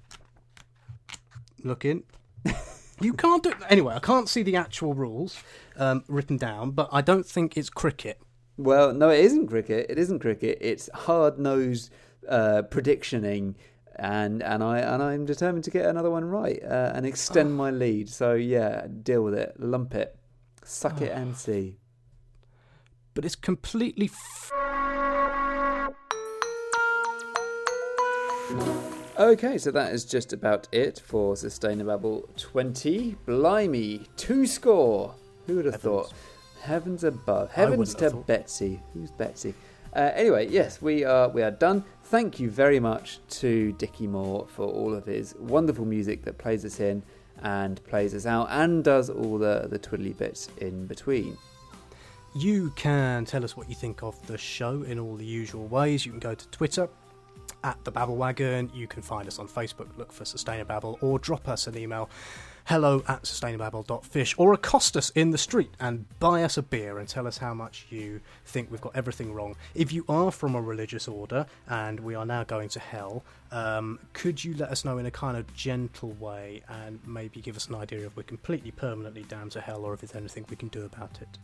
Looking. 1.63 2.05
you 3.01 3.13
can't 3.15 3.43
do. 3.43 3.53
Anyway, 3.69 3.95
I 3.95 3.99
can't 3.99 4.29
see 4.29 4.43
the 4.43 4.57
actual 4.57 4.95
rules 4.95 5.43
um, 5.77 6.05
written 6.09 6.37
down, 6.37 6.71
but 6.71 6.89
I 6.93 7.01
don't 7.01 7.27
think 7.27 7.57
it's 7.57 7.69
cricket. 7.69 8.21
Well, 8.57 8.93
no, 8.93 9.11
it 9.11 9.25
isn't 9.25 9.49
cricket. 9.49 9.87
It 9.89 9.99
isn't 9.99 10.21
cricket. 10.21 10.59
It's 10.61 10.89
hard-nosed 10.95 11.91
uh, 12.29 12.63
predictioning, 12.71 13.57
and 13.97 14.43
and 14.43 14.63
I 14.63 14.79
and 14.79 15.03
I'm 15.03 15.25
determined 15.25 15.65
to 15.65 15.71
get 15.71 15.87
another 15.87 16.11
one 16.11 16.25
right 16.25 16.63
uh, 16.63 16.93
and 16.95 17.05
extend 17.07 17.55
my 17.55 17.71
lead. 17.71 18.09
So 18.09 18.35
yeah, 18.35 18.87
deal 19.03 19.23
with 19.23 19.35
it, 19.35 19.55
lump 19.59 19.95
it, 19.95 20.17
suck 20.65 21.01
it, 21.01 21.13
and 21.13 21.37
see. 21.37 21.79
But 23.15 23.25
it's 23.25 23.37
completely. 23.37 24.07
F- 24.07 24.51
Okay, 29.17 29.59
so 29.59 29.71
that 29.71 29.93
is 29.93 30.05
just 30.05 30.33
about 30.33 30.67
it 30.73 31.01
for 31.05 31.35
Sustainababble 31.35 32.35
20. 32.37 33.15
Blimey, 33.27 34.07
two 34.17 34.45
score. 34.45 35.15
Who 35.47 35.55
would 35.57 35.67
have 35.67 35.75
Heavens. 35.75 36.09
thought? 36.09 36.13
Heavens 36.63 37.05
above. 37.05 37.53
Heavens 37.53 37.95
to. 37.95 38.11
Betsy. 38.11 38.83
Who's 38.93 39.13
Betsy? 39.13 39.55
Uh, 39.95 40.11
anyway, 40.15 40.49
yes, 40.49 40.83
we 40.83 41.05
are 41.05 41.29
we 41.29 41.41
are 41.41 41.53
done. 41.53 41.85
Thank 42.05 42.41
you 42.41 42.51
very 42.51 42.81
much 42.81 43.21
to 43.41 43.73
Dickie 43.73 44.09
Moore 44.09 44.47
for 44.49 44.67
all 44.67 44.93
of 44.93 45.07
his 45.07 45.37
wonderful 45.39 45.85
music 45.85 46.25
that 46.25 46.37
plays 46.37 46.65
us 46.65 46.81
in 46.81 47.03
and 47.43 47.83
plays 47.85 48.13
us 48.15 48.27
out 48.27 48.49
and 48.51 48.83
does 48.83 49.09
all 49.09 49.39
the, 49.39 49.67
the 49.71 49.79
twiddly 49.79 50.17
bits 50.17 50.49
in 50.59 50.87
between. 50.87 51.39
You 52.35 52.73
can 52.75 53.25
tell 53.25 53.45
us 53.45 53.57
what 53.57 53.69
you 53.69 53.77
think 53.77 54.03
of 54.03 54.25
the 54.27 54.37
show 54.37 54.83
in 54.83 54.99
all 54.99 55.15
the 55.15 55.25
usual 55.25 55.69
ways. 55.69 56.05
You 56.05 56.11
can 56.11 56.21
go 56.21 56.35
to 56.35 56.49
Twitter 56.49 56.89
at 57.63 57.83
the 57.85 57.93
Babble 57.93 58.17
Wagon. 58.17 58.71
You 58.75 58.89
can 58.89 59.03
find 59.03 59.29
us 59.29 59.39
on 59.39 59.47
Facebook, 59.47 59.87
look 59.97 60.11
for 60.11 60.25
Sustainababble, 60.25 61.01
or 61.03 61.21
drop 61.21 61.49
us 61.49 61.69
an 61.69 61.79
email 61.79 62.11
hello 62.67 63.03
at 63.07 63.25
sustainababble.fish, 63.25 64.35
or 64.39 64.55
accost 64.55 64.97
us 64.97 65.11
in 65.11 65.31
the 65.31 65.39
street 65.39 65.71
and 65.79 66.07
buy 66.19 66.43
us 66.43 66.57
a 66.57 66.63
beer 66.63 66.99
and 66.99 67.07
tell 67.07 67.27
us 67.27 67.39
how 67.39 67.53
much 67.53 67.87
you 67.91 68.21
think 68.47 68.71
we've 68.71 68.81
got 68.81 68.97
everything 68.97 69.35
wrong. 69.35 69.55
If 69.75 69.93
you 69.93 70.05
are 70.09 70.31
from 70.31 70.55
a 70.55 70.63
religious 70.63 71.07
order 71.07 71.47
and 71.69 72.01
we 72.01 72.15
are 72.15 72.25
now 72.25 72.43
going 72.45 72.71
to 72.71 72.81
hell, 72.81 73.23
um, 73.55 74.01
could 74.15 74.43
you 74.43 74.53
let 74.57 74.71
us 74.71 74.85
know 74.85 74.99
in 74.99 75.07
a 75.07 75.13
kind 75.13 75.37
of 75.37 75.55
gentle 75.55 76.11
way 76.15 76.63
and 76.69 76.99
maybe 77.07 77.41
give 77.41 77.57
us 77.57 77.69
an 77.69 77.77
idea 77.77 78.05
if 78.05 78.17
we're 78.17 78.25
completely 78.25 78.73
permanently 78.73 79.23
damned 79.23 79.53
to 79.53 79.61
hell 79.61 79.85
or 79.85 79.95
if 79.95 80.01
there's 80.01 80.17
anything 80.17 80.45
we 80.51 80.57
can 80.57 80.69
do 80.69 80.85
about 80.85 81.21
it? 81.21 81.39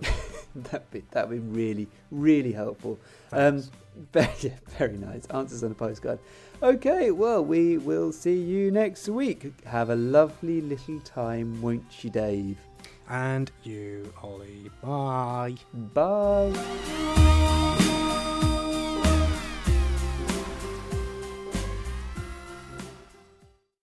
That'd 0.56 0.90
be 0.90 1.04
that'd 1.12 1.30
be 1.30 1.38
really 1.38 1.86
really 2.10 2.50
helpful. 2.50 2.98
Um, 3.30 3.62
very, 4.12 4.28
yeah, 4.40 4.56
very 4.76 4.96
nice 4.96 5.26
answers 5.26 5.62
on 5.62 5.70
a 5.70 5.74
postcard. 5.74 6.18
Okay, 6.60 7.12
well 7.12 7.44
we 7.44 7.78
will 7.78 8.10
see 8.10 8.36
you 8.36 8.72
next 8.72 9.08
week. 9.08 9.64
Have 9.64 9.90
a 9.90 9.96
lovely 9.96 10.60
little 10.60 10.98
time, 11.00 11.62
won't 11.62 12.02
you, 12.02 12.10
Dave? 12.10 12.58
And 13.08 13.52
you, 13.62 14.12
Ollie. 14.20 14.68
Bye. 14.82 15.54
Bye. 15.94 17.39